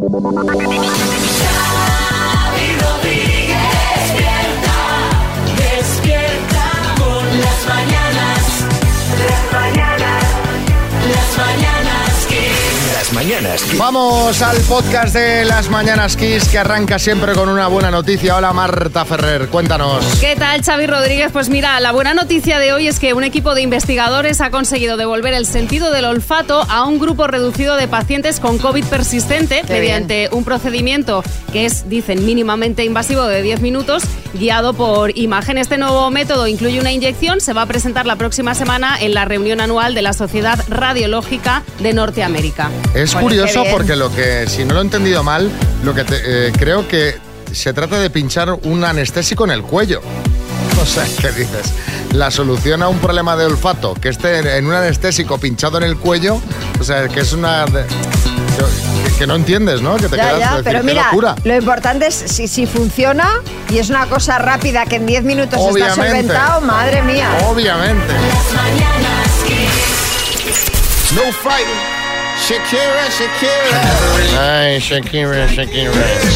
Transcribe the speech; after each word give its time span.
Xavi 0.00 1.97
mañanas 13.38 13.62
Kiss. 13.62 13.78
Vamos 13.78 14.42
al 14.42 14.56
podcast 14.62 15.14
de 15.14 15.44
las 15.44 15.70
Mañanas 15.70 16.16
Kiss 16.16 16.48
que 16.48 16.58
arranca 16.58 16.98
siempre 16.98 17.34
con 17.34 17.48
una 17.48 17.68
buena 17.68 17.90
noticia. 17.90 18.36
Hola 18.36 18.52
Marta 18.52 19.04
Ferrer, 19.04 19.48
cuéntanos. 19.48 20.04
¿Qué 20.20 20.34
tal, 20.34 20.62
Xavi 20.62 20.86
Rodríguez? 20.86 21.30
Pues 21.32 21.48
mira, 21.48 21.78
la 21.78 21.92
buena 21.92 22.14
noticia 22.14 22.58
de 22.58 22.72
hoy 22.72 22.88
es 22.88 22.98
que 22.98 23.14
un 23.14 23.22
equipo 23.22 23.54
de 23.54 23.62
investigadores 23.62 24.40
ha 24.40 24.50
conseguido 24.50 24.96
devolver 24.96 25.34
el 25.34 25.46
sentido 25.46 25.92
del 25.92 26.06
olfato 26.06 26.66
a 26.68 26.84
un 26.84 26.98
grupo 26.98 27.26
reducido 27.28 27.76
de 27.76 27.86
pacientes 27.86 28.40
con 28.40 28.58
COVID 28.58 28.84
persistente 28.86 29.62
Qué 29.64 29.72
mediante 29.72 30.28
un 30.32 30.44
procedimiento 30.44 31.22
que 31.52 31.66
es, 31.66 31.88
dicen, 31.88 32.24
mínimamente 32.26 32.84
invasivo 32.84 33.22
de 33.24 33.42
10 33.42 33.60
minutos, 33.60 34.02
guiado 34.34 34.74
por 34.74 35.16
imagen. 35.16 35.58
Este 35.58 35.78
nuevo 35.78 36.10
método 36.10 36.46
incluye 36.46 36.80
una 36.80 36.92
inyección, 36.92 37.40
se 37.40 37.52
va 37.52 37.62
a 37.62 37.66
presentar 37.66 38.04
la 38.04 38.16
próxima 38.16 38.54
semana 38.54 38.96
en 39.00 39.14
la 39.14 39.24
reunión 39.24 39.60
anual 39.60 39.94
de 39.94 40.02
la 40.02 40.12
Sociedad 40.12 40.58
Radiológica 40.68 41.62
de 41.80 41.92
Norteamérica. 41.92 42.70
Es 42.94 43.14
Bueno, 43.14 43.27
curioso 43.28 43.64
porque 43.70 43.96
lo 43.96 44.14
que, 44.14 44.46
si 44.48 44.64
no 44.64 44.74
lo 44.74 44.80
he 44.80 44.84
entendido 44.84 45.22
mal, 45.22 45.50
lo 45.84 45.94
que 45.94 46.04
te- 46.04 46.48
eh, 46.48 46.52
creo 46.58 46.86
que 46.88 47.16
se 47.52 47.72
trata 47.72 47.98
de 47.98 48.10
pinchar 48.10 48.50
un 48.64 48.84
anestésico 48.84 49.44
en 49.44 49.50
el 49.50 49.62
cuello. 49.62 50.00
O 50.80 50.86
sea, 50.86 51.04
¿qué 51.20 51.32
dices? 51.32 51.72
La 52.12 52.30
solución 52.30 52.82
a 52.84 52.88
un 52.88 52.98
problema 53.00 53.34
de 53.36 53.46
olfato, 53.46 53.94
que 53.94 54.10
esté 54.10 54.56
en 54.58 54.64
un 54.66 54.72
anestésico 54.74 55.36
pinchado 55.36 55.76
en 55.78 55.82
el 55.82 55.96
cuello, 55.96 56.40
o 56.80 56.84
sea, 56.84 57.08
que 57.08 57.18
es 57.20 57.32
una... 57.32 57.64
de- 57.66 57.84
que, 57.84 59.18
que 59.18 59.26
no 59.26 59.34
entiendes, 59.34 59.82
¿no? 59.82 59.96
Que 59.96 60.08
te 60.08 60.16
Ya, 60.16 60.22
quedas 60.28 60.38
ya, 60.40 60.50
decir, 60.50 60.64
pero 60.64 60.84
mira, 60.84 61.04
locura. 61.06 61.34
lo 61.42 61.56
importante 61.56 62.06
es 62.06 62.14
si, 62.14 62.46
si 62.46 62.66
funciona 62.66 63.28
y 63.68 63.78
es 63.78 63.90
una 63.90 64.06
cosa 64.06 64.38
rápida 64.38 64.84
que 64.86 64.96
en 64.96 65.06
10 65.06 65.24
minutos 65.24 65.54
está 65.58 65.68
Obviamente. 65.72 66.06
solventado, 66.06 66.60
madre 66.60 67.02
mía. 67.02 67.28
Obviamente. 67.48 68.14
No 71.14 71.22
fighting. 71.42 71.97
Shakira, 72.46 73.08
Shakira. 73.10 74.60
Ay, 74.60 74.78
Shakira, 74.78 75.46
Shakira. 75.48 75.90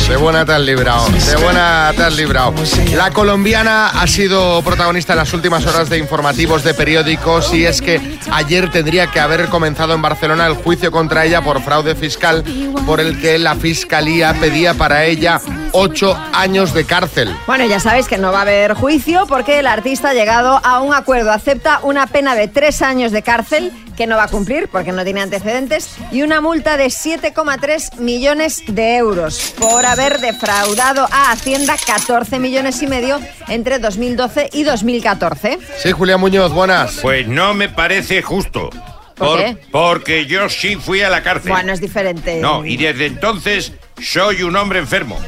De 0.09 0.17
buena 0.17 0.45
te 0.45 0.53
has 0.53 0.61
librado. 0.61 1.09
De 1.09 1.37
buena 1.37 1.93
te 1.97 2.03
has 2.03 2.17
librado. 2.17 2.53
La 2.95 3.11
colombiana 3.11 3.89
ha 3.89 4.07
sido 4.07 4.61
protagonista 4.63 5.15
en 5.15 5.21
las 5.21 5.33
últimas 5.33 5.65
horas 5.67 5.89
de 5.89 5.99
informativos 5.99 6.65
de 6.65 6.75
periódicos 6.75 7.55
y 7.55 7.65
es 7.65 7.81
que 7.81 8.19
ayer 8.31 8.71
tendría 8.71 9.07
que 9.07 9.21
haber 9.21 9.47
comenzado 9.47 9.95
en 9.95 10.03
Barcelona 10.03 10.47
el 10.47 10.55
juicio 10.55 10.91
contra 10.91 11.25
ella 11.25 11.41
por 11.41 11.63
fraude 11.63 11.95
fiscal 11.95 12.45
por 12.85 13.01
el 13.01 13.21
que 13.21 13.39
la 13.39 13.55
fiscalía 13.55 14.35
pedía 14.35 14.75
para 14.75 15.05
ella 15.05 15.41
ocho 15.73 16.19
años 16.33 16.75
de 16.75 16.85
cárcel. 16.85 17.35
Bueno, 17.47 17.65
ya 17.65 17.81
sabéis 17.81 18.09
que 18.09 18.19
no 18.19 18.33
va 18.33 18.41
a 18.41 18.43
haber 18.43 18.75
juicio 18.75 19.27
porque 19.27 19.61
el 19.61 19.67
artista 19.67 20.11
ha 20.11 20.15
llegado 20.15 20.61
a 20.63 20.81
un 20.81 20.93
acuerdo. 20.93 21.31
Acepta 21.33 21.81
una 21.83 22.07
pena 22.07 22.35
de 22.35 22.49
tres 22.49 22.83
años 22.83 23.13
de 23.13 23.23
cárcel 23.23 23.73
que 23.97 24.07
no 24.07 24.17
va 24.17 24.25
a 24.25 24.29
cumplir 24.29 24.69
porque 24.69 24.93
no 24.93 25.05
tiene 25.05 25.21
antecedentes 25.21 25.97
y 26.11 26.23
una 26.23 26.41
multa 26.41 26.77
de 26.77 26.87
7,3 26.87 27.99
millones 27.99 28.63
de 28.67 28.97
euros 28.97 29.55
por 29.59 29.87
haber 29.87 30.21
defraudado 30.21 31.09
a 31.11 31.33
Hacienda 31.33 31.77
14 31.85 32.39
millones 32.39 32.83
y 32.83 32.87
medio 32.87 33.21
entre 33.49 33.79
2012 33.79 34.51
y 34.53 34.65
2014. 34.65 35.59
Sí, 35.79 35.93
Julián 35.93 36.21
Muñoz, 36.21 36.53
buenas. 36.53 36.99
Pues 37.01 37.27
no 37.27 37.55
me 37.55 37.69
parece 37.69 38.23
justo. 38.23 38.71
¿Por 39.17 39.39
qué? 39.39 39.57
Porque 39.71 40.27
yo 40.27 40.49
sí 40.49 40.77
fui 40.77 41.03
a 41.03 41.11
la 41.11 41.23
cárcel. 41.23 41.53
Bueno, 41.53 41.73
es 41.73 41.81
diferente. 41.81 42.41
No, 42.41 42.65
y 42.65 42.77
desde 42.77 43.07
entonces 43.07 43.73
soy 44.01 44.43
un 44.43 44.57
hombre 44.57 44.79
enfermo. 44.79 45.19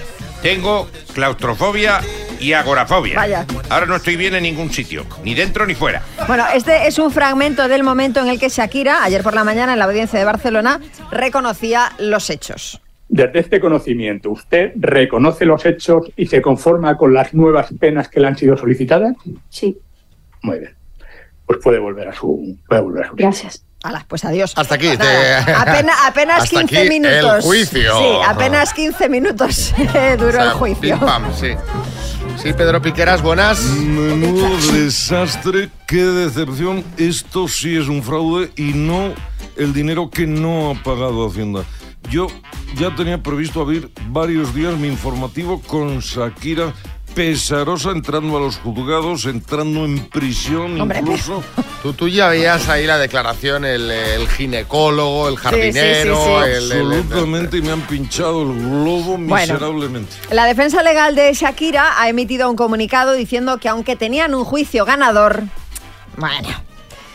Tengo 0.43 0.89
claustrofobia 1.15 2.01
y 2.41 2.53
agorafobia. 2.53 3.17
Vaya. 3.17 3.47
Ahora 3.71 3.87
no 3.87 3.97
estoy 3.97 4.17
bien 4.17 4.35
en 4.35 4.43
ningún 4.43 4.73
sitio, 4.73 5.07
ni 5.23 5.35
dentro 5.35 5.67
ni 5.67 5.75
fuera. 5.75 6.03
Bueno, 6.27 6.45
este 6.55 6.87
es 6.87 6.99
un 6.99 7.11
fragmento 7.11 7.69
del 7.69 7.83
momento 7.83 8.21
en 8.21 8.29
el 8.29 8.39
que 8.39 8.49
Shakira, 8.49 9.03
ayer 9.05 9.23
por 9.23 9.35
la 9.35 9.45
mañana 9.45 9.73
en 9.73 9.79
la 9.79 9.85
audiencia 9.87 10.19
de 10.19 10.25
Barcelona, 10.25 10.81
reconocía 11.11 11.93
los 11.99 12.31
hechos. 12.31 12.81
Desde 13.09 13.39
este 13.41 13.61
conocimiento, 13.61 14.31
¿usted 14.31 14.73
reconoce 14.77 15.45
los 15.45 15.65
hechos 15.67 16.07
y 16.17 16.27
se 16.27 16.41
conforma 16.43 16.97
con 16.97 17.13
las 17.15 17.35
nuevas 17.35 17.69
penas 17.79 18.09
que 18.09 18.19
le 18.21 18.29
han 18.29 18.37
sido 18.37 18.57
solicitadas? 18.57 19.15
Sí, 19.51 19.79
Muy 20.43 20.59
bien. 20.59 20.75
Pues 21.47 21.59
puede 21.63 21.79
volver 21.79 22.09
a 22.09 22.15
su, 22.15 22.57
puede 22.67 22.81
volver 22.81 23.05
a 23.05 23.09
su 23.09 23.17
gracias. 23.17 23.65
Alas, 23.83 24.05
pues 24.09 24.25
adiós. 24.25 24.55
Hasta 24.57 24.77
aquí. 24.77 24.97
Te- 24.97 25.53
apenas 25.55 25.97
apenas 26.07 26.43
Hasta 26.45 26.61
15 26.61 26.79
aquí 26.79 26.89
minutos. 26.89 27.35
El 27.37 27.43
juicio. 27.43 27.99
Sí, 27.99 28.07
apenas 28.27 28.73
15 28.73 29.09
minutos 29.11 29.75
duró 30.19 30.29
O 30.29 30.33
sea, 30.33 30.45
el 30.45 30.51
juicio. 30.53 30.81
pim, 30.99 31.07
pam, 31.07 31.25
sí. 31.39 31.49
Sí, 32.37 32.53
Pedro 32.53 32.83
Piqueras, 32.83 33.23
buenas. 33.23 33.63
Menudo 33.63 34.49
desastre, 34.73 35.71
qué 35.87 36.05
decepción. 36.05 36.85
Esto 36.97 37.49
sí 37.49 37.77
es 37.77 37.89
un 37.89 38.03
fraude 38.03 38.53
y 38.57 38.75
no 38.75 39.15
el 39.57 39.73
dinero 39.73 40.11
que 40.11 40.27
no 40.27 40.71
ha 40.71 40.83
pagado 40.83 41.27
Hacienda. 41.27 41.65
Yo 42.11 42.27
ya 42.77 42.95
tenía 42.95 43.23
previsto 43.23 43.63
abrir 43.63 43.91
varios 44.09 44.55
días 44.55 44.77
mi 44.79 44.89
informativo 44.89 45.61
con 45.63 46.01
Shakira 46.01 46.75
pesarosa 47.15 47.91
entrando 47.91 48.37
a 48.37 48.41
los 48.41 48.57
juzgados, 48.57 49.25
entrando 49.27 49.85
en 49.85 50.07
prisión 50.09 50.81
Hombre, 50.81 51.01
incluso. 51.01 51.43
Tú, 51.83 51.93
tú 51.93 52.09
ya 52.09 52.29
veías 52.29 52.69
ahí 52.69 52.87
la 52.87 52.99
declaración, 52.99 53.65
el, 53.65 53.91
el 53.91 54.29
ginecólogo, 54.29 55.29
el 55.29 55.37
jardinero, 55.37 56.17
sí, 56.17 56.23
sí. 56.25 56.51
el- 56.51 56.73
el- 56.73 56.93
el- 56.93 56.99
Absolutamente 57.01 57.61
me 57.63 57.71
han 57.73 57.81
pinchado 57.83 58.43
el 58.43 58.59
globo 58.59 59.19
miserablemente. 59.19 60.13
La 60.31 60.47
defensa 60.47 60.83
legal 60.83 61.15
de 61.15 61.33
Shakira 61.35 62.01
ha 62.01 62.09
emitido 62.09 62.51
un 62.51 62.57
comunicado 62.57 63.13
diciendo 63.13 63.59
que 63.59 63.69
aunque 63.69 63.97
tenían 63.97 64.35
un 64.35 64.45
juicio 64.45 64.85
ganador, 64.85 65.43
bueno, 66.17 66.49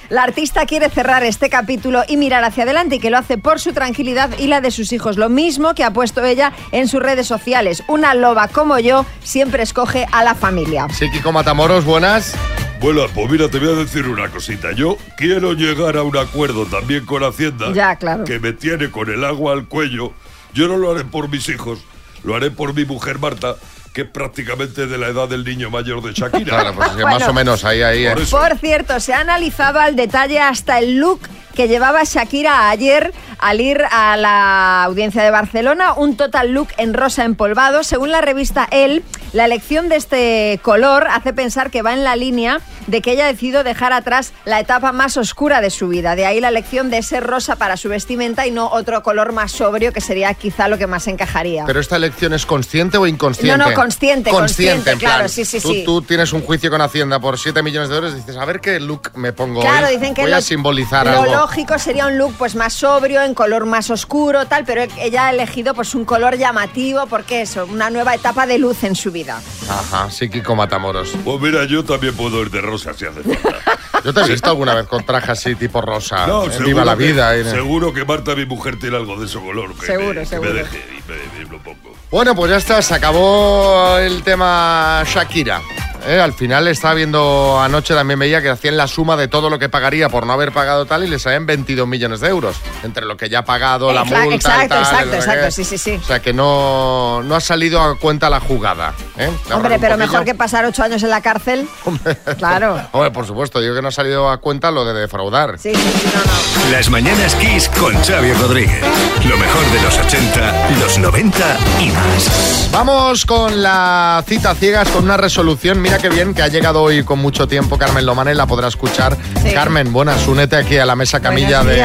la 0.10 0.24
artista 0.24 0.66
quiere 0.66 0.90
cerrar 0.90 1.24
este 1.24 1.50
capítulo 1.50 2.04
y 2.08 2.18
mirar 2.18 2.44
hacia 2.44 2.64
adelante 2.64 2.96
y 2.96 3.00
que 3.00 3.10
lo 3.10 3.18
hace 3.18 3.38
por 3.38 3.60
su 3.60 3.74
tranquilidad 3.74 4.32
y 4.38 4.48
la 4.48 4.62
de 4.62 4.72
sus 4.72 4.92
hijos. 4.92 5.18
Lo 5.18 5.30
mismo 5.30 5.76
que 5.76 5.84
ha 5.84 5.92
puesto 5.92 6.24
ella 6.26 6.52
en 6.72 6.88
sus 6.88 7.02
redes 7.02 7.28
sociales. 7.28 7.84
Una 7.88 8.14
loba 8.16 8.48
como 8.48 8.80
yo 8.80 9.06
siempre 9.24 9.64
escoge 9.64 10.08
a 10.12 10.24
la 10.24 10.36
familia. 10.36 10.88
Sí, 10.92 11.10
Kiko 11.12 11.32
Matamoros, 11.32 11.86
buenas. 11.86 12.36
Bueno, 12.82 13.02
pues 13.14 13.30
mira, 13.30 13.50
te 13.50 13.60
voy 13.60 13.70
a 13.70 13.76
decir 13.76 14.08
una 14.08 14.30
cosita. 14.30 14.72
Yo 14.72 14.98
quiero 15.18 15.54
llegar 15.54 15.98
a 15.98 16.04
un 16.04 16.18
acuerdo 16.18 16.66
también 16.66 17.06
con 17.06 17.24
Hacienda. 17.24 17.74
Ya, 17.74 17.96
claro. 17.98 18.24
Que 18.24 18.40
me 18.40 18.54
tiene 18.54 18.90
con 18.90 19.10
el 19.10 19.24
agua 19.24 19.54
al 19.54 19.68
cuello. 19.68 20.14
Yo 20.54 20.68
no 20.68 20.78
lo 20.78 20.92
haré 20.92 21.04
por 21.04 21.30
mis 21.30 21.50
hijos, 21.50 21.80
lo 22.24 22.36
haré 22.36 22.50
por 22.52 22.74
mi 22.74 22.86
mujer 22.86 23.20
Marta, 23.20 23.56
que 23.94 24.02
es 24.02 24.08
prácticamente 24.08 24.88
de 24.88 24.98
la 24.98 25.08
edad 25.08 25.28
del 25.28 25.44
niño 25.44 25.70
mayor 25.70 26.02
de 26.02 26.14
Shakira. 26.14 26.62
Claro, 26.62 26.76
pues 26.76 26.90
que 26.90 27.02
Bueno. 27.02 27.20
más 27.20 27.28
o 27.28 27.34
menos 27.34 27.66
ahí, 27.66 27.82
ahí. 27.82 28.08
Por 28.08 28.22
eso. 28.22 28.38
Por 28.40 28.58
cierto, 28.58 29.00
se 29.00 29.14
ha 29.14 29.20
analizado 29.20 29.80
al 29.80 29.96
detalle 29.96 30.40
hasta 30.40 30.80
el 30.80 30.98
look 30.98 31.22
que 31.56 31.68
llevaba 31.68 32.04
Shakira 32.04 32.70
ayer 32.70 33.14
al 33.40 33.60
ir 33.62 33.82
a 33.92 34.16
la 34.18 34.84
audiencia 34.84 35.24
de 35.24 35.32
Barcelona, 35.32 35.94
un 35.94 36.16
total 36.18 36.52
look 36.52 36.70
en 36.78 36.94
rosa 36.94 37.24
empolvado. 37.24 37.84
Según 37.84 38.12
la 38.12 38.22
revista 38.22 38.68
Elle, 38.70 39.02
la 39.34 39.46
elección 39.46 39.90
de 39.90 39.96
este 39.96 40.60
color 40.62 41.08
hace 41.10 41.34
pensar 41.34 41.72
que 41.72 41.82
va 41.82 41.94
en 41.94 42.04
la 42.04 42.16
línea 42.16 42.60
de 42.88 43.02
que 43.02 43.12
ella 43.12 43.26
ha 43.26 43.28
decidido 43.28 43.64
dejar 43.64 43.94
atrás 43.94 44.34
la 44.46 44.60
etapa 44.60 44.92
más 44.92 45.16
oscura 45.16 45.62
de 45.62 45.70
su 45.70 45.88
vida. 45.88 46.16
De 46.16 46.26
ahí 46.26 46.40
la 46.42 46.50
elección 46.50 46.90
de 46.90 46.98
ese 46.98 47.20
rosa 47.20 47.56
para 47.56 47.78
su 47.78 47.88
vestimenta 47.88 48.48
y 48.48 48.52
no 48.52 48.70
otro 48.72 49.04
color 49.04 49.32
más 49.32 49.52
sobrio 49.52 49.94
que 49.94 50.02
sería 50.02 50.34
quizá 50.34 50.68
lo 50.68 50.78
que 50.78 50.88
más 50.88 51.08
encajaría. 51.08 51.66
¿Pero 51.66 51.80
esta 51.80 51.96
elección 51.96 52.34
es 52.34 52.46
consciente 52.46 52.98
o 52.98 53.06
inconsciente? 53.08 53.58
No, 53.58 53.70
no, 53.70 53.74
consciente, 53.90 54.30
consciente, 54.30 54.92
en 54.92 55.00
plan, 55.00 55.14
claro, 55.16 55.30
sí, 55.30 55.46
sí, 55.46 55.60
tú, 55.60 55.72
sí. 55.74 55.84
Tú 55.86 56.02
tienes 56.02 56.32
un 56.34 56.42
juicio 56.42 56.70
con 56.70 56.82
Hacienda 56.82 57.20
por 57.20 57.38
7 57.40 57.62
millones 57.64 57.90
de 57.90 57.96
dólares 57.96 58.16
y 58.18 58.20
dices, 58.22 58.38
a 58.38 58.46
ver 58.46 58.60
qué 58.62 58.80
look 58.80 59.12
me 59.16 59.34
pongo 59.34 59.62
Claro, 59.62 59.88
hoy. 59.88 59.98
dicen 59.98 60.14
que 60.14 60.22
Voy 60.22 60.32
lo, 60.32 60.38
a 60.38 60.42
simbolizar 60.42 61.06
lo 61.08 61.22
algo. 61.24 61.34
lógico 61.36 61.78
sería 61.80 62.08
un 62.08 62.18
look 62.18 62.34
pues 62.38 62.56
más 62.56 62.74
sobrio, 62.74 63.22
en 63.24 63.34
color 63.34 63.66
más 63.66 63.90
oscuro, 63.90 64.46
tal, 64.46 64.64
pero 64.66 64.84
ella 65.00 65.28
ha 65.28 65.30
elegido 65.32 65.74
pues 65.74 65.96
un 65.96 66.06
color 66.06 66.38
llamativo 66.38 67.08
porque 67.08 67.42
eso, 67.42 67.66
una 67.66 67.90
nueva 67.90 68.14
etapa 68.16 68.46
de 68.46 68.58
luz 68.60 68.84
en 68.84 68.96
su 68.96 69.12
vida. 69.12 69.42
Ajá, 69.70 70.10
sí, 70.12 70.30
Kiko 70.30 70.56
Matamoros. 70.56 71.14
Pues 71.24 71.42
mira, 71.42 71.66
yo 71.66 71.84
también 71.84 72.16
puedo 72.16 72.42
ir 72.42 72.50
de 72.52 72.62
rosa 72.62 72.94
si 72.94 73.06
hace 73.06 73.24
falta. 73.24 73.60
Yo 74.06 74.14
te 74.14 74.22
he 74.22 74.28
visto 74.30 74.50
alguna 74.50 74.74
vez 74.76 74.88
con 74.88 75.06
traje 75.06 75.34
así 75.34 75.56
tipo 75.56 75.82
rosa. 75.82 76.26
No, 76.26 76.46
seguro 76.46 76.66
Viva 76.68 76.86
la 76.86 76.96
que- 76.96 77.04
vida. 77.08 77.44
Seguro 77.44 77.94
que 77.94 78.06
Marta, 78.06 78.34
mi 78.34 78.46
mujer, 78.46 78.80
tiene 78.80 78.96
algo 78.96 79.18
de 79.20 79.26
ese 79.26 79.38
color. 79.40 79.76
Que 79.78 79.88
Seguro, 79.88 80.14
me, 80.14 80.20
que 80.22 80.26
seguro. 80.26 80.54
me 80.54 80.60
deje 80.60 80.78
y 80.78 81.10
me, 81.10 81.44
me 81.44 81.50
lo 81.52 81.60
pongo. 81.62 81.89
Bueno, 82.12 82.36
pues 82.36 82.50
ya 82.50 82.58
está, 82.58 82.82
se 82.82 82.96
acabó 82.96 83.98
el 84.00 84.24
tema 84.24 85.04
Shakira. 85.06 85.62
¿Eh? 86.08 86.20
Al 86.20 86.34
final 86.34 86.68
estaba 86.68 86.94
viendo 86.94 87.60
anoche 87.62 87.94
también 87.94 88.20
veía 88.20 88.42
que 88.42 88.50
hacían 88.50 88.78
la 88.78 88.88
suma 88.88 89.16
de 89.18 89.28
todo 89.28 89.50
lo 89.50 89.60
que 89.60 89.70
pagaría 89.70 90.10
por 90.10 90.26
no 90.26 90.34
haber 90.34 90.52
pagado 90.52 90.86
tal 90.86 91.04
y 91.04 91.08
le 91.08 91.20
salían 91.20 91.46
22 91.46 91.88
millones 91.88 92.20
de 92.20 92.28
euros. 92.30 92.56
Entre 92.84 93.06
lo 93.06 93.18
que 93.18 93.30
ya 93.30 93.40
ha 93.40 93.46
pagado, 93.46 93.92
la 93.94 94.02
Exacto, 94.02 94.24
multa 94.30 94.34
y 94.34 94.36
exacto, 94.38 94.70
tal, 94.76 94.84
exacto, 94.84 95.16
exacto, 95.16 95.52
sí, 95.52 95.64
sí, 95.64 95.78
sí. 95.78 96.00
O 96.02 96.06
sea 96.06 96.20
que 96.22 96.34
no, 96.34 97.22
no 97.24 97.36
ha 97.36 97.42
salido 97.42 97.82
a 97.82 97.98
cuenta 97.98 98.30
la 98.30 98.40
jugada. 98.40 98.94
¿eh? 99.18 99.30
Hombre, 99.54 99.78
pero 99.80 99.96
poquillo. 99.96 99.98
mejor 100.12 100.26
que 100.26 100.36
pasar 100.36 100.66
ocho 100.66 100.84
años 100.84 101.02
en 101.04 101.10
la 101.10 101.22
cárcel. 101.22 101.68
Claro. 102.38 102.80
Hombre, 102.92 103.12
por 103.12 103.26
supuesto, 103.26 103.60
digo 103.60 103.76
que 103.76 103.82
no 103.82 103.90
ha 103.90 103.92
salido 103.92 104.30
a 104.30 104.38
cuenta 104.38 104.72
lo 104.72 104.86
de 104.86 104.94
defraudar. 104.94 105.58
Sí, 105.60 105.74
sí, 105.74 105.82
sí, 105.82 106.10
no, 106.14 106.20
no. 106.66 106.72
Las 106.72 106.90
mañanas 106.90 107.36
Kiss 107.36 107.70
con 107.70 107.94
Xavi 108.02 108.34
Rodríguez. 108.34 108.82
Lo 109.28 109.38
mejor 109.38 109.66
de 109.72 109.82
los 109.82 109.98
80, 109.98 110.70
los 110.80 110.98
90 111.00 111.58
y 111.82 111.90
más. 111.92 112.70
Vamos 112.72 113.26
con 113.26 113.62
la 113.62 114.24
cita 114.28 114.56
ciegas, 114.56 114.88
con 114.90 115.04
una 115.04 115.18
resolución. 115.18 115.82
Mira 115.90 115.98
qué 116.04 116.10
bien 116.10 116.36
que 116.36 116.44
ha 116.44 116.48
llegado 116.50 116.84
hoy 116.84 117.02
con 117.04 117.18
mucho 117.18 117.48
tiempo 117.48 117.76
Carmen 117.80 118.06
Lomana 118.06 118.32
y 118.32 118.36
la 118.36 118.46
podrá 118.46 118.68
escuchar. 118.68 119.18
Sí. 119.42 119.52
Carmen, 119.56 119.92
buenas, 119.92 120.28
únete 120.28 120.56
aquí 120.56 120.78
a 120.78 120.86
la 120.86 120.96
mesa 120.96 121.20
camilla 121.20 121.64
de, 121.64 121.84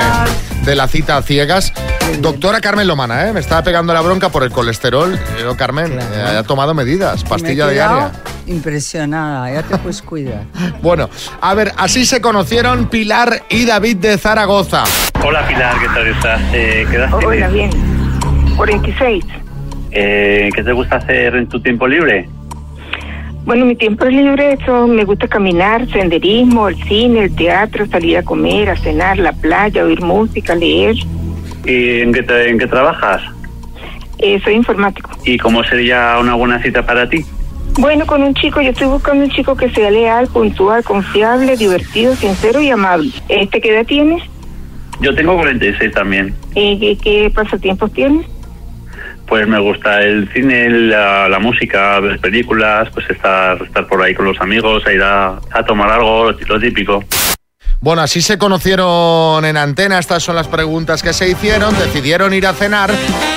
de 0.62 0.76
la 0.76 0.86
cita 0.88 1.22
ciegas. 1.22 1.72
Doctora 2.20 2.60
Carmen 2.60 2.86
Lomana, 2.86 3.26
¿eh? 3.26 3.32
me 3.32 3.40
estaba 3.40 3.62
pegando 3.62 3.94
la 3.94 4.02
bronca 4.02 4.28
por 4.28 4.42
el 4.42 4.50
colesterol. 4.50 5.18
Yo, 5.40 5.56
Carmen, 5.56 5.92
Claro. 5.92 6.14
eh, 6.16 6.36
ha 6.36 6.42
tomado 6.42 6.74
medidas, 6.74 7.24
pastilla 7.24 7.64
Me 7.64 7.72
diaria. 7.72 8.12
Impresionada, 8.46 9.50
ya 9.50 9.62
te 9.62 9.78
puedes 9.78 10.02
cuidar. 10.02 10.42
Bueno, 10.82 11.08
a 11.40 11.54
ver, 11.54 11.72
así 11.78 12.04
se 12.04 12.20
conocieron 12.20 12.90
Pilar 12.90 13.44
y 13.48 13.64
David 13.64 13.96
de 13.96 14.18
Zaragoza. 14.18 14.84
Hola 15.24 15.46
Pilar, 15.48 15.76
¿qué 15.80 15.86
tal 15.86 16.06
estás? 16.08 16.40
Eh, 16.52 16.86
¿Qué 16.90 16.96
edad 16.96 17.14
Hola, 17.14 17.48
bien. 17.48 17.70
46. 18.54 19.24
Eh, 19.92 20.50
¿Qué 20.54 20.62
te 20.62 20.72
gusta 20.72 20.96
hacer 20.96 21.36
en 21.36 21.48
tu 21.48 21.58
tiempo 21.62 21.88
libre? 21.88 22.28
Bueno, 23.44 23.66
mi 23.66 23.76
tiempo 23.76 24.06
libre, 24.06 24.54
eso 24.54 24.86
me 24.86 25.04
gusta 25.04 25.28
caminar, 25.28 25.86
senderismo, 25.90 26.68
el 26.68 26.82
cine, 26.84 27.24
el 27.24 27.34
teatro, 27.36 27.86
salir 27.86 28.16
a 28.16 28.22
comer, 28.22 28.70
a 28.70 28.76
cenar, 28.76 29.18
la 29.18 29.32
playa, 29.32 29.84
oír 29.84 30.00
música, 30.00 30.54
leer. 30.54 30.96
¿Y 31.66 32.00
en 32.00 32.12
qué, 32.14 32.22
te- 32.22 32.48
en 32.48 32.58
qué 32.58 32.66
trabajas? 32.66 33.20
Eh, 34.18 34.40
soy 34.42 34.54
informático. 34.54 35.10
¿Y 35.26 35.36
cómo 35.36 35.62
sería 35.64 36.16
una 36.20 36.34
buena 36.34 36.62
cita 36.62 36.86
para 36.86 37.08
ti? 37.08 37.22
Bueno, 37.78 38.06
con 38.06 38.22
un 38.22 38.32
chico, 38.34 38.62
yo 38.62 38.70
estoy 38.70 38.86
buscando 38.86 39.24
un 39.24 39.30
chico 39.30 39.54
que 39.56 39.68
sea 39.70 39.90
leal, 39.90 40.26
puntual, 40.28 40.82
confiable, 40.82 41.56
divertido, 41.56 42.14
sincero 42.16 42.62
y 42.62 42.70
amable. 42.70 43.10
Este, 43.28 43.60
¿Qué 43.60 43.74
edad 43.74 43.84
tienes? 43.84 44.22
Yo 45.00 45.14
tengo 45.14 45.34
46 45.36 45.92
también. 45.92 46.34
Eh, 46.54 46.78
¿qué, 46.80 46.96
qué 46.96 47.30
pasatiempos 47.34 47.92
tienes? 47.92 48.24
Pues 49.26 49.48
me 49.48 49.58
gusta 49.58 50.02
el 50.02 50.28
cine, 50.32 50.68
la, 50.68 51.28
la 51.28 51.38
música, 51.38 51.98
ver 52.00 52.18
películas, 52.20 52.88
pues 52.92 53.08
estar, 53.08 53.60
estar 53.62 53.86
por 53.86 54.02
ahí 54.02 54.14
con 54.14 54.26
los 54.26 54.40
amigos, 54.40 54.86
a 54.86 54.92
ir 54.92 55.02
a, 55.02 55.38
a 55.50 55.64
tomar 55.64 55.90
algo, 55.90 56.30
lo, 56.32 56.38
lo 56.46 56.60
típico. 56.60 57.02
Bueno, 57.80 58.00
así 58.00 58.22
se 58.22 58.38
conocieron 58.38 59.44
en 59.44 59.56
antena, 59.58 59.98
estas 59.98 60.22
son 60.22 60.36
las 60.36 60.48
preguntas 60.48 61.02
que 61.02 61.12
se 61.12 61.28
hicieron, 61.28 61.76
decidieron 61.78 62.32
ir 62.32 62.46
a 62.46 62.54
cenar 62.54 62.90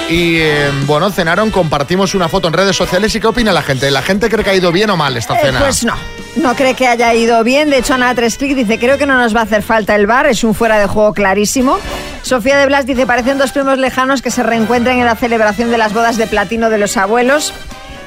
y 0.09 0.37
eh, 0.37 0.69
bueno, 0.85 1.09
cenaron, 1.09 1.51
compartimos 1.51 2.15
una 2.15 2.29
foto 2.29 2.47
en 2.47 2.53
redes 2.53 2.75
sociales 2.75 3.13
y 3.15 3.19
¿qué 3.19 3.27
opina 3.27 3.51
la 3.51 3.61
gente? 3.61 3.91
¿La 3.91 4.01
gente 4.01 4.29
cree 4.29 4.45
que 4.45 4.51
ha 4.51 4.55
ido 4.55 4.71
bien 4.71 4.89
o 4.89 4.95
mal 4.95 5.17
esta 5.17 5.35
Eh, 5.35 5.39
cena? 5.41 5.59
pues 5.59 5.83
no. 5.83 5.95
No 6.37 6.55
cree 6.55 6.75
que 6.75 6.87
haya 6.87 7.13
ido 7.15 7.43
bien. 7.43 7.69
De 7.71 7.79
hecho, 7.79 7.95
Ana 7.95 8.13
Tresclick 8.13 8.55
dice, 8.55 8.77
creo 8.77 8.97
que 8.99 9.05
no 9.07 9.17
nos 9.17 9.35
va 9.35 9.39
a 9.41 9.43
hacer 9.43 9.63
falta 9.63 9.95
el 9.95 10.05
bar. 10.05 10.27
Es 10.27 10.43
un 10.43 10.53
fuera 10.53 10.77
de 10.77 10.85
juego 10.85 11.11
clarísimo. 11.13 11.79
Sofía 12.27 12.57
de 12.57 12.65
Blas 12.65 12.85
dice, 12.85 13.05
parecen 13.07 13.37
dos 13.37 13.53
primos 13.53 13.77
lejanos 13.77 14.21
que 14.21 14.31
se 14.31 14.43
reencuentran 14.43 14.99
en 14.99 15.05
la 15.05 15.15
celebración 15.15 15.71
de 15.71 15.77
las 15.77 15.93
bodas 15.93 16.17
de 16.17 16.27
platino 16.27 16.69
de 16.69 16.77
los 16.77 16.97
abuelos. 16.97 17.53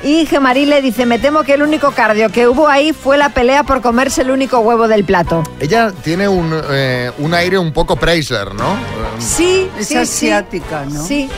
Y 0.04 0.26
Gemarile 0.26 0.82
dice, 0.82 1.06
me 1.06 1.18
temo 1.18 1.42
que 1.42 1.54
el 1.54 1.62
único 1.62 1.92
cardio 1.92 2.28
que 2.30 2.46
hubo 2.46 2.68
ahí 2.68 2.92
fue 2.92 3.16
la 3.16 3.30
pelea 3.30 3.64
por 3.64 3.80
comerse 3.80 4.20
el 4.20 4.30
único 4.30 4.58
huevo 4.58 4.88
del 4.88 5.04
plato. 5.04 5.42
Ella 5.58 5.90
tiene 6.04 6.28
un, 6.28 6.52
eh, 6.70 7.10
un 7.16 7.32
aire 7.32 7.56
un 7.56 7.72
poco 7.72 7.96
Preisler, 7.96 8.54
¿no? 8.54 8.76
Sí, 9.18 9.70
Es 9.78 9.88
sí, 9.88 9.96
asiática, 9.96 10.84
sí. 10.86 10.94
¿no? 10.94 11.06
Sí. 11.06 11.30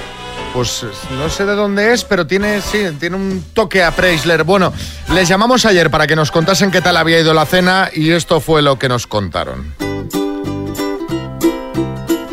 Pues 0.53 0.83
eh, 0.83 0.87
no 1.17 1.29
sé 1.29 1.47
de 1.47 1.55
dónde 1.55 1.93
es, 1.93 2.03
pero 2.03 2.27
tiene, 2.27 2.61
sí, 2.63 2.85
tiene 2.99 3.15
un 3.15 3.45
toque 3.53 3.85
a 3.85 3.93
Preisler. 3.93 4.43
Bueno, 4.43 4.73
les 5.13 5.29
llamamos 5.29 5.65
ayer 5.67 5.89
para 5.89 6.09
que 6.09 6.17
nos 6.17 6.33
contasen 6.33 6.73
qué 6.73 6.81
tal 6.81 6.97
había 6.97 7.21
ido 7.21 7.33
la 7.33 7.47
cena 7.47 7.91
y 7.93 8.11
esto 8.11 8.41
fue 8.41 8.61
lo 8.61 8.77
que 8.77 8.89
nos 8.89 9.07
contaron. 9.07 9.73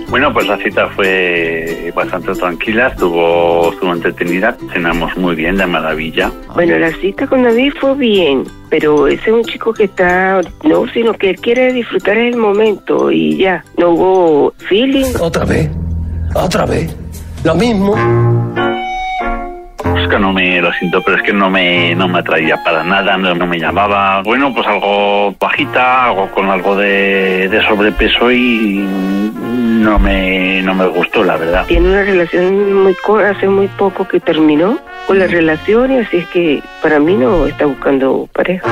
Bueno, 0.09 0.33
pues 0.33 0.47
la 0.47 0.57
cita 0.57 0.87
fue 0.89 1.91
bastante 1.95 2.33
tranquila, 2.33 2.87
estuvo, 2.87 3.71
estuvo 3.71 3.93
entretenida, 3.93 4.57
cenamos 4.73 5.15
muy 5.17 5.35
bien, 5.35 5.55
de 5.57 5.67
maravilla. 5.67 6.31
Bueno, 6.55 6.79
la 6.79 6.91
cita 6.93 7.27
con 7.27 7.43
David 7.43 7.73
fue 7.79 7.93
bien, 7.95 8.43
pero 8.69 9.07
ese 9.07 9.29
es 9.29 9.35
un 9.35 9.43
chico 9.43 9.71
que 9.71 9.83
está, 9.83 10.41
no, 10.63 10.87
sino 10.87 11.13
que 11.13 11.29
él 11.31 11.35
quiere 11.39 11.71
disfrutar 11.73 12.17
el 12.17 12.37
momento 12.37 13.11
y 13.11 13.37
ya, 13.37 13.63
no 13.77 13.91
hubo 13.91 14.53
feeling. 14.67 15.13
Otra 15.19 15.45
vez, 15.45 15.69
otra 16.33 16.65
vez, 16.65 16.95
lo 17.43 17.53
mismo. 17.53 17.95
Que 20.07 20.17
no 20.17 20.31
me, 20.33 20.61
lo 20.61 20.71
siento, 20.73 21.01
pero 21.01 21.17
es 21.17 21.23
que 21.23 21.33
no 21.33 21.49
me, 21.49 21.93
no 21.95 22.07
me 22.07 22.19
atraía 22.19 22.57
para 22.63 22.83
nada, 22.83 23.17
no, 23.17 23.35
no 23.35 23.45
me 23.45 23.59
llamaba. 23.59 24.21
Bueno, 24.23 24.53
pues 24.53 24.65
algo 24.65 25.35
bajita, 25.39 26.05
algo 26.05 26.31
con 26.31 26.49
algo 26.49 26.75
de, 26.75 27.47
de 27.49 27.61
sobrepeso 27.67 28.31
y 28.31 28.87
no 29.39 29.99
me, 29.99 30.61
no 30.61 30.73
me 30.73 30.87
gustó, 30.87 31.23
la 31.23 31.37
verdad. 31.37 31.65
Tiene 31.67 31.89
una 31.89 32.03
relación 32.03 32.83
muy 32.83 32.95
hace 33.23 33.47
muy 33.47 33.67
poco 33.67 34.07
que 34.07 34.19
terminó 34.19 34.79
con 35.09 35.17
la 35.17 35.25
relación 35.25 35.91
y 35.91 35.97
así 35.97 36.17
es 36.17 36.27
que 36.27 36.61
para 36.83 36.99
mí 36.99 37.15
no 37.15 37.47
está 37.47 37.65
buscando 37.65 38.29
pareja. 38.31 38.69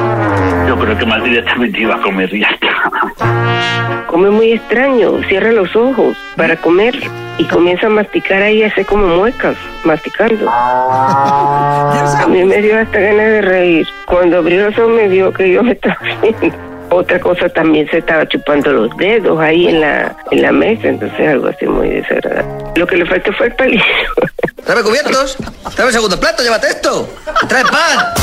Yo 0.68 0.78
creo 0.78 0.96
que 0.96 1.04
más 1.04 1.24
directamente 1.24 1.82
iba 1.82 1.96
a 1.96 2.02
comer 2.04 2.32
y 2.32 2.42
ya 2.42 2.50
está. 2.50 4.06
Come 4.06 4.30
muy 4.30 4.52
extraño, 4.52 5.14
cierra 5.28 5.52
los 5.52 5.76
ojos 5.76 6.16
para 6.36 6.56
comer 6.58 6.94
y 7.40 7.44
comienza 7.46 7.88
a 7.88 7.90
masticar 7.90 8.44
ahí, 8.44 8.62
hace 8.62 8.86
como 8.86 9.08
muecas, 9.08 9.58
masticando. 9.84 10.48
A 10.48 12.28
mí 12.30 12.46
me 12.46 12.62
dio 12.62 12.78
hasta 12.78 13.00
ganas 13.00 13.26
de 13.26 13.42
reír. 13.42 13.88
Cuando 14.06 14.38
abrió 14.38 14.66
los 14.66 14.78
ojos 14.78 14.96
me 14.96 15.08
vio 15.08 15.34
que 15.34 15.52
yo 15.52 15.64
me 15.64 15.72
estaba 15.72 15.98
riendo. 16.22 16.77
Otra 16.98 17.20
cosa 17.20 17.48
también 17.48 17.88
se 17.92 18.00
estaba 18.00 18.28
chupando 18.28 18.74
los 18.74 18.98
dedos 18.98 19.40
ahí 19.40 19.68
en 19.68 19.82
la, 19.82 20.18
en 20.32 20.42
la 20.42 20.52
mesa, 20.52 20.88
entonces 20.88 21.28
algo 21.28 21.48
así 21.48 21.68
muy 21.68 21.90
desagradable. 21.90 22.72
Lo 22.76 22.88
que 22.88 22.98
le 22.98 23.06
faltó 23.06 23.32
fue 23.34 23.46
el 23.46 23.56
palillo. 23.56 23.84
Tráeme 24.66 24.82
cubiertos, 24.82 25.38
tráeme 25.76 25.94
segundo 25.94 26.20
plato, 26.20 26.42
llévate 26.42 26.70
esto. 26.70 27.08
Trae 27.48 27.64
pan. 27.66 28.16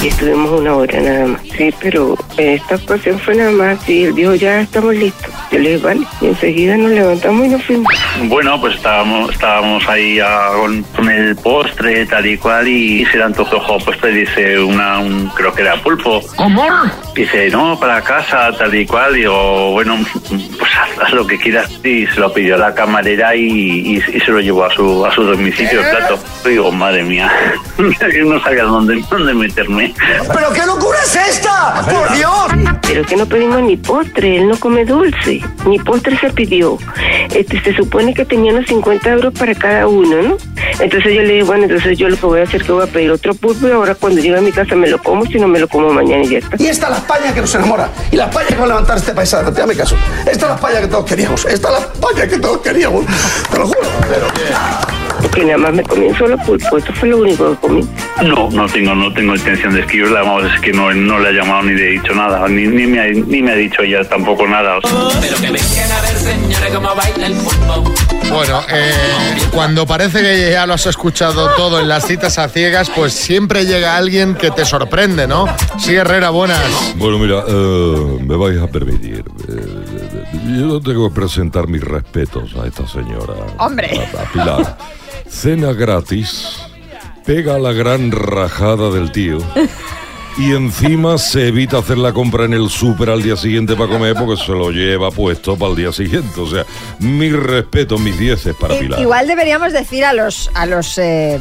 Y 0.00 0.06
estuvimos 0.08 0.60
una 0.60 0.74
hora 0.76 1.00
nada 1.00 1.26
más. 1.26 1.40
Sí, 1.56 1.74
pero 1.80 2.16
esta 2.36 2.76
ocasión 2.76 3.18
fue 3.18 3.34
nada 3.34 3.50
más 3.50 3.88
y 3.88 4.04
él 4.04 4.14
dijo, 4.14 4.32
ya 4.36 4.60
estamos 4.60 4.94
listos. 4.94 5.32
Yo 5.50 5.58
le 5.58 5.70
dije, 5.72 5.84
vale. 5.84 6.00
Y 6.20 6.26
enseguida 6.26 6.76
nos 6.76 6.92
levantamos 6.92 7.46
y 7.46 7.48
nos 7.48 7.64
fuimos. 7.64 7.92
Bueno, 8.24 8.60
pues 8.60 8.76
estábamos, 8.76 9.32
estábamos 9.32 9.88
ahí 9.88 10.20
ah, 10.20 10.50
con, 10.54 10.82
con 10.94 11.10
el 11.10 11.34
postre, 11.36 12.06
tal 12.06 12.26
y 12.26 12.36
cual, 12.38 12.68
y 12.68 13.04
se 13.06 13.16
le 13.16 13.24
antojó, 13.24 13.78
pues 13.84 13.98
te 14.00 14.08
dice 14.08 14.60
una, 14.60 15.00
un, 15.00 15.28
creo 15.30 15.52
que 15.52 15.62
era 15.62 15.74
pulpo. 15.82 16.20
¿Cómo? 16.36 16.64
Dice, 17.16 17.50
no, 17.50 17.78
para 17.80 18.00
casa, 18.02 18.52
tal 18.56 18.72
y 18.76 18.86
cual. 18.86 19.14
Digo, 19.14 19.72
bueno, 19.72 19.98
pues 20.28 20.70
haz, 20.80 20.90
haz 21.06 21.12
lo 21.12 21.26
que 21.26 21.38
quieras. 21.38 21.68
Y 21.82 22.06
se 22.06 22.20
lo 22.20 22.32
pidió 22.32 22.54
a 22.54 22.58
la 22.58 22.72
camarera 22.74 23.34
y, 23.34 23.42
y- 23.96 23.96
y 24.14 24.20
se 24.20 24.30
lo 24.30 24.38
llevó 24.40 24.64
a 24.64 24.70
su, 24.72 25.04
a 25.04 25.12
su 25.12 25.24
domicilio 25.24 25.80
el 25.80 25.90
plato. 25.90 26.18
Digo, 26.44 26.70
madre 26.70 27.02
mía, 27.02 27.28
yo 27.78 28.24
no 28.26 28.40
sabía 28.44 28.62
dónde, 28.62 29.02
dónde 29.10 29.34
meterme. 29.34 29.87
¿Pero 30.32 30.52
qué 30.52 30.66
locura 30.66 30.98
es 31.04 31.16
esta? 31.16 31.82
¡Por 31.88 32.16
Dios! 32.16 32.78
Pero 32.82 33.04
que 33.04 33.16
no 33.16 33.26
pedimos 33.26 33.62
ni 33.62 33.76
postre, 33.76 34.38
él 34.38 34.48
no 34.48 34.58
come 34.58 34.84
dulce, 34.84 35.40
ni 35.66 35.78
postre 35.78 36.18
se 36.18 36.30
pidió. 36.30 36.78
Este, 37.34 37.62
se 37.62 37.74
supone 37.74 38.14
que 38.14 38.24
tenía 38.24 38.52
unos 38.52 38.66
50 38.66 39.10
euros 39.10 39.34
para 39.34 39.54
cada 39.54 39.86
uno, 39.86 40.22
¿no? 40.22 40.36
Entonces 40.80 41.14
yo 41.14 41.22
le 41.22 41.34
dije, 41.34 41.44
bueno, 41.44 41.64
entonces 41.64 41.98
yo 41.98 42.08
lo 42.08 42.16
que 42.16 42.26
voy 42.26 42.40
a 42.40 42.44
hacer 42.44 42.60
es 42.60 42.66
que 42.66 42.72
voy 42.72 42.84
a 42.84 42.86
pedir 42.86 43.10
otro 43.10 43.34
pulpo 43.34 43.68
y 43.68 43.72
ahora 43.72 43.94
cuando 43.94 44.20
llegue 44.20 44.38
a 44.38 44.40
mi 44.40 44.52
casa 44.52 44.74
me 44.74 44.88
lo 44.88 45.02
como, 45.02 45.26
si 45.26 45.38
no 45.38 45.48
me 45.48 45.58
lo 45.58 45.68
como 45.68 45.92
mañana 45.92 46.24
y 46.24 46.28
ya 46.28 46.38
está. 46.38 46.56
Y 46.58 46.66
esta 46.66 46.86
es 46.86 46.92
la 46.92 46.98
España 46.98 47.34
que 47.34 47.40
nos 47.40 47.54
enamora. 47.54 47.90
Y 48.10 48.16
la 48.16 48.24
España 48.24 48.48
que 48.48 48.56
va 48.56 48.64
a 48.64 48.68
levantar 48.68 48.96
este 48.96 49.12
país 49.12 49.32
adelante. 49.34 49.60
Dame 49.60 49.74
caso. 49.74 49.96
Esta 50.20 50.30
es 50.30 50.42
la 50.42 50.54
España 50.54 50.80
que 50.80 50.88
todos 50.88 51.04
queríamos. 51.04 51.44
Esta 51.44 51.68
es 51.68 51.74
la 51.74 51.80
España 51.80 52.28
que 52.28 52.38
todos 52.38 52.58
queríamos. 52.58 53.04
Te 53.50 53.58
lo 53.58 53.66
juro. 53.66 53.88
Porque 55.38 55.52
nada 55.52 55.58
más 55.70 55.72
me 55.72 55.82
comí 55.84 56.06
un 56.06 56.18
solo 56.18 56.36
pulpo, 56.38 56.78
eso 56.78 56.92
fue 56.94 57.10
lo 57.10 57.18
único 57.18 57.50
que 57.52 57.56
comí. 57.68 57.88
No, 58.24 58.50
no 58.50 58.66
tengo, 58.66 58.92
no 58.96 59.12
tengo 59.12 59.36
intención 59.36 59.72
de 59.72 59.82
escribirla, 59.82 60.22
vamos, 60.22 60.52
es 60.52 60.60
que 60.60 60.72
no, 60.72 60.92
no 60.92 61.20
le 61.20 61.28
ha 61.28 61.30
llamado 61.30 61.62
ni 61.62 61.74
le 61.74 61.90
he 61.90 62.00
dicho 62.00 62.12
nada, 62.12 62.48
ni, 62.48 62.66
ni, 62.66 62.86
me, 62.88 63.00
ha, 63.00 63.04
ni 63.06 63.40
me 63.40 63.52
ha 63.52 63.54
dicho 63.54 63.82
ella 63.82 64.02
tampoco 64.08 64.48
nada. 64.48 64.78
o 64.78 64.80
sea. 64.80 65.50
Bueno, 68.30 68.60
eh, 68.68 68.92
cuando 69.52 69.86
parece 69.86 70.22
que 70.22 70.50
ya 70.50 70.66
lo 70.66 70.74
has 70.74 70.86
escuchado 70.86 71.54
todo 71.56 71.80
en 71.80 71.88
las 71.88 72.04
citas 72.06 72.36
a 72.38 72.48
ciegas, 72.48 72.90
pues 72.90 73.12
siempre 73.12 73.64
llega 73.64 73.96
alguien 73.96 74.34
que 74.34 74.50
te 74.50 74.64
sorprende, 74.64 75.28
¿no? 75.28 75.46
Sí, 75.78 75.94
Herrera, 75.94 76.30
buenas. 76.30 76.60
Bueno, 76.96 77.18
mira, 77.18 77.44
eh, 77.46 78.18
me 78.26 78.36
vais 78.36 78.60
a 78.60 78.66
permitir. 78.66 79.24
eh, 79.48 80.60
yo 80.60 80.80
tengo 80.80 81.08
que 81.08 81.14
presentar 81.14 81.68
mis 81.68 81.82
respetos 81.82 82.54
a 82.56 82.66
esta 82.66 82.86
señora. 82.88 83.34
Hombre. 83.58 84.08
A, 84.18 84.22
a 84.22 84.32
Pilar. 84.32 84.78
Cena 85.28 85.72
gratis, 85.72 86.58
pega 87.24 87.58
la 87.58 87.72
gran 87.72 88.10
rajada 88.10 88.90
del 88.90 89.12
tío 89.12 89.38
y 90.38 90.52
encima 90.52 91.18
se 91.18 91.48
evita 91.48 91.78
hacer 91.78 91.98
la 91.98 92.12
compra 92.12 92.44
en 92.44 92.52
el 92.54 92.70
súper 92.70 93.10
al 93.10 93.22
día 93.22 93.36
siguiente 93.36 93.74
para 93.74 93.90
comer 93.90 94.14
porque 94.14 94.40
se 94.40 94.52
lo 94.52 94.70
lleva 94.70 95.10
puesto 95.10 95.56
para 95.56 95.70
el 95.72 95.76
día 95.76 95.92
siguiente. 95.92 96.40
O 96.40 96.46
sea, 96.48 96.64
mi 97.00 97.30
respeto, 97.30 97.98
mis 97.98 98.16
dieces 98.18 98.54
para 98.58 98.74
I- 98.74 98.78
Pilar. 98.80 99.00
Igual 99.00 99.26
deberíamos 99.26 99.72
decir 99.72 100.04
a 100.04 100.12
los 100.12 100.50
a 100.54 100.66
los 100.66 100.96
eh, 100.98 101.38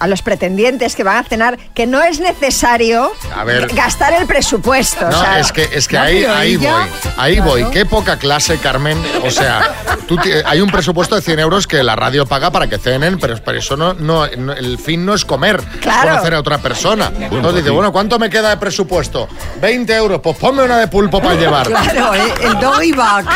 a 0.00 0.06
los 0.08 0.22
pretendientes 0.22 0.96
que 0.96 1.04
van 1.04 1.18
a 1.18 1.24
cenar 1.24 1.58
que 1.74 1.86
no 1.86 2.02
es 2.02 2.20
necesario 2.20 3.12
A 3.36 3.44
ver. 3.44 3.68
gastar 3.74 4.14
el 4.14 4.26
presupuesto. 4.26 5.06
o 5.06 5.10
No, 5.10 5.20
sea, 5.20 5.40
es 5.40 5.52
que, 5.52 5.68
es 5.72 5.86
que 5.86 5.96
no, 5.96 6.02
ahí, 6.02 6.24
ahí 6.24 6.54
ella- 6.54 6.72
voy, 6.72 6.88
ahí 7.18 7.34
Claro. 7.36 7.50
voy. 7.50 7.64
Qué 7.70 7.84
poca 7.84 8.18
clase, 8.18 8.56
Carmen. 8.58 8.98
O 9.24 9.30
sea, 9.30 9.74
tú 10.06 10.16
hay 10.46 10.60
un 10.62 10.70
presupuesto 10.70 11.14
de 11.14 11.20
100 11.20 11.38
euros 11.40 11.66
que 11.66 11.82
la 11.82 11.96
radio 11.96 12.24
paga 12.26 12.50
para 12.50 12.66
que 12.66 12.78
cenen, 12.78 13.18
pero, 13.18 13.36
pero 13.44 13.58
eso 13.58 13.76
no, 13.76 13.92
no, 13.94 14.26
no- 14.38 14.52
el 14.54 14.78
fin 14.78 15.04
no 15.04 15.12
es 15.14 15.24
comer, 15.26 15.60
Claro. 15.80 16.10
conocer 16.12 16.34
a 16.34 16.40
otra 16.40 16.58
persona. 16.58 17.12
Entonces 17.18 17.56
dice, 17.56 17.68
sí. 17.68 17.74
bueno, 17.74 17.92
¿cuánto 17.92 18.18
me 18.18 18.30
queda 18.30 18.37
de 18.46 18.56
presupuesto? 18.56 19.28
20 19.60 19.94
euros, 19.94 20.20
pues 20.20 20.36
ponme 20.36 20.62
una 20.62 20.78
de 20.78 20.88
pulpo 20.88 21.20
para 21.20 21.34
llevar. 21.34 21.68
Claro, 21.78 22.14
eh, 22.14 22.34
el 22.42 22.60
doggy 22.60 22.92
bag. 22.92 23.26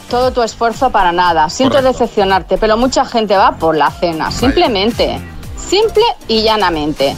Todo 0.10 0.32
tu 0.32 0.44
esfuerzo 0.44 0.90
para 0.92 1.12
nada. 1.12 1.50
Siento 1.50 1.78
Correcto. 1.78 2.00
decepcionarte, 2.00 2.58
pero 2.58 2.78
mucha 2.78 3.04
gente 3.04 3.36
va 3.36 3.58
por 3.58 3.76
la 3.76 3.90
cena. 3.92 4.32
Simplemente. 4.32 5.20
Simple 5.58 6.04
y 6.28 6.44
llanamente. 6.44 7.16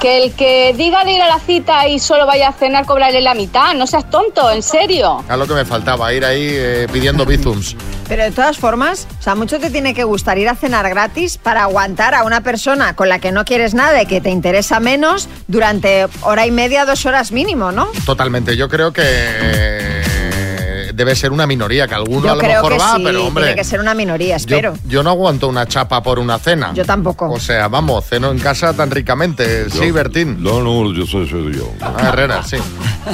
Que 0.00 0.24
el 0.24 0.32
que 0.34 0.74
diga 0.76 1.04
de 1.04 1.12
ir 1.12 1.22
a 1.22 1.28
la 1.28 1.38
cita 1.38 1.86
y 1.86 1.98
solo 1.98 2.26
vaya 2.26 2.48
a 2.48 2.52
cenar, 2.52 2.84
cobrarle 2.84 3.20
la 3.20 3.34
mitad. 3.34 3.74
No 3.74 3.86
seas 3.86 4.10
tonto, 4.10 4.50
en 4.50 4.62
serio. 4.62 5.22
A 5.28 5.36
lo 5.36 5.46
que 5.46 5.54
me 5.54 5.64
faltaba, 5.64 6.12
ir 6.12 6.24
ahí 6.24 6.48
eh, 6.50 6.86
pidiendo 6.92 7.24
bizums. 7.24 7.76
Pero 8.08 8.22
de 8.22 8.30
todas 8.30 8.58
formas, 8.58 9.06
o 9.18 9.22
sea, 9.22 9.34
mucho 9.34 9.58
te 9.58 9.70
tiene 9.70 9.94
que 9.94 10.04
gustar 10.04 10.38
ir 10.38 10.48
a 10.48 10.54
cenar 10.54 10.88
gratis 10.88 11.38
para 11.38 11.62
aguantar 11.62 12.14
a 12.14 12.22
una 12.24 12.40
persona 12.42 12.94
con 12.94 13.08
la 13.08 13.18
que 13.18 13.32
no 13.32 13.44
quieres 13.44 13.74
nada 13.74 14.02
y 14.02 14.06
que 14.06 14.20
te 14.20 14.30
interesa 14.30 14.80
menos 14.80 15.28
durante 15.48 16.06
hora 16.22 16.46
y 16.46 16.50
media, 16.50 16.84
dos 16.84 17.04
horas 17.06 17.32
mínimo, 17.32 17.72
¿no? 17.72 17.88
Totalmente. 18.04 18.56
Yo 18.56 18.68
creo 18.68 18.92
que 18.92 19.02
eh, 19.04 20.90
debe 20.94 21.14
ser 21.14 21.32
una 21.32 21.46
minoría, 21.46 21.86
que 21.86 21.94
alguno 21.94 22.26
Yo 22.26 22.32
a 22.32 22.34
lo 22.34 22.40
creo 22.40 22.62
mejor 22.62 22.72
que 22.72 22.78
va, 22.78 22.96
sí, 22.96 23.02
pero 23.04 23.26
hombre. 23.26 23.44
tiene 23.44 23.56
que 23.58 23.64
ser 23.64 23.80
una 23.80 23.94
minoría, 23.94 24.36
espero. 24.36 24.74
yo 24.86 25.02
no 25.02 25.10
aguanto 25.10 25.48
una 25.48 25.66
chapa 25.66 26.02
por 26.02 26.18
una 26.18 26.38
cena. 26.38 26.72
Yo 26.74 26.84
tampoco. 26.84 27.30
O 27.30 27.40
sea, 27.40 27.68
vamos, 27.68 28.04
ceno 28.06 28.30
en 28.30 28.38
casa 28.38 28.72
tan 28.72 28.90
ricamente. 28.90 29.68
Sí, 29.70 29.90
Bertín. 29.90 30.42
No, 30.42 30.62
no, 30.62 30.92
yo 30.92 31.06
soy, 31.06 31.28
soy 31.28 31.54
yo. 31.56 31.70
Ah, 31.80 32.08
Herrera, 32.08 32.42
sí. 32.42 32.56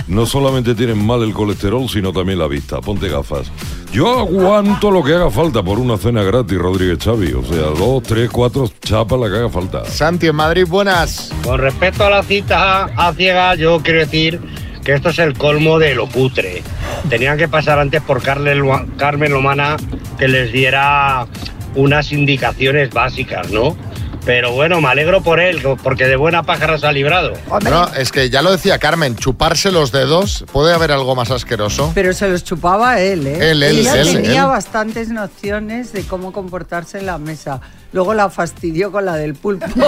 No 0.06 0.26
solamente 0.26 0.74
tienen 0.74 1.04
mal 1.04 1.22
el 1.22 1.32
colesterol, 1.32 1.88
sino 1.88 2.12
también 2.12 2.38
la 2.38 2.46
vista. 2.46 2.80
Ponte 2.80 3.08
gafas. 3.08 3.50
Yo 3.92 4.20
aguanto 4.20 4.90
lo 4.90 5.04
que 5.04 5.12
haga 5.12 5.30
falta 5.30 5.62
por 5.62 5.78
una 5.78 5.98
cena 5.98 6.22
gratis, 6.22 6.56
Rodríguez 6.56 6.98
Xavi. 7.04 7.34
O 7.34 7.44
sea, 7.44 7.58
dos, 7.78 8.02
tres, 8.02 8.30
cuatro 8.30 8.66
chapas 8.80 9.20
la 9.20 9.28
que 9.28 9.36
haga 9.36 9.50
falta. 9.50 9.84
Santi, 9.84 10.28
en 10.28 10.36
Madrid, 10.36 10.64
buenas. 10.66 11.30
Con 11.44 11.60
respecto 11.60 12.06
a 12.06 12.08
la 12.08 12.22
cita 12.22 12.84
a 12.84 13.12
ciega, 13.12 13.54
yo 13.54 13.82
quiero 13.82 13.98
decir 14.00 14.40
que 14.82 14.94
esto 14.94 15.10
es 15.10 15.18
el 15.18 15.34
colmo 15.36 15.78
de 15.78 15.94
lo 15.94 16.08
cutre. 16.08 16.62
Tenían 17.10 17.36
que 17.36 17.48
pasar 17.48 17.78
antes 17.78 18.00
por 18.00 18.22
Carmen 18.22 18.60
Lomana 18.60 19.76
que 20.18 20.26
les 20.26 20.52
diera 20.52 21.26
unas 21.74 22.12
indicaciones 22.12 22.90
básicas, 22.90 23.50
¿no? 23.50 23.76
Pero 24.24 24.52
bueno, 24.52 24.80
me 24.80 24.88
alegro 24.88 25.20
por 25.20 25.40
él, 25.40 25.60
porque 25.82 26.06
de 26.06 26.14
buena 26.14 26.44
pájara 26.44 26.78
se 26.78 26.86
ha 26.86 26.92
librado. 26.92 27.32
No, 27.64 27.92
es 27.94 28.12
que 28.12 28.30
ya 28.30 28.40
lo 28.40 28.52
decía 28.52 28.78
Carmen, 28.78 29.16
chuparse 29.16 29.72
los 29.72 29.90
dedos, 29.90 30.44
¿puede 30.52 30.72
haber 30.72 30.92
algo 30.92 31.16
más 31.16 31.30
asqueroso? 31.32 31.90
Pero 31.94 32.12
se 32.12 32.28
los 32.28 32.44
chupaba 32.44 33.00
él, 33.00 33.26
¿eh? 33.26 33.50
Él, 33.50 33.62
él, 33.64 33.78
Ella 33.80 34.00
él, 34.00 34.12
tenía 34.12 34.42
él. 34.42 34.48
bastantes 34.48 35.08
nociones 35.08 35.92
de 35.92 36.04
cómo 36.06 36.32
comportarse 36.32 36.98
en 37.00 37.06
la 37.06 37.18
mesa. 37.18 37.60
Luego 37.92 38.14
la 38.14 38.30
fastidió 38.30 38.92
con 38.92 39.04
la 39.04 39.16
del 39.16 39.34
pulpo. 39.34 39.66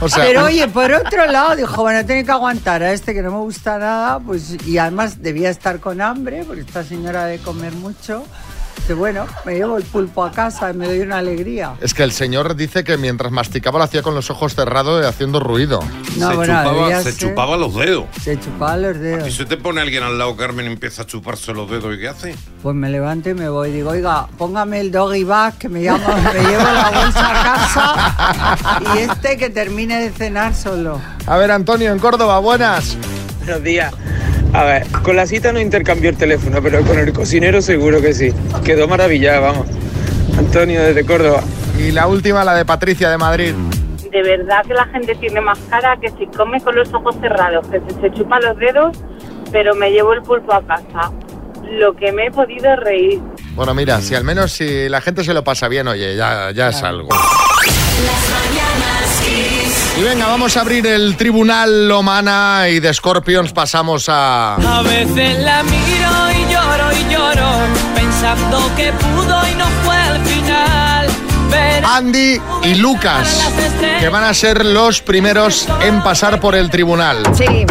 O 0.00 0.08
sea, 0.08 0.24
Pero 0.24 0.46
oye, 0.46 0.66
por 0.66 0.90
otro 0.92 1.26
lado, 1.26 1.54
dijo, 1.54 1.82
bueno, 1.82 2.04
tengo 2.04 2.24
que 2.26 2.32
aguantar 2.32 2.82
a 2.82 2.92
este 2.92 3.14
que 3.14 3.22
no 3.22 3.30
me 3.30 3.38
gusta 3.38 3.78
nada, 3.78 4.18
pues, 4.18 4.56
y 4.66 4.76
además 4.76 5.22
debía 5.22 5.48
estar 5.48 5.78
con 5.78 6.00
hambre, 6.00 6.42
porque 6.44 6.62
esta 6.62 6.82
señora 6.82 7.26
debe 7.26 7.40
comer 7.40 7.72
mucho. 7.74 8.24
Dice, 8.82 8.94
bueno, 8.94 9.26
me 9.44 9.54
llevo 9.54 9.76
el 9.76 9.84
pulpo 9.84 10.24
a 10.24 10.32
casa 10.32 10.72
y 10.72 10.74
me 10.74 10.86
doy 10.88 10.98
una 11.02 11.18
alegría. 11.18 11.74
Es 11.80 11.94
que 11.94 12.02
el 12.02 12.10
señor 12.10 12.56
dice 12.56 12.82
que 12.82 12.96
mientras 12.96 13.30
masticaba 13.30 13.78
lo 13.78 13.84
hacía 13.84 14.02
con 14.02 14.16
los 14.16 14.28
ojos 14.28 14.56
cerrados 14.56 15.00
y 15.04 15.06
haciendo 15.06 15.38
ruido. 15.38 15.78
No, 16.16 16.30
se 16.30 16.34
bueno, 16.36 16.52
chupaba, 16.64 16.88
se 17.02 17.12
ser- 17.12 17.16
chupaba 17.16 17.56
los 17.56 17.74
dedos. 17.76 18.06
Se 18.20 18.40
chupaba 18.40 18.76
los 18.76 18.96
¿Y 18.96 18.98
dedos. 18.98 19.32
si 19.34 19.44
te 19.44 19.56
pone 19.56 19.80
alguien 19.80 20.02
al 20.02 20.18
lado, 20.18 20.34
Carmen, 20.36 20.66
y 20.66 20.72
empieza 20.72 21.02
a 21.02 21.06
chuparse 21.06 21.52
los 21.54 21.70
dedos, 21.70 21.94
¿y 21.94 22.00
qué 22.00 22.08
hace? 22.08 22.34
Pues 22.60 22.74
me 22.74 22.90
levanto 22.90 23.30
y 23.30 23.34
me 23.34 23.48
voy. 23.48 23.70
Digo, 23.70 23.90
oiga, 23.90 24.26
póngame 24.36 24.80
el 24.80 24.90
doggy 24.90 25.22
bag 25.22 25.58
que 25.58 25.68
me, 25.68 25.82
llamo, 25.82 26.04
me 26.08 26.40
llevo 26.40 26.64
la 26.64 26.90
bolsa 26.90 27.30
a 27.30 28.56
casa 28.74 28.94
y 28.96 28.98
este 28.98 29.36
que 29.36 29.48
termine 29.50 30.00
de 30.00 30.10
cenar 30.10 30.56
solo. 30.56 31.00
A 31.28 31.36
ver, 31.36 31.52
Antonio, 31.52 31.92
en 31.92 32.00
Córdoba, 32.00 32.40
buenas. 32.40 32.96
Buenos 33.44 33.62
días. 33.62 33.94
A 34.52 34.64
ver, 34.64 34.86
con 35.02 35.16
la 35.16 35.26
cita 35.26 35.52
no 35.52 35.60
intercambió 35.60 36.10
el 36.10 36.16
teléfono, 36.16 36.60
pero 36.62 36.82
con 36.82 36.98
el 36.98 37.12
cocinero 37.12 37.62
seguro 37.62 38.00
que 38.02 38.12
sí. 38.12 38.32
Quedó 38.64 38.86
maravillada, 38.86 39.40
vamos. 39.40 39.66
Antonio 40.38 40.82
desde 40.82 41.04
Córdoba. 41.06 41.42
Y 41.78 41.90
la 41.90 42.06
última, 42.06 42.44
la 42.44 42.54
de 42.54 42.64
Patricia 42.64 43.08
de 43.08 43.16
Madrid. 43.16 43.54
De 44.10 44.22
verdad 44.22 44.62
que 44.66 44.74
la 44.74 44.84
gente 44.86 45.14
tiene 45.14 45.40
más 45.40 45.58
cara 45.70 45.96
que 45.96 46.10
si 46.10 46.26
come 46.26 46.60
con 46.60 46.76
los 46.76 46.92
ojos 46.92 47.16
cerrados, 47.20 47.66
que 47.68 47.80
se, 47.80 48.00
se 48.00 48.12
chupa 48.12 48.40
los 48.40 48.58
dedos, 48.58 48.98
pero 49.50 49.74
me 49.74 49.90
llevo 49.90 50.12
el 50.12 50.22
pulpo 50.22 50.52
a 50.52 50.62
casa. 50.62 51.10
Lo 51.70 51.94
que 51.96 52.12
me 52.12 52.26
he 52.26 52.30
podido 52.30 52.76
reír. 52.76 53.20
Bueno, 53.54 53.72
mira, 53.74 54.02
si 54.02 54.14
al 54.14 54.24
menos 54.24 54.52
si 54.52 54.88
la 54.90 55.00
gente 55.00 55.24
se 55.24 55.32
lo 55.32 55.42
pasa 55.42 55.68
bien, 55.68 55.88
oye, 55.88 56.14
ya, 56.14 56.50
ya 56.50 56.68
es 56.68 56.82
algo. 56.82 57.08
Y 59.98 60.02
venga, 60.02 60.26
vamos 60.26 60.56
a 60.56 60.62
abrir 60.62 60.86
el 60.86 61.16
tribunal 61.16 61.86
Lomana 61.86 62.68
y 62.70 62.80
de 62.80 62.92
Scorpions 62.94 63.52
pasamos 63.52 64.08
a... 64.08 64.54
A 64.54 64.82
veces 64.82 65.38
la 65.40 65.62
miro 65.64 66.30
y 66.30 66.52
lloro 66.52 66.92
y 66.92 67.12
lloro, 67.12 67.50
pensando 67.94 68.70
que 68.74 68.90
pudo 68.92 69.48
y 69.48 69.54
no 69.54 69.66
fue 69.84 69.94
al 69.94 70.24
final. 70.24 71.06
Pero 71.50 71.86
Andy 71.88 72.40
y 72.62 72.74
Lucas, 72.76 73.38
que 74.00 74.08
van 74.08 74.24
a 74.24 74.32
ser 74.32 74.64
los 74.64 75.02
primeros 75.02 75.68
en 75.82 76.02
pasar 76.02 76.40
por 76.40 76.54
el 76.54 76.70
tribunal. 76.70 77.22
Sí, 77.34 77.66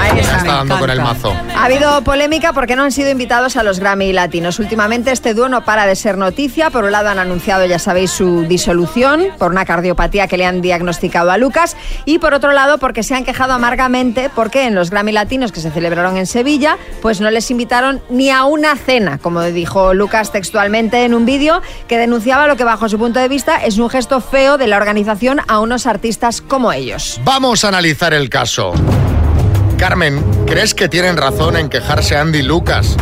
ahí 0.00 0.18
está 0.18 0.42
dando 0.44 0.78
con 0.78 0.90
el 0.90 1.00
mazo. 1.00 1.34
Ha 1.56 1.64
habido 1.64 2.02
polémica 2.02 2.52
porque 2.52 2.76
no 2.76 2.84
han 2.84 2.92
sido 2.92 3.10
invitados 3.10 3.56
a 3.56 3.62
los 3.62 3.80
Grammy 3.80 4.12
Latinos. 4.12 4.58
Últimamente 4.58 5.10
este 5.12 5.34
dúo 5.34 5.48
no 5.48 5.64
para 5.64 5.86
de 5.86 5.96
ser 5.96 6.16
noticia. 6.16 6.70
Por 6.70 6.84
un 6.84 6.92
lado 6.92 7.08
han 7.08 7.18
anunciado, 7.18 7.66
ya 7.66 7.78
sabéis, 7.78 8.10
su 8.10 8.42
disolución 8.42 9.26
por 9.38 9.50
una 9.50 9.64
cardiopatía 9.64 10.26
que 10.26 10.36
le 10.36 10.46
han 10.46 10.60
diagnosticado 10.60 11.30
a 11.30 11.38
Lucas. 11.38 11.76
Y 12.04 12.18
por 12.18 12.34
otro 12.34 12.52
lado 12.52 12.78
porque 12.78 13.02
se 13.02 13.14
han 13.14 13.24
quejado 13.24 13.52
amargamente 13.52 14.30
porque 14.34 14.64
en 14.64 14.74
los 14.74 14.90
Grammy 14.90 15.12
Latinos 15.12 15.52
que 15.52 15.60
se 15.60 15.70
celebraron 15.70 16.16
en 16.16 16.26
Sevilla, 16.26 16.78
pues 17.02 17.20
no 17.20 17.30
les 17.30 17.50
invitaron 17.50 18.00
ni 18.10 18.30
a 18.30 18.44
una 18.44 18.76
cena, 18.76 19.18
como 19.18 19.42
dijo 19.42 19.94
Lucas 19.94 20.32
textualmente 20.32 21.04
en 21.04 21.14
un 21.14 21.26
vídeo 21.26 21.62
que 21.86 21.98
denunciaba 21.98 22.46
lo 22.46 22.56
que 22.56 22.64
bajo 22.64 22.88
su 22.88 22.98
punto 22.98 23.20
de 23.20 23.28
vista 23.28 23.56
es 23.56 23.78
un 23.78 23.90
gesto 23.90 24.20
feo 24.20 24.58
de 24.58 24.66
la 24.66 24.76
organización 24.76 25.40
a 25.48 25.60
unos 25.60 25.86
artistas 25.86 26.40
como 26.40 26.72
ellos. 26.72 27.20
Vamos 27.24 27.64
a 27.64 27.68
analizar 27.68 28.14
el 28.14 28.30
caso. 28.30 28.72
Carmen, 29.78 30.20
¿crees 30.44 30.74
que 30.74 30.88
tienen 30.88 31.16
razón 31.16 31.56
en 31.56 31.68
quejarse 31.68 32.16
Andy 32.16 32.40
y 32.40 32.42
Lucas 32.42 32.96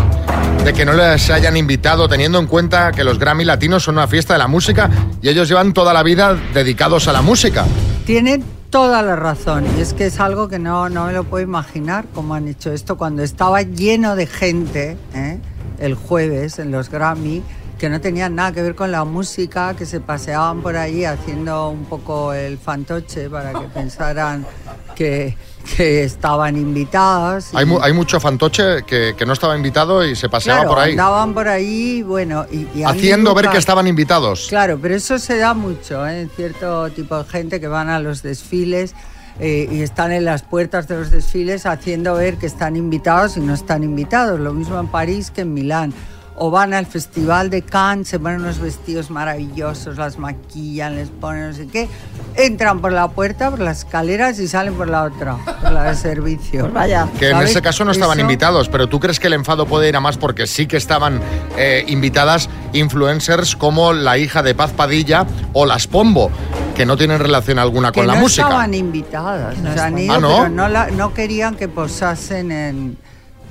de 0.63 0.75
que 0.75 0.85
no 0.85 0.93
les 0.93 1.31
hayan 1.31 1.57
invitado 1.57 2.07
teniendo 2.07 2.39
en 2.39 2.47
cuenta 2.47 2.93
que 2.93 3.03
los 3.03 3.19
Grammy 3.19 3.45
Latinos 3.45 3.85
son 3.85 3.97
una 3.97 4.07
fiesta 4.07 4.35
de 4.35 4.39
la 4.39 4.47
música 4.47 4.91
y 5.23 5.31
ellos 5.31 5.49
llevan 5.49 5.73
toda 5.73 5.95
la 5.95 6.03
vida 6.03 6.37
dedicados 6.53 7.09
a 7.09 7.15
la 7.15 7.23
música? 7.23 7.65
Tienen 8.05 8.45
toda 8.69 9.01
la 9.01 9.17
razón 9.17 9.65
y 9.79 9.81
es 9.81 9.95
que 9.95 10.05
es 10.07 10.21
algo 10.21 10.49
que 10.49 10.59
no, 10.59 10.91
no 10.91 11.07
me 11.07 11.15
lo 11.15 11.25
puedo 11.25 11.43
imaginar 11.43 12.05
cómo 12.15 12.35
han 12.35 12.47
hecho 12.47 12.71
esto 12.71 12.99
cuando 12.99 13.23
estaba 13.23 13.63
lleno 13.63 14.15
de 14.15 14.27
gente 14.27 14.99
¿eh? 15.15 15.39
el 15.79 15.95
jueves 15.95 16.59
en 16.59 16.73
los 16.73 16.91
Grammy 16.91 17.43
que 17.79 17.89
no 17.89 18.01
tenían 18.03 18.35
nada 18.35 18.53
que 18.53 18.63
ver 18.63 18.75
con 18.75 18.91
la 18.91 19.05
música, 19.05 19.75
que 19.77 19.85
se 19.87 20.01
paseaban 20.01 20.63
por 20.63 20.77
allí 20.77 21.05
haciendo 21.05 21.69
un 21.71 21.85
poco 21.85 22.33
el 22.33 22.59
fantoche 22.59 23.29
para 23.29 23.53
que 23.53 23.67
pensaran 23.75 24.47
que, 24.95 25.37
que 25.77 26.05
estaban 26.05 26.57
invitadas. 26.57 27.53
y- 27.53 27.57
Hay, 27.57 27.65
mu- 27.65 27.81
hay 27.81 27.93
mucho 27.93 28.21
fantoche 28.21 28.83
que, 28.85 29.15
que 29.17 29.27
no 29.27 29.33
estaba 29.33 29.57
invitado 29.57 30.05
y 30.05 30.15
se 30.15 30.29
paseaba 30.29 30.61
Claro, 30.61 30.75
por 30.75 30.79
ahí. 30.85 30.91
andaban 30.93 31.35
por 31.35 31.49
ahí, 31.49 32.03
bueno, 32.03 32.47
y, 32.51 32.59
y 32.79 32.83
Andy 32.83 32.85
Haciendo 32.85 33.35
ver 33.35 33.49
que 33.49 33.59
estaban 33.59 33.87
invitados. 33.87 34.47
Claro, 34.49 34.79
pero 34.81 34.95
eso 34.95 35.19
se 35.19 35.39
da 35.39 35.55
mucho 35.55 36.07
¿eh? 36.07 36.23
en 36.23 36.31
cierto 36.31 36.89
tipo 36.91 37.17
de 37.19 37.25
gente 37.25 37.61
que 37.61 37.69
van 37.69 37.89
a 37.89 37.99
los 37.99 38.23
desfiles 38.23 38.95
eh, 39.41 39.69
y 39.71 39.83
están 39.83 40.13
en 40.13 40.25
las 40.25 40.43
puertas 40.43 40.89
de 40.89 40.97
los 40.97 41.11
desfiles 41.11 41.67
haciendo 41.67 42.15
ver 42.15 42.37
que 42.39 42.47
están 42.47 42.75
invitados 42.77 43.37
y 43.37 43.41
no 43.41 43.53
están 43.55 43.83
invitados. 43.85 44.41
Lo 44.41 44.53
mismo 44.55 44.79
en 44.81 44.87
París 44.89 45.31
que 45.31 45.43
en 45.43 45.53
Milán. 45.53 45.93
O 46.39 46.51
van 46.51 46.75
al 46.75 46.85
Festival 46.85 47.49
de 47.49 47.63
Cannes, 47.63 48.09
se 48.09 48.19
ponen 48.19 48.41
unos 48.41 48.59
vestidos 48.59 49.11
maravillosos, 49.11 49.97
las 49.97 50.19
maquillan, 50.19 50.95
les 50.97 51.09
ponen 51.09 51.49
no 51.49 51.55
sé 51.55 51.67
qué. 51.67 51.89
Entran 52.35 52.81
por 52.83 52.93
la 52.93 53.09
puerta, 53.09 53.49
por 53.51 53.61
las 53.61 53.79
escaleras 53.79 54.39
y 54.39 54.47
salen 54.47 54.75
por 54.75 54.89
la 54.91 55.05
otra, 55.05 55.37
por 55.63 55.73
la 55.73 55.85
de 55.85 55.95
servicio. 55.95 56.61
Pues 56.63 56.75
vaya. 56.75 57.09
Que 57.19 57.31
en 57.31 57.39
ese 57.39 57.63
caso 57.63 57.87
no 57.87 57.93
estaban 57.93 58.19
Eso- 58.19 58.27
invitados, 58.27 58.69
pero 58.69 58.87
¿tú 58.87 59.01
crees 59.01 59.19
que 59.19 59.29
el 59.29 59.33
enfado 59.33 59.65
puede 59.67 59.89
ir 59.89 59.97
a 59.97 60.01
más 60.01 60.19
porque 60.19 60.47
sí 60.47 60.67
que 60.67 60.77
estaban 60.77 61.21
eh, 61.57 61.85
invitadas 61.89 62.51
influencers 62.75 63.57
como 63.57 63.95
la 63.95 64.19
hija 64.19 64.43
de 64.43 64.55
Paz 64.55 64.73
Padilla 64.73 65.27
o 65.55 65.65
las 65.65 65.87
Pombo, 65.87 66.31
que 66.75 66.85
no 66.85 66.99
tienen 66.99 67.19
relación 67.19 67.59
alguna 67.59 67.93
que 67.93 68.01
con 68.01 68.07
la 68.09 68.15
no 68.17 68.21
música? 68.21 68.43
estaban 68.43 68.75
invitadas, 68.75 69.57
No 69.57 69.71
o 69.71 69.73
sea, 69.73 69.87
han 69.87 69.97
estaban. 69.99 69.99
ido, 70.05 70.15
Ah, 70.15 70.21
¿no? 70.21 70.37
pero 70.43 70.49
no, 70.51 70.69
la- 70.69 70.91
no 70.91 71.15
querían 71.15 71.55
que 71.55 71.69
posasen 71.69 72.53
en 72.53 72.99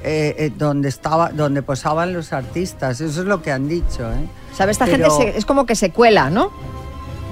eh, 0.05 0.35
eh, 0.38 0.51
donde 0.55 0.88
estaba, 0.89 1.29
donde 1.31 1.62
posaban 1.63 2.13
los 2.13 2.31
artistas. 2.31 3.01
Eso 3.01 3.21
es 3.21 3.27
lo 3.27 3.41
que 3.41 3.51
han 3.51 3.67
dicho, 3.67 4.03
¿eh? 4.12 4.27
¿Sabes? 4.53 4.75
Esta 4.75 4.85
Pero- 4.85 5.09
gente 5.12 5.31
se- 5.33 5.38
es 5.38 5.45
como 5.45 5.65
que 5.65 5.75
se 5.75 5.89
cuela, 5.91 6.29
¿no? 6.29 6.51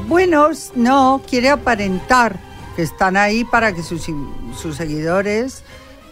Bueno, 0.07 0.49
no, 0.75 1.21
quiere 1.29 1.49
aparentar 1.49 2.37
que 2.75 2.81
están 2.81 3.15
ahí 3.15 3.43
para 3.45 3.73
que 3.73 3.83
sus 3.83 4.75
seguidores 4.75 5.63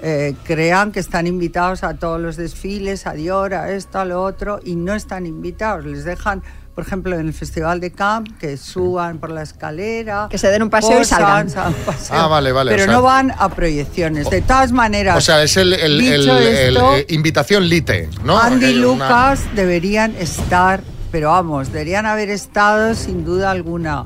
eh, 0.04 0.36
crean 0.46 0.92
que 0.92 1.00
están 1.00 1.28
invitados 1.28 1.84
a 1.84 1.96
todos 1.96 2.20
los 2.20 2.36
desfiles, 2.36 3.06
a 3.06 3.14
Dior, 3.14 3.54
a 3.54 3.72
esto, 3.72 4.00
a 4.00 4.06
lo 4.06 4.24
otro, 4.24 4.60
y 4.64 4.76
no 4.76 4.94
están 4.96 5.26
invitados. 5.28 5.86
Les 5.86 6.04
dejan, 6.06 6.42
por 6.74 6.86
ejemplo, 6.86 7.18
en 7.20 7.28
el 7.28 7.34
Festival 7.34 7.80
de 7.80 7.92
Camp, 7.92 8.28
que 8.40 8.56
suban 8.58 9.18
por 9.20 9.30
la 9.30 9.42
escalera. 9.44 10.28
Que 10.30 10.38
se 10.38 10.48
den 10.48 10.64
un 10.64 10.70
paseo 10.70 11.02
y 11.02 11.06
salgan. 11.06 11.48
paseo, 11.86 12.16
Ah, 12.18 12.28
vale, 12.28 12.52
vale, 12.52 12.72
Pero 12.72 12.84
o 12.84 12.86
sea- 12.86 12.94
no 12.96 13.02
van 13.02 13.32
a 13.38 13.50
proyecciones. 13.50 14.30
De 14.30 14.42
todas 14.42 14.72
maneras, 14.72 15.18
O 15.18 15.22
sea, 15.22 15.44
es 15.44 15.58
el, 15.58 15.74
el- 15.74 16.02
el- 16.02 16.30
esto, 16.30 16.96
eh, 16.98 17.06
invitación 17.10 17.68
lite, 17.68 18.10
¿no? 18.24 18.40
Andy 18.40 18.68
y 18.68 18.84
una- 18.84 19.06
Lucas 19.08 19.44
deberían 19.56 20.16
estar, 20.18 20.82
pero 21.12 21.30
vamos, 21.32 21.72
deberían 21.72 22.06
haber 22.06 22.30
estado 22.30 22.96
sin 22.96 23.26
duda 23.26 23.52
alguna. 23.52 24.06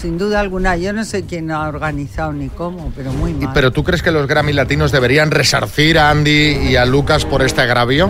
Sin 0.00 0.16
duda 0.16 0.40
alguna, 0.40 0.76
yo 0.78 0.92
no 0.94 1.04
sé 1.04 1.26
quién 1.26 1.50
ha 1.50 1.68
organizado 1.68 2.32
ni 2.32 2.48
cómo, 2.48 2.90
pero 2.96 3.12
muy 3.12 3.32
Y- 3.32 3.34
mal. 3.34 3.50
¿Pero 3.52 3.70
tú 3.70 3.84
crees 3.84 4.02
que 4.02 4.10
los 4.10 4.26
Grammy 4.26 4.54
latinos 4.54 4.90
deberían 4.90 5.30
resarcir 5.30 5.98
a 5.98 6.08
Andy 6.10 6.56
y 6.70 6.76
a 6.76 6.86
Lucas 6.86 7.24
por 7.26 7.42
este 7.42 7.60
agravio? 7.60 8.08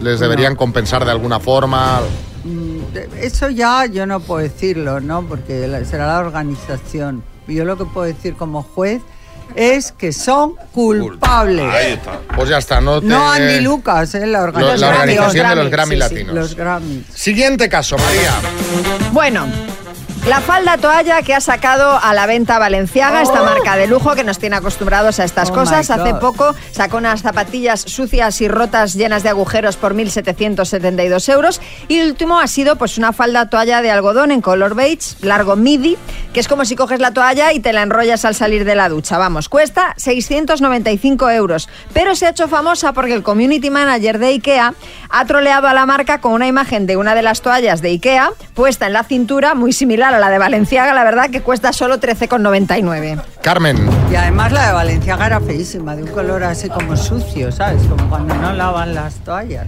¿Les 0.00 0.20
deberían 0.20 0.54
compensar 0.54 1.04
de 1.04 1.10
alguna 1.10 1.40
forma? 1.40 2.00
De- 2.92 3.08
Eso 3.22 3.48
ya 3.50 3.86
yo 3.86 4.06
no 4.06 4.20
puedo 4.20 4.40
decirlo, 4.42 5.00
¿no? 5.00 5.22
Porque 5.26 5.68
será 5.88 6.06
la 6.06 6.18
organización. 6.20 7.22
Yo 7.46 7.64
lo 7.64 7.76
que 7.78 7.84
puedo 7.86 8.06
decir 8.06 8.34
como 8.34 8.62
juez 8.62 9.00
es 9.54 9.92
que 9.92 10.12
son 10.12 10.54
culpables. 10.72 11.64
Ahí 11.72 11.92
está. 11.94 12.20
Pues 12.36 12.48
ya 12.50 12.58
está, 12.58 12.80
no 12.80 13.00
te... 13.00 13.06
No 13.06 13.30
Andy 13.30 13.60
Lucas, 13.60 14.14
¿eh? 14.14 14.26
La 14.26 14.42
organización. 14.42 14.80
la 14.80 14.88
organización 15.00 15.48
de 15.48 15.54
los 15.54 15.64
Los 15.64 15.70
Grammy 15.70 15.70
Grammy, 15.70 15.94
sí, 15.94 16.08
sí. 16.08 16.14
latinos. 16.14 16.34
Los 16.34 16.54
Grammys. 16.54 17.06
Siguiente 17.14 17.68
caso, 17.68 17.96
María. 17.96 18.32
Bueno. 19.12 19.46
La 20.28 20.42
falda 20.42 20.76
toalla 20.76 21.22
que 21.22 21.34
ha 21.34 21.40
sacado 21.40 21.98
a 22.02 22.12
la 22.12 22.26
venta 22.26 22.58
Valenciaga, 22.58 23.22
esta 23.22 23.42
marca 23.42 23.76
de 23.76 23.86
lujo 23.86 24.14
que 24.14 24.24
nos 24.24 24.38
tiene 24.38 24.56
acostumbrados 24.56 25.18
a 25.20 25.24
estas 25.24 25.48
Oh 25.48 25.54
cosas. 25.54 25.90
Hace 25.90 26.12
poco 26.16 26.54
sacó 26.70 26.98
unas 26.98 27.22
zapatillas 27.22 27.80
sucias 27.80 28.42
y 28.42 28.48
rotas 28.48 28.92
llenas 28.92 29.22
de 29.22 29.30
agujeros 29.30 29.78
por 29.78 29.94
1.772 29.94 31.32
euros. 31.32 31.62
Y 31.88 32.00
el 32.00 32.10
último 32.10 32.40
ha 32.40 32.46
sido 32.46 32.76
pues 32.76 32.98
una 32.98 33.14
falda 33.14 33.48
toalla 33.48 33.80
de 33.80 33.90
algodón 33.90 34.30
en 34.30 34.42
color 34.42 34.74
beige, 34.74 35.16
largo 35.22 35.56
midi, 35.56 35.96
que 36.34 36.40
es 36.40 36.46
como 36.46 36.66
si 36.66 36.76
coges 36.76 37.00
la 37.00 37.14
toalla 37.14 37.54
y 37.54 37.60
te 37.60 37.72
la 37.72 37.80
enrollas 37.80 38.26
al 38.26 38.34
salir 38.34 38.66
de 38.66 38.74
la 38.74 38.90
ducha. 38.90 39.16
Vamos, 39.16 39.48
cuesta 39.48 39.94
695 39.96 41.30
euros. 41.30 41.70
Pero 41.94 42.14
se 42.14 42.26
ha 42.26 42.30
hecho 42.30 42.48
famosa 42.48 42.92
porque 42.92 43.14
el 43.14 43.22
community 43.22 43.70
manager 43.70 44.18
de 44.18 44.26
IKEA 44.26 44.74
ha 45.08 45.24
troleado 45.24 45.68
a 45.68 45.72
la 45.72 45.86
marca 45.86 46.20
con 46.20 46.32
una 46.32 46.46
imagen 46.46 46.86
de 46.86 46.98
una 46.98 47.14
de 47.14 47.22
las 47.22 47.40
toallas 47.40 47.80
de 47.80 47.88
IKEA 47.88 48.32
puesta 48.52 48.88
en 48.88 48.92
la 48.92 49.04
cintura, 49.04 49.54
muy 49.54 49.72
similar 49.72 50.12
a 50.14 50.17
la 50.20 50.30
de 50.30 50.38
Valenciaga, 50.38 50.92
la 50.94 51.04
verdad, 51.04 51.30
que 51.30 51.40
cuesta 51.40 51.72
solo 51.72 51.98
13,99. 52.00 53.20
Carmen, 53.42 53.78
Y 54.10 54.16
además 54.16 54.52
la 54.52 54.66
de 54.68 54.72
Valenciaga 54.72 55.26
era 55.26 55.40
feísima, 55.40 55.96
de 55.96 56.02
un 56.04 56.10
color 56.10 56.44
así 56.44 56.68
como 56.68 56.96
sucio, 56.96 57.50
¿sabes? 57.52 57.82
Como 57.84 58.08
cuando 58.08 58.34
no 58.34 58.52
lavan 58.52 58.94
las 58.94 59.14
toallas. 59.16 59.66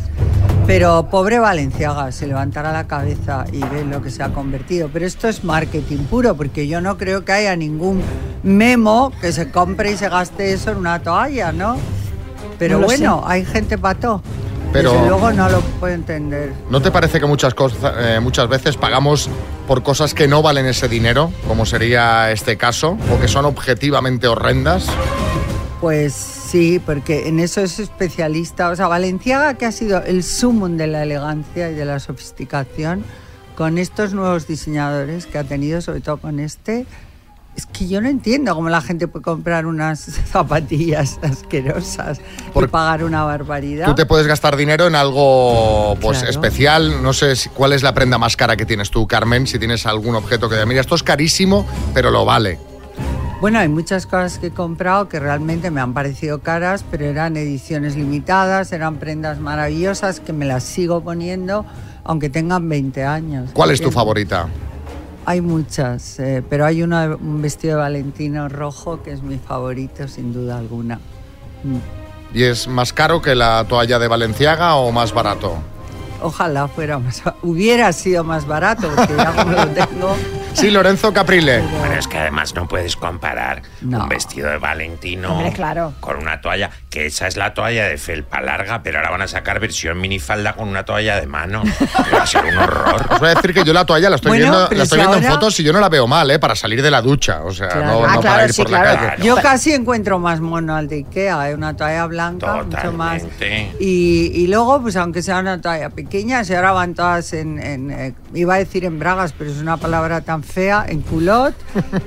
Pero 0.66 1.08
pobre 1.10 1.38
Valenciaga, 1.38 2.12
se 2.12 2.26
levantará 2.26 2.72
la 2.72 2.86
cabeza 2.86 3.44
y 3.52 3.60
ve 3.60 3.84
lo 3.84 4.02
que 4.02 4.10
se 4.10 4.22
ha 4.22 4.28
convertido. 4.28 4.88
Pero 4.92 5.06
esto 5.06 5.28
es 5.28 5.42
marketing 5.42 6.04
puro, 6.04 6.34
porque 6.36 6.68
yo 6.68 6.80
no 6.80 6.96
creo 6.96 7.24
que 7.24 7.32
haya 7.32 7.56
ningún 7.56 8.02
memo 8.42 9.12
que 9.20 9.32
se 9.32 9.50
compre 9.50 9.92
y 9.92 9.96
se 9.96 10.08
gaste 10.08 10.52
eso 10.52 10.70
en 10.72 10.78
una 10.78 11.00
toalla, 11.00 11.52
¿no? 11.52 11.76
Pero 12.58 12.78
No 12.78 12.84
bueno, 12.86 13.22
hay 13.26 13.44
gente 13.44 13.78
pato. 13.78 14.22
Pero- 14.72 14.92
Desde 14.92 15.08
luego 15.08 15.32
no 15.32 15.48
lo 15.48 15.60
puedo 15.60 15.92
entender. 15.94 16.52
¿no 16.70 16.80
te 16.80 16.90
parece 16.90 17.18
que 17.18 17.26
muchas, 17.26 17.54
cosas, 17.54 17.92
eh, 17.98 18.20
muchas 18.20 18.48
veces 18.48 18.76
pagamos 18.76 19.28
por 19.66 19.82
cosas 19.82 20.14
que 20.14 20.28
no 20.28 20.42
valen 20.42 20.66
ese 20.66 20.88
dinero, 20.88 21.32
como 21.48 21.66
sería 21.66 22.30
este 22.30 22.56
caso, 22.56 22.96
o 23.12 23.20
que 23.20 23.26
son 23.28 23.44
objetivamente 23.46 24.28
horrendas? 24.28 24.86
Pues 25.80 26.12
sí, 26.12 26.80
porque 26.84 27.28
en 27.28 27.40
eso 27.40 27.60
es 27.62 27.78
especialista. 27.78 28.68
O 28.70 28.76
sea, 28.76 28.86
Valenciaga, 28.86 29.54
que 29.54 29.66
ha 29.66 29.72
sido 29.72 30.02
el 30.04 30.22
sumum 30.22 30.76
de 30.76 30.86
la 30.86 31.02
elegancia 31.02 31.70
y 31.70 31.74
de 31.74 31.84
la 31.84 31.98
sofisticación, 31.98 33.02
con 33.56 33.76
estos 33.78 34.14
nuevos 34.14 34.46
diseñadores 34.46 35.26
que 35.26 35.38
ha 35.38 35.44
tenido, 35.44 35.80
sobre 35.80 36.00
todo 36.00 36.18
con 36.18 36.38
este, 36.38 36.86
es 37.56 37.66
que 37.66 37.88
yo 37.88 38.00
no 38.00 38.08
entiendo 38.08 38.54
cómo 38.54 38.68
la 38.70 38.80
gente 38.80 39.06
puede 39.08 39.22
comprar 39.24 39.66
unas 39.66 40.00
zapatillas 40.30 41.18
asquerosas 41.22 42.20
Por- 42.52 42.64
y 42.64 42.66
pagar 42.68 43.04
una 43.04 43.24
barbaridad. 43.24 43.86
Tú 43.86 43.94
te 43.94 44.06
puedes 44.06 44.26
gastar 44.26 44.56
dinero 44.56 44.86
en 44.86 44.94
algo 44.94 45.96
pues 46.00 46.18
Claro. 46.18 46.30
especial. 46.30 47.02
No 47.02 47.12
sé 47.12 47.36
si- 47.36 47.48
cuál 47.50 47.72
es 47.72 47.82
la 47.82 47.92
prenda 47.94 48.18
más 48.18 48.36
cara 48.36 48.56
que 48.56 48.64
tienes 48.66 48.90
tú, 48.90 49.06
Carmen, 49.06 49.46
si 49.46 49.58
tienes 49.58 49.84
algún 49.86 50.14
objeto 50.14 50.48
que 50.48 50.64
mira, 50.66 50.80
esto 50.80 50.94
es 50.94 51.02
carísimo, 51.02 51.66
pero 51.94 52.10
lo 52.10 52.24
vale. 52.24 52.58
Bueno, 53.40 53.58
hay 53.58 53.68
muchas 53.68 54.04
cosas 54.04 54.38
que 54.38 54.48
he 54.48 54.50
comprado 54.50 55.08
que 55.08 55.18
realmente 55.18 55.70
me 55.70 55.80
han 55.80 55.94
parecido 55.94 56.40
caras, 56.40 56.84
pero 56.90 57.06
eran 57.06 57.38
ediciones 57.38 57.96
limitadas, 57.96 58.70
eran 58.72 58.96
prendas 58.96 59.38
maravillosas 59.40 60.20
que 60.20 60.34
me 60.34 60.44
las 60.44 60.62
sigo 60.62 61.02
poniendo 61.02 61.64
aunque 62.04 62.28
tengan 62.30 62.68
20 62.68 63.04
años. 63.04 63.50
¿Cuál 63.54 63.70
es 63.70 63.80
tu 63.80 63.90
favorita? 63.90 64.46
Hay 65.30 65.42
muchas, 65.42 66.18
eh, 66.18 66.42
pero 66.50 66.66
hay 66.66 66.82
una, 66.82 67.04
un 67.14 67.40
vestido 67.40 67.76
de 67.76 67.82
Valentino 67.82 68.48
rojo 68.48 69.00
que 69.00 69.12
es 69.12 69.22
mi 69.22 69.38
favorito 69.38 70.08
sin 70.08 70.32
duda 70.32 70.58
alguna. 70.58 70.96
Mm. 71.62 72.36
¿Y 72.36 72.42
es 72.42 72.66
más 72.66 72.92
caro 72.92 73.22
que 73.22 73.36
la 73.36 73.64
toalla 73.68 74.00
de 74.00 74.08
Valenciaga 74.08 74.74
o 74.74 74.90
más 74.90 75.14
barato? 75.14 75.54
Ojalá 76.20 76.66
fuera 76.66 76.98
más, 76.98 77.22
hubiera 77.42 77.92
sido 77.92 78.24
más 78.24 78.44
barato 78.44 78.88
porque 78.92 79.14
ya 79.16 79.32
como 79.32 79.52
lo 79.52 79.68
tengo. 79.68 80.16
Sí, 80.52 80.70
Lorenzo 80.70 81.12
Caprile. 81.14 81.60
Bueno, 81.78 81.94
es 81.94 82.06
que 82.06 82.18
además 82.18 82.54
no 82.54 82.68
puedes 82.68 82.94
comparar 82.96 83.62
No. 83.80 84.02
un 84.02 84.08
vestido 84.10 84.50
de 84.50 84.58
Valentino 84.58 85.32
Hombre, 85.32 85.52
claro. 85.52 85.94
con 86.00 86.16
una 86.18 86.40
toalla, 86.42 86.70
que 86.90 87.06
esa 87.06 87.28
es 87.28 87.36
la 87.38 87.54
toalla 87.54 87.86
de 87.86 87.96
felpa 87.96 88.42
larga, 88.42 88.82
pero 88.82 88.98
ahora 88.98 89.10
van 89.10 89.22
a 89.22 89.28
sacar 89.28 89.58
versión 89.58 89.98
minifalda 89.98 90.52
con 90.54 90.68
una 90.68 90.84
toalla 90.84 91.18
de 91.18 91.26
mano. 91.26 91.62
Va 92.14 92.22
a 92.22 92.26
ser 92.26 92.44
un 92.44 92.58
horror. 92.58 93.06
Os 93.10 93.20
voy 93.20 93.28
a 93.30 93.34
decir 93.36 93.54
que 93.54 93.64
yo 93.64 93.72
la 93.72 93.86
toalla 93.86 94.10
la 94.10 94.16
estoy 94.16 94.30
Bueno, 94.30 94.44
viendo, 94.44 94.58
la 94.76 94.82
estoy 94.82 94.86
si 94.88 94.96
viendo 94.96 95.16
en 95.16 95.24
ahora- 95.24 95.34
fotos 95.36 95.60
y 95.60 95.62
yo 95.62 95.72
no 95.72 95.80
la 95.80 95.88
veo 95.88 96.06
mal, 96.06 96.30
¿eh? 96.30 96.38
Para 96.38 96.54
salir 96.54 96.82
de 96.82 96.90
la 96.90 97.00
ducha. 97.00 97.40
O 97.42 97.52
sea, 97.52 97.68
Claro. 97.68 97.86
no, 97.86 98.04
Ah, 98.04 98.14
no 98.16 98.20
claro, 98.20 98.34
para 98.36 98.44
ir 98.44 98.52
sí, 98.52 98.62
por 98.62 98.70
la 98.70 98.82
calle. 98.82 99.22
Yo 99.24 99.36
casi 99.36 99.72
encuentro 99.72 100.18
más 100.18 100.40
mono 100.40 100.76
al 100.76 100.88
de 100.88 100.96
Ikea, 100.96 101.50
¿eh? 101.50 101.54
una 101.54 101.74
toalla 101.74 102.04
blanca, 102.06 102.64
mucho 102.64 102.92
más. 102.92 103.22
Totalmente. 103.22 103.76
Y, 103.80 104.32
y 104.34 104.46
luego, 104.48 104.82
pues 104.82 104.96
aunque 104.96 105.22
sea 105.22 105.38
una 105.38 105.58
toalla 105.60 105.88
pequeña, 105.90 106.44
si 106.44 106.54
ahora 106.54 106.72
van 106.72 106.94
todas 106.94 107.32
en, 107.32 107.58
en, 107.60 107.90
eh, 107.92 108.14
iba 108.34 108.54
a 108.54 108.58
decir 108.58 108.84
en 108.84 108.98
bragas, 108.98 109.32
pero 109.32 109.50
es 109.50 109.56
una 109.58 109.76
palabra 109.78 110.20
tan 110.20 110.39
fea, 110.42 110.86
en 110.88 111.02
culot, 111.02 111.54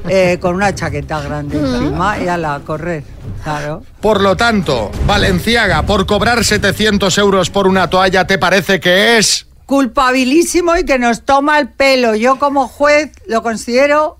eh, 0.09 0.37
con 0.41 0.55
una 0.55 0.73
chaqueta 0.73 1.21
grande 1.21 1.57
encima 1.57 2.19
y 2.19 2.27
a 2.27 2.37
la 2.37 2.59
correr, 2.65 3.03
claro. 3.43 3.83
Por 4.01 4.21
lo 4.21 4.35
tanto, 4.35 4.91
Valenciaga, 5.05 5.83
por 5.83 6.05
cobrar 6.05 6.43
700 6.43 7.17
euros 7.17 7.49
por 7.49 7.67
una 7.67 7.89
toalla, 7.89 8.25
¿te 8.27 8.37
parece 8.37 8.79
que 8.79 9.17
es? 9.17 9.47
Culpabilísimo 9.65 10.75
y 10.77 10.85
que 10.85 10.99
nos 10.99 11.23
toma 11.23 11.59
el 11.59 11.69
pelo. 11.69 12.15
Yo 12.15 12.37
como 12.37 12.67
juez 12.67 13.11
lo 13.27 13.41
considero 13.41 14.19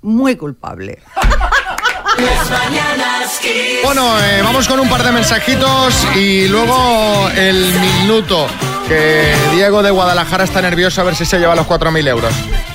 muy 0.00 0.36
culpable. 0.36 1.00
Bueno, 3.84 4.18
eh, 4.20 4.40
vamos 4.42 4.66
con 4.68 4.80
un 4.80 4.88
par 4.88 5.02
de 5.02 5.12
mensajitos 5.12 6.06
y 6.16 6.48
luego 6.48 7.28
el 7.36 7.72
minuto. 7.78 8.46
Que 8.88 9.34
Diego 9.52 9.82
de 9.82 9.90
Guadalajara 9.90 10.44
está 10.44 10.62
nervioso 10.62 11.00
a 11.00 11.04
ver 11.04 11.16
si 11.16 11.24
se 11.24 11.38
lleva 11.38 11.56
los 11.56 11.66
4.000 11.66 12.08
euros. 12.08 12.32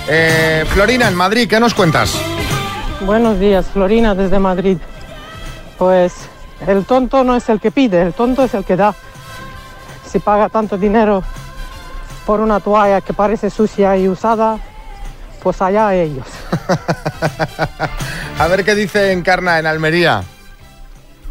Eh, 0.10 0.66
Florina, 0.70 1.08
en 1.08 1.16
Madrid, 1.16 1.48
¿qué 1.50 1.60
nos 1.60 1.74
cuentas? 1.74 2.14
Buenos 3.02 3.40
días, 3.40 3.68
Florina, 3.72 4.14
desde 4.14 4.38
Madrid. 4.40 4.78
pues 5.78 6.14
el 6.68 6.86
tonto 6.86 7.24
no 7.24 7.36
es 7.36 7.50
el 7.50 7.60
que 7.60 7.72
pide, 7.72 8.02
el 8.02 8.14
tonto 8.14 8.44
es 8.44 8.54
el 8.54 8.64
que 8.64 8.76
da. 8.76 8.94
Si 10.06 10.20
paga 10.20 10.50
tanto 10.50 10.78
dinero 10.78 11.24
por 12.26 12.40
una 12.40 12.60
toalla 12.60 13.02
que 13.02 13.14
parece 13.14 13.50
sucia 13.50 13.98
y 13.98 14.08
usada, 14.08 14.60
pues 15.42 15.62
allá 15.62 15.96
ellos. 15.96 16.28
A 18.40 18.48
ver 18.48 18.64
qué 18.64 18.76
dice 18.76 19.12
Encarna 19.12 19.60
en 19.60 19.66
Almería. 19.66 20.24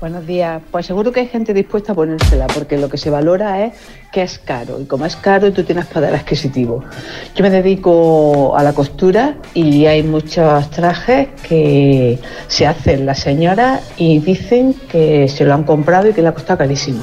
Buenos 0.01 0.27
días. 0.27 0.63
Pues 0.71 0.87
seguro 0.87 1.13
que 1.13 1.21
hay 1.21 1.29
gente 1.29 1.53
dispuesta 1.53 1.93
a 1.93 1.95
ponérsela, 1.95 2.47
porque 2.47 2.79
lo 2.79 2.89
que 2.89 2.97
se 2.97 3.11
valora 3.11 3.67
es 3.67 3.75
que 4.11 4.23
es 4.23 4.39
caro. 4.39 4.81
Y 4.81 4.87
como 4.87 5.05
es 5.05 5.15
caro, 5.15 5.53
tú 5.53 5.63
tienes 5.63 5.85
poder 5.87 6.15
adquisitivo. 6.15 6.83
Yo 7.35 7.43
me 7.43 7.51
dedico 7.51 8.57
a 8.57 8.63
la 8.63 8.73
costura 8.73 9.37
y 9.53 9.85
hay 9.85 10.03
muchos 10.03 10.71
trajes 10.71 11.29
que 11.47 12.19
se 12.49 12.67
hacen 12.67 13.05
las 13.05 13.19
señoras 13.19 13.83
y 13.99 14.21
dicen 14.21 14.75
que 14.91 15.29
se 15.29 15.45
lo 15.45 15.53
han 15.53 15.65
comprado 15.65 16.09
y 16.09 16.15
que 16.15 16.23
le 16.23 16.29
ha 16.29 16.35
costado 16.35 16.61
carísimo. 16.61 17.03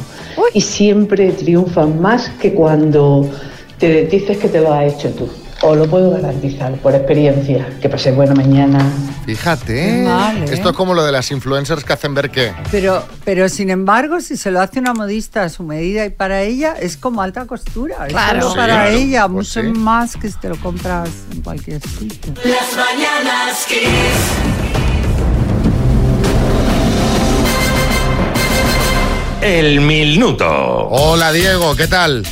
Y 0.55 0.61
siempre 0.61 1.33
triunfan 1.33 2.01
más 2.01 2.29
que 2.41 2.55
cuando 2.55 3.29
te 3.77 4.07
dices 4.07 4.39
que 4.39 4.49
te 4.49 4.59
lo 4.59 4.73
has 4.73 4.91
hecho 4.91 5.11
tú. 5.11 5.29
Os 5.63 5.75
lo 5.75 5.87
puedo 5.87 6.11
garantizar 6.11 6.71
por 6.75 6.93
experiencia. 6.93 7.67
Que 7.81 7.89
pase 7.89 8.11
buena 8.11 8.35
mañana. 8.35 8.79
Fíjate. 9.25 10.03
mal, 10.03 10.37
¿eh? 10.43 10.45
Esto 10.51 10.69
es 10.69 10.75
como 10.75 10.93
lo 10.93 11.03
de 11.03 11.11
las 11.11 11.31
influencers 11.31 11.83
que 11.83 11.93
hacen 11.93 12.13
ver 12.13 12.29
que. 12.29 12.53
Pero, 12.71 13.03
pero 13.25 13.49
sin 13.49 13.71
embargo, 13.71 14.21
si 14.21 14.37
se 14.37 14.51
lo 14.51 14.61
hace 14.61 14.79
una 14.79 14.93
modista 14.93 15.43
a 15.43 15.49
su 15.49 15.63
medida 15.63 16.05
y 16.05 16.09
para 16.11 16.43
ella, 16.43 16.75
es 16.79 16.95
como 16.95 17.21
alta 17.23 17.45
costura. 17.45 18.05
Es 18.05 18.13
Claro. 18.13 18.41
solo 18.41 18.51
Sí, 18.51 18.57
para 18.57 18.73
claro, 18.83 18.89
ella, 18.97 19.21
pues 19.27 19.33
mucho 19.33 19.61
sí. 19.61 19.67
más 19.79 20.15
que 20.15 20.29
si 20.29 20.37
te 20.39 20.49
lo 20.49 20.57
compras 20.57 21.09
en 21.33 21.41
cualquier 21.41 21.81
sitio. 21.81 22.33
Las 22.45 22.75
mañanas 22.77 23.65
Kiss. 23.67 23.87
El 29.41 29.81
minuto. 29.81 30.45
Hola 30.89 31.31
Diego, 31.31 31.75
¿qué 31.75 31.87
tal? 31.87 32.25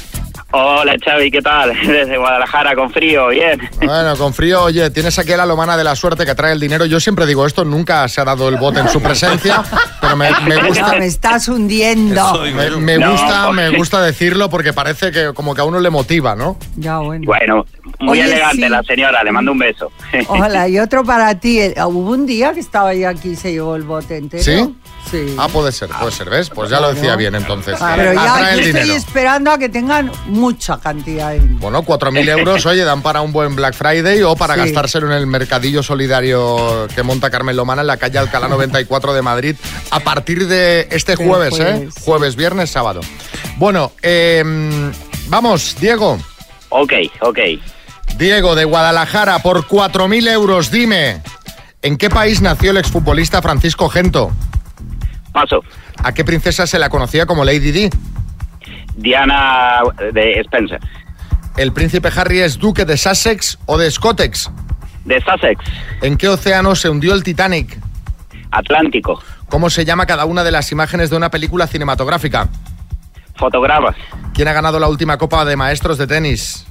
Hola 0.57 0.95
Xavi, 1.03 1.31
¿qué 1.31 1.41
tal? 1.41 1.73
Desde 1.85 2.17
Guadalajara 2.17 2.75
con 2.75 2.89
frío, 2.89 3.27
bien. 3.27 3.59
Bueno, 3.83 4.15
con 4.15 4.33
frío, 4.33 4.63
oye, 4.63 4.89
tienes 4.89 5.19
aquí 5.19 5.33
a 5.33 5.37
la 5.37 5.45
lomana 5.45 5.75
de 5.75 5.83
la 5.83 5.97
suerte 5.97 6.25
que 6.25 6.33
trae 6.33 6.53
el 6.53 6.61
dinero. 6.61 6.85
Yo 6.85 7.01
siempre 7.01 7.25
digo 7.25 7.45
esto, 7.45 7.65
nunca 7.65 8.07
se 8.07 8.21
ha 8.21 8.23
dado 8.23 8.47
el 8.47 8.55
bote 8.55 8.79
en 8.79 8.87
su 8.87 9.01
presencia, 9.01 9.61
pero 9.99 10.15
me, 10.15 10.29
me 10.47 10.55
gusta. 10.67 10.93
No, 10.93 10.99
me 10.99 11.07
estás 11.07 11.49
hundiendo. 11.49 12.41
Me, 12.53 12.69
me 12.77 12.97
No, 12.97 13.11
gusta, 13.11 13.51
me 13.51 13.69
gusta 13.71 14.01
decirlo 14.01 14.49
porque 14.49 14.71
parece 14.71 15.11
que 15.11 15.33
como 15.33 15.53
que 15.53 15.59
a 15.59 15.65
uno 15.65 15.81
le 15.81 15.89
motiva, 15.89 16.35
¿no? 16.35 16.57
Ya, 16.77 16.99
bueno. 16.99 17.23
Bueno, 17.25 17.65
muy 17.99 18.21
Oye, 18.21 18.23
elegante 18.31 18.63
sí. 18.63 18.69
la 18.69 18.81
señora, 18.83 19.23
le 19.25 19.33
mando 19.33 19.51
un 19.51 19.59
beso. 19.59 19.91
Hola, 20.29 20.69
y 20.69 20.79
otro 20.79 21.03
para 21.03 21.37
ti. 21.37 21.59
Eh, 21.59 21.73
Hubo 21.85 22.11
un 22.11 22.25
día 22.25 22.53
que 22.53 22.61
estaba 22.61 22.93
yo 22.93 23.09
aquí 23.09 23.31
y 23.31 23.35
se 23.35 23.51
llevó 23.51 23.75
el 23.75 23.83
bote 23.83 24.15
entero. 24.15 24.43
¿Sí? 24.43 24.75
Sí. 25.11 25.35
Ah, 25.37 25.47
puede 25.47 25.71
ser, 25.71 25.89
puede 25.89 26.11
ser, 26.11 26.29
¿ves? 26.29 26.49
Pues 26.49 26.69
ya 26.69 26.79
lo 26.79 26.93
decía 26.93 27.15
bien 27.15 27.35
entonces. 27.35 27.77
Ah, 27.79 27.93
pero 27.95 28.13
ya 28.13 28.25
yo 28.25 28.47
el 28.47 28.59
estoy 28.59 28.81
dinero. 28.81 28.93
esperando 28.95 29.51
a 29.51 29.57
que 29.57 29.69
tengan 29.69 30.11
mucha 30.27 30.77
cantidad. 30.79 31.35
en- 31.35 31.59
Bueno, 31.59 31.83
4.000 31.83 32.27
euros, 32.29 32.65
oye, 32.65 32.83
dan 32.83 33.01
para 33.01 33.21
un 33.21 33.31
buen 33.31 33.55
Black 33.55 33.75
Friday 33.75 34.23
o 34.23 34.35
para 34.35 34.55
Sí. 34.55 34.61
gastárselo 34.61 35.07
en 35.07 35.13
el 35.13 35.27
mercadillo 35.27 35.83
solidario 35.83 36.87
que 36.95 37.03
monta 37.03 37.29
Carmen 37.29 37.55
Lomana 37.55 37.81
en 37.81 37.87
la 37.87 37.97
calle 37.97 38.17
Alcalá 38.17 38.47
94 38.47 39.13
de 39.13 39.21
Madrid 39.21 39.55
a 39.91 39.99
partir 39.99 40.47
de 40.47 40.87
este 40.91 41.15
jueves, 41.15 41.53
¿eh? 41.59 41.63
jueves. 41.63 41.93
Jueves, 42.03 42.35
viernes, 42.35 42.69
sábado. 42.71 43.01
Bueno, 43.57 43.91
em, 44.01 44.91
vamos, 45.27 45.75
Diego. 45.79 46.17
ok, 46.69 46.93
ok. 47.21 47.39
Diego, 48.17 48.55
de 48.55 48.63
Guadalajara, 48.65 49.39
por 49.39 49.67
4.000 49.67 50.27
euros, 50.27 50.71
dime, 50.71 51.21
¿en 51.81 51.97
qué 51.97 52.09
país 52.09 52.41
nació 52.41 52.71
el 52.71 52.77
exfutbolista 52.77 53.41
Francisco 53.41 53.89
Gento? 53.89 54.31
Paso. 55.35 55.61
¿A 56.01 56.13
qué 56.13 56.23
princesa 56.23 56.65
se 56.65 56.79
la 56.79 56.87
conocía 56.87 57.25
como 57.25 57.43
Lady 57.43 57.71
Di? 57.71 57.89
Diana 58.95 59.81
de 60.13 60.39
Spencer. 60.39 60.79
¿El 61.57 61.73
príncipe 61.73 62.09
Harry 62.15 62.39
es 62.39 62.57
duque 62.57 62.85
de 62.85 62.95
Sussex 62.95 63.59
o 63.65 63.77
de 63.77 63.91
Scottex? 63.91 64.49
De 65.03 65.21
Sussex. 65.21 65.61
¿En 66.01 66.15
qué 66.15 66.29
océano 66.29 66.73
se 66.73 66.89
hundió 66.89 67.13
el 67.13 67.21
Titanic? 67.21 67.77
Atlántico. 68.51 69.21
¿Cómo 69.49 69.69
se 69.69 69.83
llama 69.83 70.05
cada 70.05 70.23
una 70.23 70.45
de 70.45 70.51
las 70.51 70.71
imágenes 70.71 71.09
de 71.09 71.17
una 71.17 71.29
película 71.29 71.67
cinematográfica? 71.67 72.47
Fotogramas. 73.35 73.97
¿Quién 74.33 74.47
ha 74.47 74.53
ganado 74.53 74.79
la 74.79 74.87
última 74.87 75.17
Copa 75.17 75.43
de 75.43 75.57
Maestros 75.57 75.97
de 75.97 76.07
Tenis? 76.07 76.65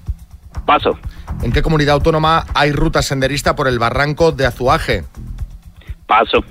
Paso. 0.65 0.99
¿En 1.43 1.53
qué 1.53 1.61
comunidad 1.61 1.97
autónoma 1.97 2.47
hay 2.55 2.73
ruta 2.73 3.03
senderista 3.03 3.55
por 3.55 3.69
el 3.69 3.79
barranco 3.79 4.33
de 4.33 4.47
Azuaje? 4.47 5.05
Paso. 6.07 6.43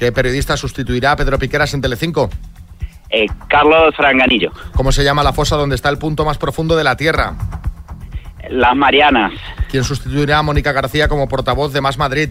¿Qué 0.00 0.12
periodista 0.12 0.56
sustituirá 0.56 1.12
a 1.12 1.16
Pedro 1.16 1.38
Piqueras 1.38 1.74
en 1.74 1.82
Telecinco? 1.82 2.30
Eh, 3.10 3.26
Carlos 3.48 3.94
Franganillo. 3.94 4.50
¿Cómo 4.74 4.92
se 4.92 5.04
llama 5.04 5.22
la 5.22 5.34
fosa 5.34 5.56
donde 5.56 5.76
está 5.76 5.90
el 5.90 5.98
punto 5.98 6.24
más 6.24 6.38
profundo 6.38 6.74
de 6.74 6.84
la 6.84 6.96
Tierra? 6.96 7.34
Las 8.48 8.74
Marianas. 8.74 9.32
¿Quién 9.68 9.84
sustituirá 9.84 10.38
a 10.38 10.42
Mónica 10.42 10.72
García 10.72 11.06
como 11.06 11.28
portavoz 11.28 11.74
de 11.74 11.82
Más 11.82 11.98
Madrid? 11.98 12.30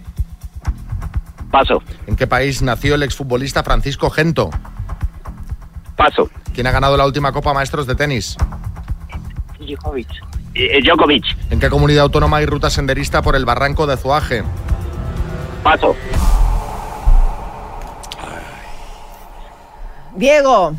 Paso. 1.52 1.84
¿En 2.08 2.16
qué 2.16 2.26
país 2.26 2.64
nació 2.64 2.96
el 2.96 3.04
exfutbolista 3.04 3.64
Francisco 3.64 4.10
Gento? 4.10 4.50
Paso. 5.96 6.28
¿Quién 6.56 6.66
ha 6.66 6.72
ganado 6.72 6.98
la 6.98 7.06
última 7.06 7.32
Copa 7.32 7.54
Maestros 7.54 7.86
de 7.86 7.94
Tenis? 7.94 8.36
Djokovic. 9.60 10.10
Eh, 10.56 10.82
Djokovic. 10.82 11.24
¿En 11.52 11.60
qué 11.60 11.70
comunidad 11.70 12.06
autónoma 12.06 12.38
hay 12.38 12.48
ruta 12.48 12.72
senderista 12.72 13.22
por 13.22 13.36
el 13.36 13.46
barranco 13.46 13.86
de 13.86 13.94
Azuaje? 13.94 14.44
Paso. 15.62 15.96
Diego, 20.15 20.76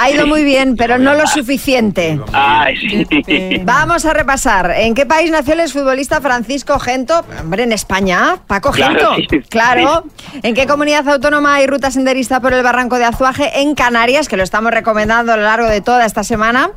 ha 0.00 0.10
ido 0.10 0.26
muy 0.26 0.44
bien, 0.44 0.76
pero 0.76 0.98
no 0.98 1.14
lo 1.14 1.26
suficiente. 1.26 2.18
Ay, 2.32 2.76
sí. 2.76 3.60
Vamos 3.64 4.06
a 4.06 4.14
repasar. 4.14 4.72
¿En 4.76 4.94
qué 4.94 5.04
país 5.04 5.30
nació 5.30 5.52
el 5.52 5.60
exfutbolista 5.60 6.20
Francisco 6.20 6.78
Gento? 6.78 7.24
Hombre, 7.40 7.64
en 7.64 7.72
España. 7.72 8.38
Paco 8.46 8.72
Gento. 8.72 9.16
Claro. 9.50 10.04
¿En 10.42 10.54
qué 10.54 10.66
comunidad 10.66 11.06
autónoma 11.08 11.56
hay 11.56 11.66
ruta 11.66 11.90
senderista 11.90 12.40
por 12.40 12.54
el 12.54 12.62
barranco 12.62 12.96
de 12.96 13.04
Azuaje? 13.04 13.60
En 13.60 13.74
Canarias, 13.74 14.28
que 14.28 14.36
lo 14.38 14.42
estamos 14.42 14.72
recomendando 14.72 15.32
a 15.32 15.36
lo 15.36 15.42
largo 15.42 15.68
de 15.68 15.82
toda 15.82 16.06
esta 16.06 16.24
semana. 16.24 16.70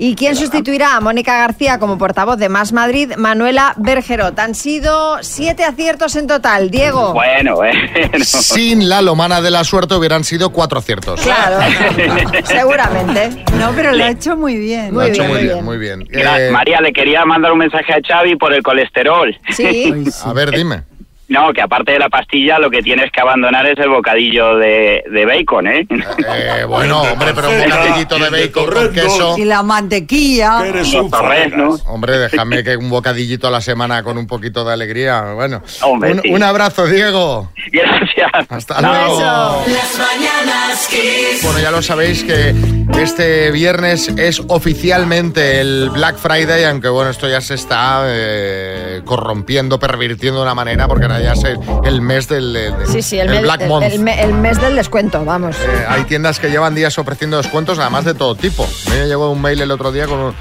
¿Y 0.00 0.14
quién 0.14 0.36
sustituirá 0.36 0.94
a 0.94 1.00
Mónica 1.00 1.36
García 1.36 1.80
como 1.80 1.98
portavoz 1.98 2.38
de 2.38 2.48
Más 2.48 2.72
Madrid? 2.72 3.14
Manuela 3.16 3.74
Bergerot. 3.78 4.38
Han 4.38 4.54
sido 4.54 5.18
siete 5.22 5.64
aciertos 5.64 6.14
en 6.14 6.28
total. 6.28 6.70
Diego. 6.70 7.14
Bueno, 7.14 7.56
bueno. 7.56 7.80
Sin 8.22 8.88
la 8.88 9.02
lomana 9.02 9.40
de 9.40 9.50
la 9.50 9.64
suerte 9.64 9.96
hubieran 9.96 10.22
sido 10.22 10.50
cuatro 10.50 10.78
aciertos. 10.78 11.20
Claro, 11.20 11.58
seguramente. 12.68 13.44
No, 13.58 13.72
pero 13.74 13.92
lo 13.92 14.04
ha 14.04 14.10
hecho 14.10 14.36
muy 14.36 14.56
bien. 14.56 14.94
Lo 14.94 15.00
ha 15.00 15.08
hecho 15.08 15.24
muy 15.24 15.42
bien, 15.42 15.64
muy 15.64 15.78
bien. 15.78 16.08
Eh, 16.10 16.50
María, 16.52 16.80
le 16.80 16.92
quería 16.92 17.24
mandar 17.24 17.52
un 17.52 17.58
mensaje 17.58 17.92
a 17.92 18.00
Xavi 18.06 18.36
por 18.36 18.52
el 18.52 18.62
colesterol. 18.62 19.36
A 20.24 20.32
ver, 20.32 20.50
dime. 20.50 20.82
No, 21.28 21.52
que 21.52 21.60
aparte 21.60 21.92
de 21.92 21.98
la 21.98 22.08
pastilla, 22.08 22.58
lo 22.58 22.70
que 22.70 22.80
tienes 22.82 23.12
que 23.12 23.20
abandonar 23.20 23.66
es 23.66 23.78
el 23.78 23.90
bocadillo 23.90 24.56
de, 24.56 25.04
de 25.10 25.26
bacon, 25.26 25.66
¿eh? 25.66 25.86
Eh, 25.90 26.64
bueno, 26.66 27.02
hombre, 27.02 27.32
pero 27.34 27.50
un 27.50 27.60
bocadillito 27.60 28.18
de 28.18 28.30
bacon 28.30 28.66
con 28.66 28.92
queso. 28.94 29.34
Y 29.36 29.44
la 29.44 29.62
mantequilla. 29.62 30.64
Los 30.64 31.10
torreznos. 31.10 31.84
Hombre, 31.86 32.18
déjame 32.18 32.64
que 32.64 32.76
un 32.76 32.88
bocadillito 32.88 33.46
a 33.48 33.50
la 33.50 33.60
semana 33.60 34.02
con 34.02 34.16
un 34.16 34.26
poquito 34.26 34.64
de 34.64 34.72
alegría. 34.72 35.34
Bueno, 35.34 35.62
Hombre, 35.82 36.12
un, 36.12 36.22
sí. 36.22 36.30
un 36.32 36.42
abrazo, 36.42 36.86
Diego. 36.86 37.52
Gracias. 37.70 38.30
Hasta 38.48 38.80
luego. 38.80 39.64
Las 39.66 39.98
mañanas 39.98 40.88
Kiss. 40.88 41.42
Bueno, 41.42 41.58
ya 41.60 41.70
lo 41.70 41.82
sabéis 41.82 42.24
que 42.24 42.54
este 43.00 43.50
viernes 43.50 44.08
es 44.16 44.42
oficialmente 44.48 45.60
el 45.60 45.90
Black 45.90 46.16
Friday, 46.16 46.64
aunque 46.64 46.88
bueno, 46.88 47.10
esto 47.10 47.28
ya 47.28 47.40
se 47.40 47.54
está 47.54 48.04
eh, 48.06 49.02
corrompiendo, 49.04 49.78
pervirtiendo 49.78 50.40
de 50.40 50.44
una 50.44 50.54
manera, 50.54 50.88
porque 50.88 51.04
ahora 51.04 51.17
ya 51.20 51.32
es 51.32 51.44
el, 51.44 51.58
el 51.84 52.00
mes 52.00 52.28
del 52.28 52.52
del- 52.52 52.74
Sí, 52.86 53.02
sí, 53.02 53.18
el, 53.18 53.28
el 53.28 53.34
mes, 53.34 53.42
Black 53.42 53.66
Month. 53.66 53.86
el 53.86 53.98
me- 54.00 54.22
el 54.22 54.32
mes 54.34 54.60
del 54.60 54.76
descuento, 54.76 55.24
vamos. 55.24 55.56
Eh, 55.56 55.86
hay 55.88 56.04
tiendas 56.04 56.38
que 56.40 56.48
llevan 56.50 56.74
días 56.74 56.98
ofreciendo 56.98 57.36
descuentos, 57.36 57.78
además 57.78 58.04
de 58.04 58.14
todo 58.14 58.34
tipo. 58.34 58.64
A 58.64 58.90
mí 58.90 58.96
me 59.00 59.06
llegó 59.06 59.30
un 59.30 59.40
mail 59.40 59.60
el 59.60 59.70
otro 59.70 59.92
día 59.92 60.06
con 60.06 60.18
un- 60.18 60.34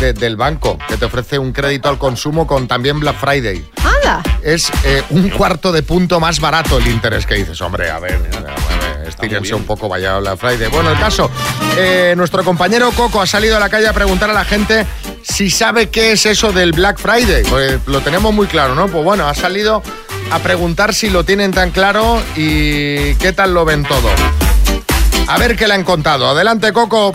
de- 0.00 0.12
del 0.14 0.36
banco 0.36 0.78
que 0.88 0.96
te 0.96 1.04
ofrece 1.04 1.38
un 1.38 1.52
crédito 1.52 1.88
al 1.88 1.98
consumo 1.98 2.46
con 2.46 2.66
también 2.66 2.98
Black 3.00 3.16
Friday. 3.18 3.64
¡Hala! 3.84 4.22
Es 4.42 4.70
eh, 4.84 5.02
un 5.10 5.28
cuarto 5.30 5.70
de 5.70 5.82
punto 5.82 6.18
más 6.18 6.40
barato 6.40 6.78
el 6.78 6.88
interés 6.88 7.26
que 7.26 7.34
dices, 7.34 7.60
hombre, 7.60 7.90
a 7.90 7.98
ver, 8.00 8.14
a 8.14 8.18
ver, 8.98 9.08
estírense 9.08 9.54
un 9.54 9.64
poco, 9.64 9.88
vaya 9.88 10.18
Black 10.18 10.38
Friday. 10.38 10.68
Bueno, 10.68 10.90
el 10.90 10.98
caso, 10.98 11.30
eh, 11.76 12.14
nuestro 12.16 12.42
compañero 12.42 12.90
Coco 12.92 13.20
ha 13.20 13.26
salido 13.26 13.56
a 13.56 13.60
la 13.60 13.68
calle 13.68 13.86
a 13.88 13.92
preguntar 13.92 14.30
a 14.30 14.32
la 14.32 14.44
gente 14.44 14.86
si 15.22 15.50
sabe 15.50 15.88
qué 15.90 16.12
es 16.12 16.26
eso 16.26 16.52
del 16.52 16.72
Black 16.72 16.98
Friday. 16.98 17.44
Pues 17.44 17.78
lo 17.86 18.00
tenemos 18.00 18.32
muy 18.32 18.46
claro, 18.46 18.74
¿no? 18.74 18.88
Pues 18.88 19.04
bueno, 19.04 19.28
ha 19.28 19.34
salido 19.34 19.82
a 20.32 20.38
preguntar 20.38 20.94
si 20.94 21.10
lo 21.10 21.24
tienen 21.24 21.52
tan 21.52 21.70
claro 21.70 22.22
y 22.36 23.14
qué 23.16 23.32
tal 23.34 23.52
lo 23.52 23.66
ven 23.66 23.84
todo. 23.84 24.08
A 25.28 25.38
ver 25.38 25.56
qué 25.56 25.68
le 25.68 25.74
han 25.74 25.84
contado. 25.84 26.26
Adelante, 26.26 26.72
Coco. 26.72 27.12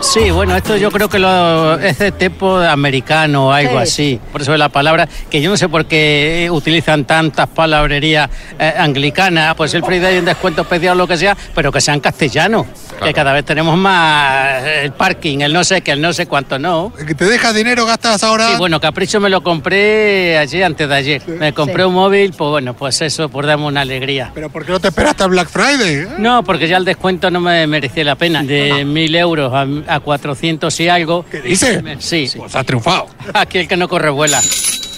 Sí, 0.00 0.30
bueno, 0.30 0.54
esto 0.56 0.76
yo 0.76 0.90
creo 0.90 1.08
que 1.08 1.18
lo, 1.18 1.78
es 1.78 1.98
de 1.98 2.12
tipo 2.12 2.56
americano 2.58 3.48
o 3.48 3.52
algo 3.52 3.72
Sí. 3.72 3.76
así. 3.82 4.20
Por 4.32 4.40
eso 4.42 4.52
es 4.52 4.58
la 4.58 4.68
palabra 4.68 5.08
que 5.30 5.40
yo 5.42 5.50
no 5.50 5.56
sé 5.56 5.68
por 5.68 5.86
qué 5.86 6.48
utilizan 6.50 7.04
tantas 7.04 7.48
palabrerías 7.48 8.30
eh, 8.58 8.72
anglicanas. 8.78 9.54
Pues 9.56 9.74
el 9.74 9.82
Friday 9.84 10.18
un 10.18 10.24
descuento 10.24 10.62
especial 10.62 10.94
o 10.94 10.98
lo 10.98 11.06
que 11.08 11.16
sea, 11.16 11.36
pero 11.54 11.72
que 11.72 11.80
sean 11.80 12.00
castellanos. 12.00 12.66
Que 13.02 13.12
cada 13.12 13.32
vez 13.32 13.44
tenemos 13.44 13.76
más 13.76 14.62
eh, 14.64 14.84
el 14.84 14.92
parking, 14.92 15.40
el 15.40 15.52
no 15.52 15.64
sé 15.64 15.82
qué, 15.82 15.92
el 15.92 16.00
no 16.00 16.12
sé 16.12 16.26
cuánto, 16.26 16.58
no. 16.58 16.92
¿Que 17.06 17.14
te 17.14 17.24
dejas 17.26 17.54
dinero, 17.54 17.84
gastas 17.84 18.22
ahora? 18.22 18.48
Sí, 18.48 18.54
bueno, 18.58 18.80
Capricho 18.80 19.20
me 19.20 19.28
lo 19.28 19.42
compré 19.42 20.38
ayer, 20.38 20.64
antes 20.64 20.88
de 20.88 20.94
ayer. 20.94 21.22
Me 21.28 21.52
compré 21.52 21.82
Sí. 21.82 21.88
un 21.88 21.94
móvil, 21.94 22.32
pues 22.32 22.50
bueno, 22.50 22.74
pues 22.74 23.00
eso, 23.02 23.28
por 23.28 23.44
darme 23.44 23.66
una 23.66 23.80
alegría. 23.82 24.30
¿Pero 24.34 24.48
por 24.50 24.64
qué 24.64 24.72
no 24.72 24.80
te 24.80 24.88
esperaste 24.88 25.24
al 25.24 25.30
Black 25.30 25.48
Friday? 25.48 26.06
No, 26.18 26.42
porque 26.44 26.68
ya 26.68 26.76
el 26.76 26.84
descuento 26.84 27.05
no 27.12 27.40
me 27.40 27.66
merecía 27.66 28.04
la 28.04 28.14
pena. 28.16 28.42
De 28.42 28.84
mil 28.84 29.14
euros 29.14 29.52
a, 29.54 29.94
a 29.94 30.00
400 30.00 30.78
y 30.80 30.88
algo. 30.88 31.24
¿Qué 31.30 31.40
dices? 31.40 31.82
Sí. 32.00 32.30
Pues 32.36 32.54
has 32.54 32.66
triunfado. 32.66 33.06
Aquí 33.34 33.58
el 33.58 33.68
que 33.68 33.76
no 33.76 33.88
corre 33.88 34.10
vuela. 34.10 34.40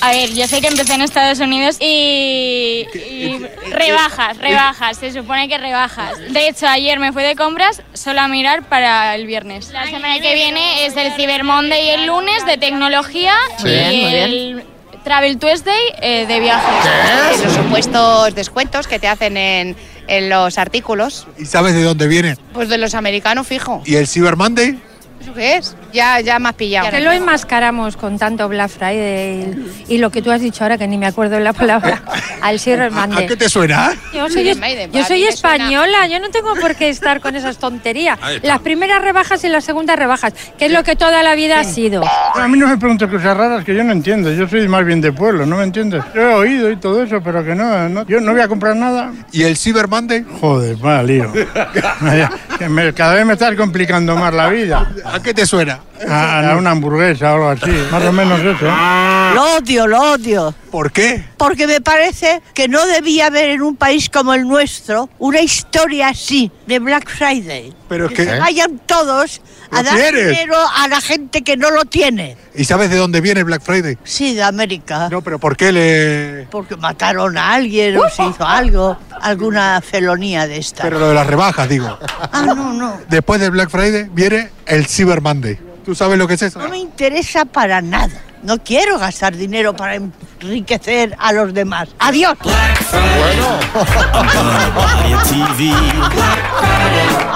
A 0.00 0.12
ver, 0.12 0.32
yo 0.32 0.46
sé 0.46 0.60
que 0.60 0.68
empecé 0.68 0.94
en 0.94 1.00
Estados 1.02 1.40
Unidos 1.40 1.76
y, 1.80 2.86
y 2.94 3.40
rebajas, 3.72 4.38
rebajas, 4.38 4.96
se 4.96 5.12
supone 5.12 5.48
que 5.48 5.58
rebajas. 5.58 6.16
De 6.32 6.48
hecho, 6.48 6.68
ayer 6.68 7.00
me 7.00 7.12
fui 7.12 7.24
de 7.24 7.34
compras 7.34 7.82
solo 7.94 8.20
a 8.20 8.28
mirar 8.28 8.62
para 8.68 9.16
el 9.16 9.26
viernes. 9.26 9.70
La 9.72 9.86
semana 9.86 10.20
que 10.20 10.34
viene 10.34 10.86
es 10.86 10.96
el 10.96 11.12
Cyber 11.14 11.42
Monday 11.42 11.90
el 11.90 12.06
lunes 12.06 12.46
de 12.46 12.58
tecnología 12.58 13.34
Sí. 13.60 13.66
y 13.66 13.70
Bien, 13.70 13.90
muy 14.02 14.10
bien. 14.12 14.22
el 14.30 14.64
Travel 15.02 15.36
Tuesday 15.38 15.80
eh, 16.00 16.26
de 16.26 16.40
viajes. 16.40 17.44
Los 17.44 17.52
supuestos 17.54 18.34
descuentos 18.36 18.86
que 18.86 19.00
te 19.00 19.08
hacen 19.08 19.36
en, 19.36 19.76
en 20.08 20.28
los 20.28 20.58
artículos, 20.58 21.26
¿Y 21.38 21.44
sabes 21.44 21.74
de 21.74 21.82
dónde 21.82 22.06
viene? 22.08 22.36
pues 22.52 22.68
de 22.68 22.78
los 22.78 22.94
americanos 22.94 23.46
fijo. 23.46 23.82
¿Y 23.84 23.94
el 23.96 24.06
Cyber 24.08 24.36
Monday? 24.36 24.80
¿Eso 25.20 25.34
qué 25.34 25.56
es? 25.56 25.74
Ya, 25.92 26.20
ya 26.20 26.38
me 26.38 26.50
has 26.50 26.54
pillado. 26.54 26.90
Que 26.90 27.00
lo 27.00 27.10
enmascaramos 27.12 27.96
con 27.96 28.18
tanto 28.18 28.48
Black 28.48 28.70
Friday 28.70 29.74
y, 29.88 29.94
y 29.94 29.98
lo 29.98 30.10
que 30.10 30.22
tú 30.22 30.30
has 30.30 30.40
dicho 30.40 30.62
ahora, 30.64 30.78
que 30.78 30.86
ni 30.86 30.96
me 30.98 31.06
acuerdo 31.06 31.36
de 31.36 31.40
la 31.42 31.52
palabra, 31.52 32.02
al 32.42 32.60
Cyber 32.60 32.90
Monday. 32.90 33.24
¿A 33.24 33.26
qué 33.26 33.36
te 33.36 33.48
suena? 33.48 33.92
Yo 34.14 34.28
soy, 34.28 34.50
es- 34.50 34.58
Maiden, 34.58 34.92
yo 34.92 35.00
a 35.00 35.04
soy 35.04 35.24
española, 35.24 36.06
yo 36.08 36.20
no 36.20 36.28
tengo 36.30 36.54
por 36.56 36.74
qué 36.76 36.88
estar 36.88 37.20
con 37.20 37.34
esas 37.36 37.58
tonterías. 37.58 38.18
Las 38.42 38.60
primeras 38.60 39.02
rebajas 39.02 39.42
y 39.44 39.48
las 39.48 39.64
segundas 39.64 39.98
rebajas, 39.98 40.32
que 40.58 40.66
es 40.66 40.72
lo 40.72 40.84
que 40.84 40.94
toda 40.96 41.22
la 41.22 41.34
vida 41.34 41.58
ha 41.60 41.64
sido. 41.64 42.02
A 42.34 42.46
mí 42.48 42.58
no 42.58 42.68
me 42.68 42.76
preguntes 42.78 43.08
cosas 43.08 43.36
raras 43.36 43.64
que 43.64 43.74
yo 43.74 43.82
no 43.84 43.92
entiendo. 43.92 44.30
Yo 44.32 44.46
soy 44.48 44.68
más 44.68 44.84
bien 44.84 45.00
de 45.00 45.12
pueblo, 45.12 45.46
¿no 45.46 45.56
me 45.56 45.64
entiendes? 45.64 46.02
Yo 46.14 46.20
he 46.20 46.34
oído 46.34 46.70
y 46.70 46.76
todo 46.76 47.02
eso, 47.02 47.20
pero 47.22 47.44
que 47.44 47.54
no, 47.54 47.88
no- 47.88 48.06
yo 48.06 48.20
no 48.20 48.32
voy 48.32 48.40
a 48.40 48.48
comprar 48.48 48.76
nada. 48.76 49.12
¿Y 49.32 49.42
el 49.42 49.56
Cyber 49.56 49.88
Monday? 49.88 50.24
Joder, 50.40 50.76
va, 50.84 51.02
lío. 51.02 51.32
Cada 52.94 53.14
vez 53.14 53.26
me 53.26 53.32
estás 53.34 53.54
complicando 53.56 54.16
más 54.16 54.32
la 54.34 54.48
vida. 54.48 54.90
¿A 55.12 55.20
qué 55.22 55.32
te 55.34 55.46
suena? 55.46 55.80
A, 56.08 56.52
a 56.52 56.56
una 56.56 56.70
hamburguesa 56.70 57.32
o 57.32 57.34
algo 57.34 57.48
así, 57.48 57.70
más 57.90 58.04
o 58.04 58.12
menos 58.12 58.40
eso. 58.40 58.66
¿eh? 58.66 59.30
Lo 59.34 59.56
odio, 59.56 59.86
lo 59.86 60.12
odio. 60.12 60.54
¿Por 60.70 60.92
qué? 60.92 61.24
Porque 61.36 61.66
me 61.66 61.80
parece 61.80 62.40
que 62.54 62.68
no 62.68 62.84
debía 62.86 63.26
haber 63.26 63.50
en 63.50 63.62
un 63.62 63.76
país 63.76 64.08
como 64.08 64.34
el 64.34 64.46
nuestro 64.46 65.08
una 65.18 65.40
historia 65.40 66.08
así 66.08 66.50
de 66.66 66.78
Black 66.78 67.08
Friday. 67.10 67.72
Pero 67.88 68.04
es 68.06 68.10
que 68.10 68.16
que- 68.24 68.24
se 68.30 68.38
vayan 68.38 68.80
todos 68.86 69.40
a 69.70 69.76
¿Lo 69.76 69.82
dar 69.84 69.94
quieres? 69.96 70.28
dinero 70.30 70.56
a 70.76 70.88
la 70.88 71.00
gente 71.00 71.42
que 71.42 71.56
no 71.56 71.70
lo 71.70 71.84
tiene. 71.84 72.36
¿Y 72.54 72.64
sabes 72.64 72.90
de 72.90 72.96
dónde 72.96 73.20
viene 73.20 73.40
el 73.40 73.44
Black 73.44 73.62
Friday? 73.62 73.98
Sí, 74.04 74.34
de 74.34 74.42
América. 74.42 75.08
No, 75.10 75.22
pero 75.22 75.38
¿por 75.38 75.56
qué 75.56 75.72
le...? 75.72 76.46
Porque 76.50 76.76
mataron 76.76 77.36
a 77.38 77.52
alguien 77.54 77.96
o 77.96 78.08
se 78.08 78.24
hizo 78.24 78.46
algo, 78.46 78.96
alguna 79.20 79.80
felonía 79.80 80.46
de 80.46 80.58
esta. 80.58 80.82
Pero 80.82 80.98
lo 80.98 81.08
de 81.08 81.14
las 81.14 81.26
rebajas, 81.26 81.68
digo. 81.68 81.98
Ah, 82.32 82.42
no, 82.46 82.72
no. 82.72 83.00
Después 83.08 83.40
del 83.40 83.50
Black 83.52 83.70
Friday 83.70 84.08
viene 84.12 84.50
el 84.66 84.86
Cyber 84.86 85.20
Monday. 85.20 85.58
¿Tú 85.84 85.94
sabes 85.94 86.18
lo 86.18 86.28
que 86.28 86.34
es 86.34 86.42
eso? 86.42 86.58
No 86.58 86.68
me 86.68 86.78
interesa 86.78 87.44
para 87.44 87.80
nada. 87.80 88.20
No 88.42 88.58
quiero 88.58 88.98
gastar 88.98 89.34
dinero 89.36 89.74
para 89.74 89.96
enriquecer 89.96 91.14
a 91.18 91.32
los 91.32 91.52
demás. 91.52 91.88
Adiós. 91.98 92.36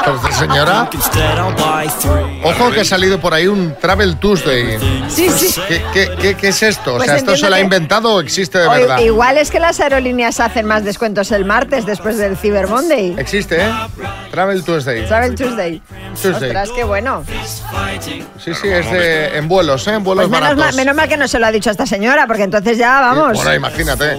Pero, 0.05 0.33
señora, 0.33 0.89
ojo 2.45 2.71
que 2.73 2.81
ha 2.81 2.85
salido 2.85 3.21
por 3.21 3.35
ahí 3.35 3.47
un 3.47 3.75
Travel 3.81 4.17
Tuesday. 4.19 4.79
Sí, 5.09 5.29
sí. 5.31 5.61
¿Qué, 5.69 5.83
qué- 5.93 6.11
qué- 6.21 6.35
qué 6.35 6.49
es 6.49 6.63
esto? 6.63 6.93
Pues 6.97 7.03
o 7.03 7.05
sea, 7.05 7.17
¿esto 7.17 7.37
se 7.37 7.49
lo 7.49 7.55
ha 7.57 7.61
inventado 7.61 8.15
o 8.15 8.21
existe 8.21 8.59
de 8.59 8.69
verdad? 8.69 8.99
igual 9.01 9.39
es 9.39 9.51
que 9.51 9.61
las 9.61 9.79
aerolíneas 9.81 10.41
hacen 10.41 10.67
más 10.67 10.85
descuentos 10.85 11.31
el 11.31 11.45
martes 11.45 11.87
después 11.87 12.19
del 12.19 12.37
Cyber 12.37 12.67
Monday. 12.69 13.15
Existe, 13.19 13.63
¿eh? 13.63 13.71
Travel 14.31 14.65
Tuesday. 14.65 15.07
Travel 15.07 15.35
Tuesday. 15.35 15.81
Tuesday. 16.21 16.49
Ostras, 16.49 16.71
qué 16.75 16.85
bueno. 16.85 17.23
Sí, 18.45 18.55
sí, 18.55 18.69
es 18.69 18.91
de, 18.91 19.37
en 19.39 19.47
vuelos, 19.49 19.87
¿eh? 19.87 19.95
En 19.95 20.03
vuelos 20.05 20.29
Pues 20.29 20.31
menos 20.41 20.57
baratos. 20.57 20.65
mal, 20.65 20.75
menos 20.75 20.92
mal 20.95 21.09
que 21.09 21.17
no 21.17 21.27
se 21.29 21.39
lo 21.39 21.47
ha 21.47 21.53
dicho 21.53 21.71
a 21.71 21.73
esta 21.73 21.87
señora, 21.87 22.27
porque 22.27 22.43
entonces 22.45 22.79
ya 22.79 23.01
vamos. 23.01 23.35
Bueno, 23.37 23.55
imagínate. 23.55 24.17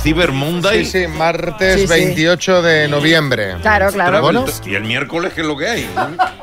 Cyber 0.00 0.32
Monday. 0.32 0.84
Sí, 0.84 1.00
sí, 1.02 1.06
martes 1.08 1.74
Sí, 1.74 1.80
sí. 1.82 1.86
28 1.86 2.62
de 2.62 2.88
noviembre. 2.88 3.56
Claro, 3.62 3.90
claro. 3.92 4.20
Bueno, 4.20 4.44
¿Y 4.66 4.74
el 4.74 4.84
miércoles 4.84 5.32
qué 5.34 5.40
es 5.42 5.46
lo 5.46 5.56
que 5.56 5.68
hay? 5.68 5.88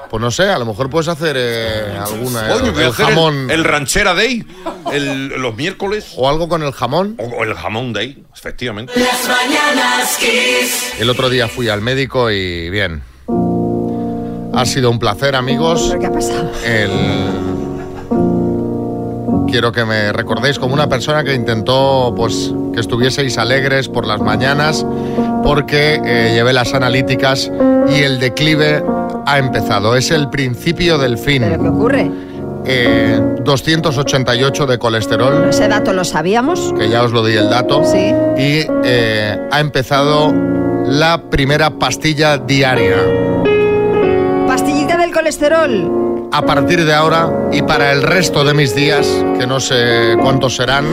pues 0.10 0.22
no 0.22 0.32
sé, 0.32 0.44
a 0.50 0.58
lo 0.58 0.66
mejor 0.66 0.90
puedes 0.90 1.08
hacer 1.08 1.36
eh, 1.38 1.98
alguna. 2.00 2.48
eh, 2.50 2.54
Coño, 2.54 2.72
voy 2.74 2.82
a 2.84 2.86
el 2.88 2.92
hacer 2.92 3.06
el- 3.08 3.14
jamón. 3.16 3.52
El, 3.52 3.64
ranchera 3.64 4.14
day, 4.14 4.46
el- 4.92 5.28
los 5.30 5.56
miércoles. 5.56 6.14
O 6.18 6.30
algo 6.30 6.50
con 6.50 6.64
el 6.64 6.72
jamón. 6.72 7.16
O, 7.20 7.24
o 7.26 7.44
el 7.44 7.54
jamón 7.54 7.94
day, 7.94 8.24
efectivamente. 8.36 8.94
Las 8.96 9.28
mañanas 9.28 10.18
Kiss. 10.20 10.94
El 11.00 11.10
otro 11.10 11.30
día 11.30 11.48
fui 11.48 11.70
al 11.70 11.82
médico 11.82 12.30
y 12.32 12.70
bien. 12.70 13.04
Ha 14.54 14.66
sido 14.66 14.90
un 14.92 15.00
placer, 15.00 15.36
amigos. 15.36 15.96
¿Qué 16.00 16.06
ha 16.08 16.12
pasado? 16.12 16.52
El- 16.66 17.51
Quiero 19.52 19.72
que 19.74 19.84
me 19.84 20.14
recordéis 20.14 20.58
como 20.58 20.74
una 20.74 20.88
persona 20.88 21.24
que 21.26 21.34
intentó 21.34 22.14
pues, 22.16 22.54
que 22.74 22.80
estuvieseis 22.80 23.38
alegres 23.38 23.90
por 23.90 24.08
las 24.08 24.22
mañanas 24.22 24.86
porque 25.44 26.00
eh, 26.06 26.32
llevé 26.34 26.54
las 26.54 26.74
analíticas 26.74 27.52
y 27.90 28.02
el 28.02 28.20
declive 28.20 28.82
ha 29.26 29.38
empezado. 29.38 29.96
Es 29.98 30.10
el 30.12 30.30
principio 30.30 30.98
del 30.98 31.18
fin. 31.18 31.44
¿Pero 31.44 31.62
qué 31.62 31.68
ocurre? 31.70 32.12
Eh, 32.66 33.20
288 33.44 34.68
de 34.68 34.78
colesterol, 34.78 35.50
Ese 35.50 35.68
dato 35.68 35.94
lo 35.94 36.06
sabíamos. 36.06 36.74
que 36.78 36.90
ya 36.90 37.04
os 37.04 37.12
lo 37.12 37.26
di 37.26 37.36
el 37.36 37.50
dato. 37.50 37.84
Sí. 37.84 38.14
Y 38.38 38.66
eh, 38.86 39.38
ha 39.52 39.60
empezado 39.60 40.34
la 40.86 41.24
primera 41.30 41.72
pastilla 41.72 42.38
diaria. 42.38 42.98
Pastillita 44.48 44.98
del 44.98 45.12
colesterol. 45.12 46.01
A 46.34 46.42
partir 46.44 46.86
de 46.86 46.94
ahora 46.94 47.30
y 47.52 47.62
para 47.62 47.92
el 47.92 48.02
resto 48.04 48.46
de 48.46 48.54
mis 48.54 48.74
días, 48.74 49.06
que 49.38 49.46
no 49.46 49.60
sé 49.60 50.16
cuántos 50.22 50.56
serán, 50.56 50.86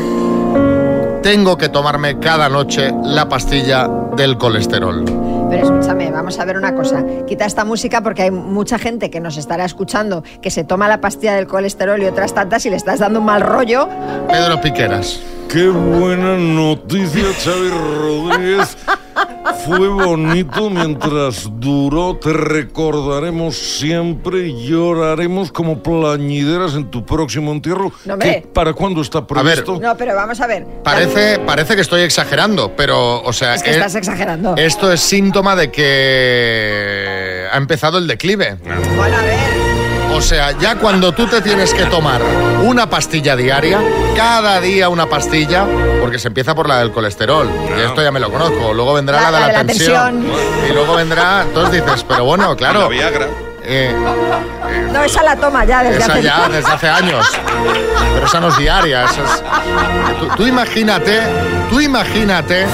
tengo 1.22 1.56
que 1.56 1.68
tomarme 1.68 2.18
cada 2.18 2.48
noche 2.48 2.90
la 3.04 3.28
pastilla 3.28 3.88
del 4.16 4.36
colesterol. 4.36 5.04
Pero 5.48 5.64
escúchame, 5.64 6.10
vamos 6.10 6.40
a 6.40 6.44
ver 6.44 6.56
una 6.56 6.74
cosa. 6.74 7.04
Quita 7.26 7.44
esta 7.44 7.64
música 7.64 8.02
porque 8.02 8.22
hay 8.22 8.30
mucha 8.32 8.78
gente 8.80 9.10
que 9.10 9.20
nos 9.20 9.36
estará 9.36 9.64
escuchando 9.64 10.24
que 10.42 10.50
se 10.50 10.64
toma 10.64 10.88
la 10.88 11.00
pastilla 11.00 11.36
del 11.36 11.46
colesterol 11.46 12.02
y 12.02 12.06
otras 12.06 12.34
tantas 12.34 12.66
y 12.66 12.70
le 12.70 12.76
estás 12.76 12.98
dando 12.98 13.20
un 13.20 13.26
mal 13.26 13.42
rollo. 13.42 13.88
Pedro 14.28 14.60
Piqueras. 14.60 15.20
Qué 15.48 15.68
buena 15.68 16.36
noticia, 16.36 17.24
Xavi 17.44 17.70
Rodríguez. 17.70 18.76
Fue 19.64 19.88
bonito 19.88 20.70
mientras 20.70 21.48
duró, 21.58 22.16
te 22.16 22.32
recordaremos 22.32 23.56
siempre 23.56 24.48
y 24.48 24.66
lloraremos 24.68 25.52
como 25.52 25.82
plañideras 25.82 26.74
en 26.74 26.90
tu 26.90 27.04
próximo 27.04 27.52
entierro. 27.52 27.92
No. 28.04 28.18
¿Qué- 28.18 28.46
¿Para 28.52 28.72
cuándo 28.72 29.02
está 29.02 29.26
previsto? 29.26 29.78
No, 29.80 29.96
pero 29.96 30.14
vamos 30.14 30.40
a 30.40 30.46
ver. 30.46 30.64
Parece, 30.84 31.38
parece 31.40 31.74
que 31.74 31.82
estoy 31.82 32.02
exagerando, 32.02 32.74
pero, 32.76 33.20
o 33.22 33.32
sea, 33.32 33.54
Es 33.56 33.62
que 33.62 33.70
eh, 33.70 33.74
estás 33.74 33.94
exagerando. 33.96 34.54
esto 34.56 34.90
es 34.92 35.00
síntoma 35.00 35.54
de 35.56 35.70
que 35.70 37.46
ha 37.52 37.56
empezado 37.56 37.98
el 37.98 38.06
declive. 38.06 38.56
Bueno, 38.96 39.16
a 39.16 39.22
ver. 39.22 39.57
O 40.10 40.20
sea, 40.20 40.52
ya 40.52 40.76
cuando 40.76 41.12
tú 41.12 41.26
te 41.26 41.40
tienes 41.42 41.72
que 41.72 41.84
tomar 41.86 42.20
una 42.62 42.88
pastilla 42.90 43.36
diaria, 43.36 43.78
cada 44.16 44.60
día 44.60 44.88
una 44.88 45.06
pastilla, 45.06 45.64
porque 46.00 46.18
se 46.18 46.28
empieza 46.28 46.54
por 46.54 46.68
la 46.68 46.78
del 46.78 46.90
colesterol, 46.90 47.48
y 47.76 47.80
esto 47.82 48.02
ya 48.02 48.10
me 48.10 48.18
lo 48.18 48.30
conozco, 48.30 48.72
luego 48.74 48.94
vendrá 48.94 49.30
la, 49.30 49.46
de 49.46 49.52
la, 49.52 49.64
tensión, 49.64 50.24
y 50.68 50.72
luego 50.72 50.94
vendrá, 50.96 51.42
entonces 51.42 51.84
dices, 51.84 52.04
pero 52.08 52.24
bueno, 52.24 52.56
claro. 52.56 52.82
La 52.82 52.88
Viagra. 52.88 53.26
eh, 53.62 53.94
No, 54.92 55.04
esa 55.04 55.22
la 55.22 55.36
toma 55.36 55.64
ya 55.64 55.82
desde 55.84 55.98
esa 55.98 56.12
hace 56.12 56.22
ya 56.22 56.48
desde 56.48 56.70
hace 56.72 56.88
años. 56.88 57.26
Pero 58.14 58.26
esa 58.26 58.40
no 58.40 58.48
es 58.48 58.56
diaria. 58.56 59.04
esa 59.04 59.22
es- 59.22 59.42
Tú, 60.18 60.28
tú 60.36 60.46
imagínate, 60.46 61.20
tú 61.70 61.80
imagínate 61.80 62.66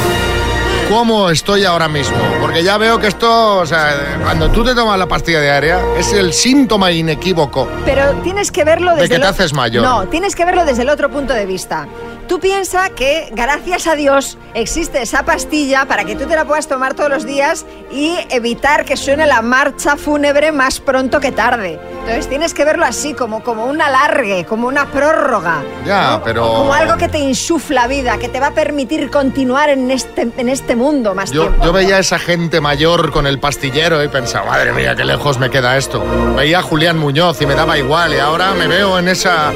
cómo 0.88 1.31
estoy 1.31 1.64
ahora 1.64 1.88
mismo. 1.88 2.16
Porque 2.40 2.62
ya 2.62 2.79
veo 2.79 2.99
que 2.99 3.07
esto, 3.07 3.59
o 3.59 3.66
sea, 3.66 4.18
cuando 4.23 4.51
tú 4.51 4.64
te 4.64 4.75
tomas 4.75 4.99
la 4.99 5.07
pastilla 5.07 5.40
diaria, 5.40 5.81
es 5.99 6.12
el 6.12 6.33
síntoma 6.33 6.90
inequívoco. 6.92 7.68
Pero 7.85 8.12
tienes 8.23 8.51
que 8.51 8.64
verlo 8.64 8.90
De 8.90 9.03
desde 9.03 9.09
que 9.09 9.14
el 9.16 9.20
te 9.23 9.29
haces 9.29 9.53
mayor. 9.53 9.83
No, 9.83 10.07
tienes 10.09 10.35
que 10.35 10.44
verlo 10.44 10.64
desde 10.64 10.83
el 10.83 10.88
otro 10.88 11.11
punto 11.11 11.33
de 11.33 11.47
vista. 11.47 11.87
Tú 12.29 12.40
piensas 12.40 12.90
que 12.90 13.29
gracias 13.33 13.87
a 13.87 13.97
Dios 13.97 14.38
existe 14.55 15.03
esa 15.03 15.25
pastilla 15.25 15.85
para 15.85 16.05
que 16.05 16.16
tú 16.16 16.27
te 16.27 16.35
la 16.35 16.47
puedas 16.47 16.66
tomar 16.68 16.94
todos 16.94 17.11
los 17.11 17.27
días 17.27 17.66
y 17.92 18.16
evitar 18.31 18.87
que 18.87 18.97
suene 18.97 19.27
la 19.27 19.42
marcha 19.42 19.97
fúnebre 19.97 20.51
más 20.51 20.81
pronto 20.81 21.20
que 21.20 21.33
tarde. 21.33 21.79
Entonces 22.01 22.29
tienes 22.29 22.55
que 22.55 22.64
verlo 22.64 22.85
así, 22.85 23.14
como, 23.14 23.42
como 23.42 23.66
un 23.66 23.81
alargue, 23.81 24.47
como 24.47 24.68
una 24.68 24.87
prórroga. 24.87 25.62
Ya, 25.87 26.20
pero... 26.25 26.47
Como 26.47 26.73
algo 26.73 26.97
que 26.97 27.09
te 27.09 27.18
insufla 27.18 27.87
vida, 27.87 28.18
que 28.18 28.29
te 28.29 28.40
va 28.40 28.49
a 28.49 28.55
permitir 28.55 29.11
continuar 29.11 29.68
en 29.68 29.90
este, 29.90 30.31
en 30.37 30.49
este 30.49 30.74
mundo 30.77 31.15
más 31.15 31.31
Yo, 31.31 31.43
tiempo. 31.49 31.65
yo 31.65 31.73
veía 31.73 31.97
a 31.97 31.99
esa 32.01 32.19
gente 32.19 32.61
mayor 32.61 33.11
con 33.11 33.27
el 33.27 33.39
pastillero 33.39 34.03
y 34.03 34.09
pensaba, 34.09 34.47
madre 34.47 34.73
mía, 34.73 34.95
qué 34.95 35.05
lejos 35.05 35.39
me 35.39 35.51
queda 35.51 35.77
esto. 35.77 36.05
Veía 36.37 36.59
a 36.59 36.63
Julián 36.63 36.99
Muñoz 36.99 37.41
y 37.43 37.47
me 37.47 37.55
daba 37.55 37.79
igual 37.79 38.15
y 38.15 38.19
ahora 38.19 38.55
me 38.55 38.67
veo 38.67 38.99
en 38.99 39.09
esa, 39.09 39.53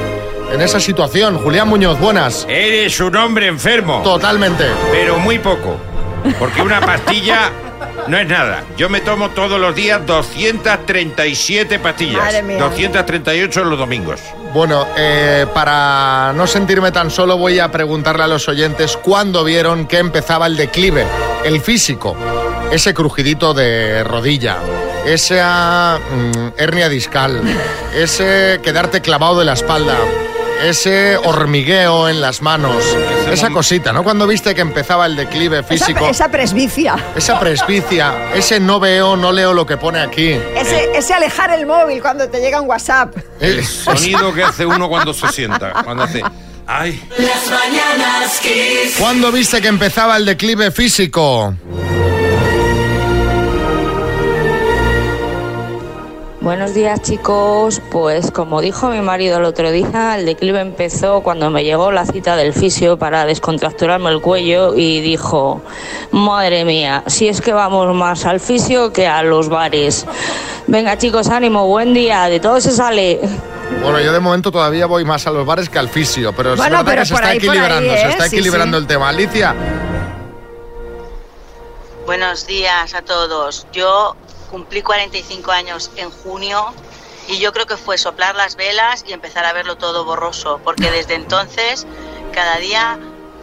en 0.52 0.60
esa 0.60 0.80
situación. 0.80 1.38
Julián 1.38 1.68
Muñoz, 1.68 1.98
buenas. 1.98 2.46
Eres 2.48 2.98
un 3.00 3.16
hombre 3.16 3.46
enfermo. 3.46 4.00
Totalmente. 4.02 4.64
Pero 4.90 5.18
muy 5.18 5.38
poco. 5.38 5.76
Porque 6.38 6.62
una 6.62 6.80
pastilla 6.80 7.50
no 8.08 8.18
es 8.18 8.26
nada. 8.28 8.64
Yo 8.76 8.88
me 8.88 9.00
tomo 9.00 9.30
todos 9.30 9.60
los 9.60 9.74
días 9.74 10.04
237 10.04 11.78
pastillas. 11.78 12.16
Madre 12.22 12.42
mía. 12.42 12.58
238 12.58 13.64
los 13.64 13.78
domingos. 13.78 14.20
Bueno, 14.52 14.86
eh, 14.96 15.46
para 15.52 16.32
no 16.34 16.46
sentirme 16.46 16.90
tan 16.90 17.10
solo 17.10 17.36
voy 17.36 17.58
a 17.58 17.70
preguntarle 17.70 18.24
a 18.24 18.28
los 18.28 18.48
oyentes 18.48 18.96
cuándo 18.96 19.44
vieron 19.44 19.86
que 19.86 19.98
empezaba 19.98 20.46
el 20.46 20.56
declive, 20.56 21.06
el 21.44 21.60
físico, 21.60 22.16
ese 22.72 22.94
crujidito 22.94 23.52
de 23.52 24.02
rodilla, 24.04 24.56
esa 25.04 25.98
mm, 25.98 26.60
hernia 26.60 26.88
discal, 26.88 27.42
ese 27.94 28.60
quedarte 28.62 29.02
clavado 29.02 29.38
de 29.38 29.44
la 29.44 29.52
espalda, 29.52 29.96
ese 30.62 31.16
hormigueo 31.16 32.08
en 32.08 32.20
las 32.20 32.42
manos, 32.42 32.84
esa 33.30 33.50
cosita, 33.50 33.92
¿no? 33.92 34.02
Cuando 34.02 34.26
viste 34.26 34.54
que 34.54 34.60
empezaba 34.60 35.06
el 35.06 35.16
declive 35.16 35.62
físico, 35.62 36.00
Esa, 36.00 36.10
esa 36.10 36.28
presbicia, 36.30 36.96
esa 37.14 37.38
presbicia, 37.38 38.32
ese 38.34 38.60
no 38.60 38.80
veo, 38.80 39.16
no 39.16 39.32
leo 39.32 39.52
lo 39.52 39.66
que 39.66 39.76
pone 39.76 40.00
aquí. 40.00 40.30
ese, 40.56 40.90
ese 40.96 41.14
alejar 41.14 41.50
el 41.50 41.66
móvil 41.66 42.00
cuando 42.00 42.28
te 42.28 42.40
llega 42.40 42.60
un 42.60 42.68
WhatsApp. 42.68 43.16
El 43.40 43.64
Sonido 43.66 44.32
que 44.34 44.42
hace 44.42 44.66
uno 44.66 44.88
cuando 44.88 45.14
se 45.14 45.28
sienta. 45.28 45.82
Cuando 45.84 46.04
hace. 46.04 46.22
Ay. 46.66 47.02
Las 47.16 47.50
mañanas 47.50 48.38
Kiss. 48.40 48.96
¿Cuándo 48.98 49.32
viste 49.32 49.60
que 49.62 49.68
empezaba 49.68 50.16
el 50.16 50.26
declive 50.26 50.70
físico? 50.70 51.54
Buenos 56.48 56.72
días 56.72 57.02
chicos, 57.02 57.82
pues 57.90 58.30
como 58.30 58.62
dijo 58.62 58.88
mi 58.88 59.02
marido 59.02 59.36
el 59.36 59.44
otro 59.44 59.70
día, 59.70 60.16
el 60.16 60.24
declive 60.24 60.60
empezó 60.60 61.20
cuando 61.20 61.50
me 61.50 61.62
llegó 61.62 61.92
la 61.92 62.06
cita 62.06 62.36
del 62.36 62.54
fisio 62.54 62.98
para 62.98 63.26
descontracturarme 63.26 64.08
el 64.08 64.22
cuello 64.22 64.74
y 64.74 65.02
dijo, 65.02 65.60
madre 66.10 66.64
mía, 66.64 67.04
si 67.06 67.28
es 67.28 67.42
que 67.42 67.52
vamos 67.52 67.94
más 67.94 68.24
al 68.24 68.40
fisio 68.40 68.94
que 68.94 69.06
a 69.06 69.22
los 69.22 69.50
bares. 69.50 70.06
Venga 70.66 70.96
chicos, 70.96 71.28
ánimo, 71.28 71.66
buen 71.66 71.92
día, 71.92 72.30
de 72.30 72.40
todo 72.40 72.62
se 72.62 72.70
sale. 72.70 73.20
Bueno, 73.82 74.00
yo 74.00 74.10
de 74.10 74.20
momento 74.20 74.50
todavía 74.50 74.86
voy 74.86 75.04
más 75.04 75.26
a 75.26 75.30
los 75.30 75.44
bares 75.44 75.68
que 75.68 75.78
al 75.78 75.90
fisio, 75.90 76.32
pero 76.34 76.54
es 76.54 76.56
Bueno, 76.56 76.78
verdad 76.78 76.90
pero 76.90 77.02
que 77.02 77.08
se 77.08 77.14
está 77.14 77.28
ahí, 77.28 77.40
por 77.40 77.50
ahí, 77.50 77.58
equilibrando, 77.58 77.92
se 77.92 78.00
¿eh? 78.00 78.08
está 78.08 78.26
Sí, 78.26 78.36
equilibrando 78.36 78.78
sí. 78.78 78.80
el 78.80 78.86
tema. 78.86 79.08
Alicia, 79.10 79.54
Buenos 82.06 82.46
días 82.46 82.94
a 82.94 83.02
todos. 83.02 83.66
Yo 83.70 84.16
cumplí 84.50 84.82
45 84.82 85.52
años 85.52 85.90
en 85.96 86.10
junio 86.10 86.74
y 87.28 87.38
yo 87.38 87.52
creo 87.52 87.66
que 87.66 87.76
fue 87.76 87.98
soplar 87.98 88.34
las 88.34 88.56
velas 88.56 89.04
y 89.06 89.12
empezar 89.12 89.44
a 89.44 89.52
verlo 89.52 89.76
todo 89.76 90.04
borroso, 90.04 90.60
porque 90.64 90.90
desde 90.90 91.14
entonces 91.14 91.86
cada 92.32 92.56
día 92.56 92.98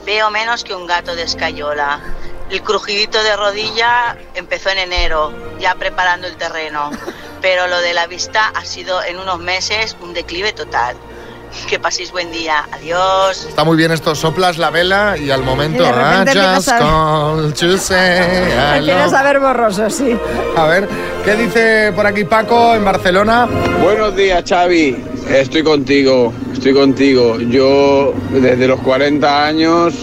veo 0.05 0.29
menos 0.31 0.63
que 0.63 0.75
un 0.75 0.87
gato 0.87 1.15
de 1.15 1.23
escayola. 1.23 1.99
El 2.49 2.61
crujidito 2.61 3.21
de 3.23 3.35
rodilla 3.35 4.17
empezó 4.33 4.69
en 4.69 4.79
enero, 4.79 5.33
ya 5.59 5.75
preparando 5.75 6.27
el 6.27 6.37
terreno, 6.37 6.91
pero 7.41 7.67
lo 7.67 7.79
de 7.79 7.93
la 7.93 8.07
vista 8.07 8.51
ha 8.55 8.65
sido 8.65 9.03
en 9.03 9.19
unos 9.19 9.39
meses 9.39 9.95
un 10.01 10.13
declive 10.13 10.51
total. 10.53 10.95
Que 11.69 11.79
paséis 11.79 12.11
buen 12.11 12.31
día. 12.31 12.67
Adiós. 12.71 13.45
está 13.49 13.63
muy 13.63 13.75
bien 13.77 13.91
esto, 13.91 14.13
soplas 14.15 14.57
la 14.57 14.69
vela 14.69 15.15
y 15.17 15.31
al 15.31 15.43
momento... 15.43 15.83
Y 15.83 15.85
de 15.85 15.91
repente 15.91 16.31
I 16.37 16.55
just 16.55 16.69
a- 16.69 16.77
called 16.79 17.53
to 17.55 17.77
say 17.77 18.19
I 18.75 18.77
Empiezas 18.79 19.11
love- 19.11 19.19
a 19.19 19.23
ver 19.23 19.39
borroso, 19.39 19.89
sí. 19.89 20.15
A 20.55 20.65
ver, 20.67 20.87
¿qué 21.23 21.35
dice 21.35 21.91
por 21.95 22.05
aquí 22.05 22.23
Paco 22.23 22.75
en 22.75 22.85
Barcelona? 22.85 23.47
Buenos 23.81 24.15
días, 24.15 24.43
Xavi. 24.47 24.95
Estoy 25.29 25.63
contigo, 25.63 26.31
estoy 26.53 26.73
contigo. 26.73 27.39
Yo 27.39 28.13
desde 28.31 28.67
los 28.67 28.79
40 28.81 29.45
años 29.45 29.93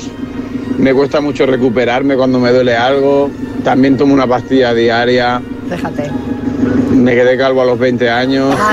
me 0.79 0.93
cuesta 0.93 1.21
mucho 1.21 1.47
recuperarme 1.47 2.17
cuando 2.17 2.41
me 2.41 2.51
duele 2.51 2.77
algo. 2.77 3.31
También 3.63 3.97
tomo 3.97 4.13
una 4.15 4.27
pastilla 4.27 4.75
diaria. 4.75 5.41
Déjate. 5.69 6.11
Me 6.95 7.15
quedé 7.15 7.37
calvo 7.37 7.63
a 7.63 7.65
los 7.65 7.79
20 7.79 8.09
años. 8.11 8.55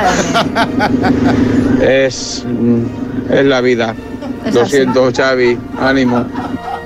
Es, 1.81 2.43
mm, 2.45 2.83
es 3.31 3.45
la 3.45 3.61
vida. 3.61 3.95
Es 4.45 4.53
Lo 4.53 4.61
así. 4.63 4.71
siento, 4.71 5.09
Xavi. 5.15 5.57
Ánimo. 5.79 6.25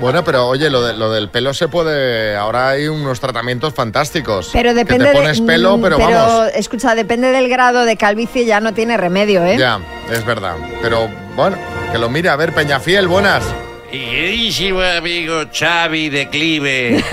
Bueno, 0.00 0.22
pero 0.22 0.46
oye, 0.46 0.70
lo, 0.70 0.82
de- 0.82 0.94
lo 0.94 1.10
del 1.10 1.28
pelo 1.30 1.52
se 1.54 1.66
puede... 1.68 2.36
Ahora 2.36 2.68
hay 2.70 2.86
unos 2.88 3.18
tratamientos 3.20 3.74
fantásticos. 3.74 4.50
Pero 4.52 4.72
depende 4.74 5.06
Que 5.06 5.10
te 5.12 5.16
pones 5.16 5.40
de, 5.40 5.46
pelo, 5.46 5.76
mm, 5.78 5.82
pero, 5.82 5.98
vamos... 5.98 6.48
escucha, 6.54 6.94
depende 6.94 7.32
del 7.32 7.48
grado 7.48 7.84
de 7.84 7.96
calvicie, 7.96 8.44
ya 8.44 8.60
no 8.60 8.72
tiene 8.74 8.96
remedio, 8.96 9.44
¿eh? 9.44 9.56
Ya, 9.58 9.80
es 10.12 10.24
verdad. 10.24 10.54
Pero 10.80 11.08
bueno, 11.36 11.56
que 11.90 11.98
lo 11.98 12.08
mire. 12.08 12.28
A 12.28 12.36
ver, 12.36 12.52
Peñafiel, 12.52 13.08
buenas. 13.08 13.42
Y 13.90 13.98
queridísimo 13.98 14.80
amigo 14.80 15.42
Xavi 15.52 16.08
Declive. 16.10 17.04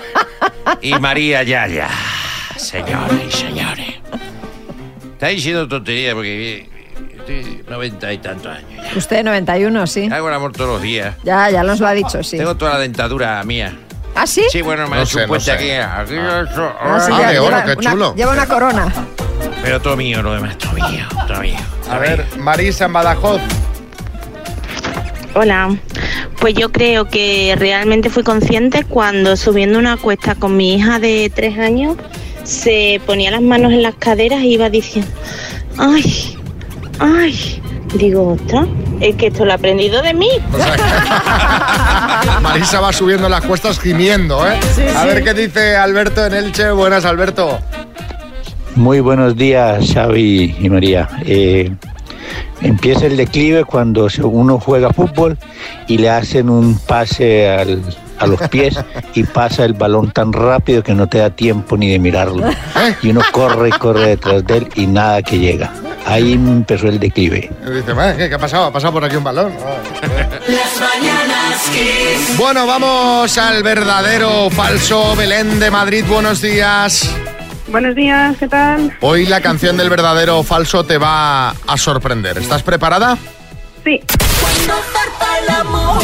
y 0.82 0.94
María 0.98 1.42
Yaya. 1.44 1.88
Señores 2.60 3.18
y 3.26 3.30
señores. 3.30 3.86
Está 5.14 5.28
diciendo 5.28 5.66
tontería 5.66 6.14
porque 6.14 6.68
estoy 7.18 7.62
noventa 7.68 8.12
y 8.12 8.18
tantos 8.18 8.54
años. 8.54 8.96
Usted 8.96 9.24
91, 9.24 9.86
sí. 9.86 10.08
Hago 10.12 10.28
el 10.28 10.34
amor 10.34 10.52
todos 10.52 10.70
los 10.74 10.82
días. 10.82 11.16
Ya, 11.24 11.50
ya 11.50 11.62
nos 11.62 11.80
lo 11.80 11.86
ha 11.86 11.92
dicho, 11.92 12.22
sí. 12.22 12.36
Tengo 12.38 12.56
toda 12.56 12.74
la 12.74 12.78
dentadura 12.80 13.42
mía. 13.44 13.72
¿Ah, 14.14 14.26
sí? 14.26 14.42
Sí, 14.50 14.60
bueno, 14.60 14.88
me 14.88 14.96
No 14.96 15.06
sé, 15.06 15.22
un 15.22 15.28
puente 15.28 15.46
no 15.50 15.54
aquí. 15.54 15.64
sé. 15.66 15.80
aquí, 15.80 16.14
eso, 16.14 16.72
Ah, 16.80 17.00
sí, 17.00 17.12
Ah, 17.14 17.32
ya- 17.32 17.42
oro, 17.42 17.48
lleva 17.50 17.64
qué 17.64 17.72
una- 17.78 17.90
chulo. 17.92 18.14
Lleva 18.14 18.32
una 18.32 18.46
corona. 18.46 18.92
Pero 19.62 19.80
todo 19.80 19.96
mío, 19.96 20.22
lo 20.22 20.34
demás, 20.34 20.58
todo 20.58 20.72
mío, 20.72 21.06
todo 21.26 21.40
mío. 21.40 21.56
A 21.90 21.98
ver, 21.98 22.26
Marisa 22.38 22.84
en 22.86 22.92
Badajoz. 22.92 23.40
Hola, 25.34 25.74
pues 26.40 26.54
yo 26.54 26.72
creo 26.72 27.06
que 27.06 27.54
realmente 27.56 28.10
fui 28.10 28.22
consciente 28.24 28.84
cuando 28.84 29.36
subiendo 29.36 29.78
una 29.78 29.96
cuesta 29.96 30.34
con 30.34 30.56
mi 30.56 30.74
hija 30.74 30.98
de 30.98 31.30
tres 31.34 31.56
años 31.58 31.96
se 32.50 33.00
ponía 33.06 33.30
las 33.30 33.42
manos 33.42 33.72
en 33.72 33.82
las 33.82 33.94
caderas 33.94 34.40
e 34.42 34.46
iba 34.48 34.68
diciendo, 34.68 35.08
ay, 35.78 36.36
ay, 36.98 37.62
digo, 37.94 38.32
ostras, 38.32 38.66
es 39.00 39.14
que 39.14 39.28
esto 39.28 39.44
lo 39.44 39.52
he 39.52 39.54
aprendido 39.54 40.02
de 40.02 40.14
mí. 40.14 40.28
Marisa 42.42 42.80
va 42.80 42.92
subiendo 42.92 43.28
las 43.28 43.44
cuestas 43.44 43.78
gimiendo, 43.78 44.44
¿eh? 44.46 44.58
A 44.96 45.04
ver 45.04 45.22
qué 45.22 45.32
dice 45.32 45.76
Alberto 45.76 46.26
en 46.26 46.34
Elche. 46.34 46.72
Buenas, 46.72 47.04
Alberto. 47.04 47.58
Muy 48.74 48.98
buenos 49.00 49.36
días, 49.36 49.92
Xavi 49.94 50.56
y 50.60 50.68
María. 50.70 51.08
Eh, 51.24 51.70
empieza 52.62 53.06
el 53.06 53.16
declive 53.16 53.64
cuando 53.64 54.08
uno 54.24 54.58
juega 54.58 54.92
fútbol 54.92 55.38
y 55.86 55.98
le 55.98 56.10
hacen 56.10 56.50
un 56.50 56.78
pase 56.78 57.48
al- 57.48 57.82
a 58.20 58.26
los 58.26 58.40
pies 58.48 58.78
y 59.14 59.24
pasa 59.24 59.64
el 59.64 59.72
balón 59.72 60.12
tan 60.12 60.32
rápido 60.32 60.82
que 60.82 60.94
no 60.94 61.08
te 61.08 61.18
da 61.18 61.30
tiempo 61.30 61.76
ni 61.76 61.90
de 61.90 61.98
mirarlo. 61.98 62.48
Y 63.02 63.10
uno 63.10 63.22
corre 63.32 63.70
y 63.70 63.72
corre 63.72 64.08
detrás 64.08 64.46
de 64.46 64.58
él 64.58 64.68
y 64.76 64.86
nada 64.86 65.22
que 65.22 65.38
llega. 65.38 65.72
Ahí 66.06 66.34
empezó 66.34 66.88
el 66.88 66.98
declive. 67.00 67.50
Y 67.66 67.70
dice, 67.70 67.94
"Madre, 67.94 68.16
¿qué, 68.16 68.28
qué 68.28 68.34
ha 68.34 68.38
pasado? 68.38 68.66
¿Ha 68.66 68.72
pasado 68.72 68.92
por 68.92 69.04
aquí 69.04 69.16
un 69.16 69.24
balón? 69.24 69.52
Las 70.48 70.80
mañanas 70.80 71.68
Kiss. 71.72 72.36
Bueno, 72.36 72.66
vamos 72.66 73.36
al 73.38 73.62
verdadero 73.62 74.50
falso 74.50 75.14
Belén 75.16 75.58
de 75.58 75.70
Madrid. 75.70 76.04
Buenos 76.08 76.40
días. 76.40 77.10
Buenos 77.68 77.94
días, 77.94 78.36
¿qué 78.38 78.48
tal? 78.48 78.92
Hoy 79.00 79.26
la 79.26 79.40
canción 79.40 79.76
del 79.76 79.88
verdadero 79.90 80.38
o 80.38 80.42
falso 80.42 80.84
te 80.84 80.98
va 80.98 81.50
a 81.50 81.76
sorprender. 81.76 82.38
¿Estás 82.38 82.62
preparada? 82.62 83.16
Sí. 83.84 84.00
Cuando 84.40 84.74
el 85.42 85.54
amor, 85.54 86.02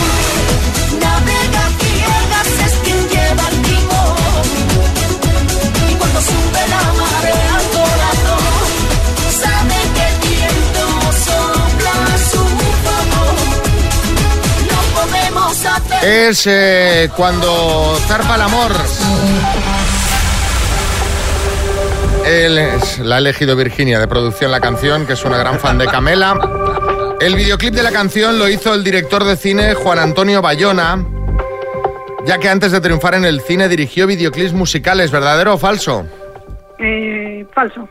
Es 16.06 16.46
eh, 16.46 17.10
cuando 17.16 17.96
zarpa 18.06 18.36
el 18.36 18.42
amor. 18.42 18.70
Él 22.24 22.58
es- 22.58 22.98
la 23.00 23.16
ha 23.16 23.18
elegido 23.18 23.56
Virginia 23.56 23.98
de 23.98 24.06
producción 24.06 24.50
la 24.52 24.60
canción, 24.60 25.04
que 25.06 25.14
es 25.14 25.24
una 25.24 25.36
gran 25.36 25.58
fan 25.58 25.78
de 25.78 25.86
Camela. 25.86 26.38
El 27.20 27.34
videoclip 27.34 27.74
de 27.74 27.82
la 27.82 27.90
canción 27.90 28.38
lo 28.38 28.48
hizo 28.48 28.72
el 28.74 28.84
director 28.84 29.24
de 29.24 29.36
cine 29.36 29.74
Juan 29.74 29.98
Antonio 29.98 30.42
Bayona, 30.42 31.04
ya 32.24 32.38
que 32.38 32.48
antes 32.48 32.70
de 32.72 32.80
triunfar 32.80 33.14
en 33.14 33.24
el 33.24 33.40
cine 33.40 33.68
dirigió 33.68 34.06
videoclips 34.06 34.52
musicales, 34.52 35.10
¿verdadero 35.10 35.54
o 35.54 35.58
falso? 35.58 36.06
Eh, 36.78 37.44
falso. 37.52 37.88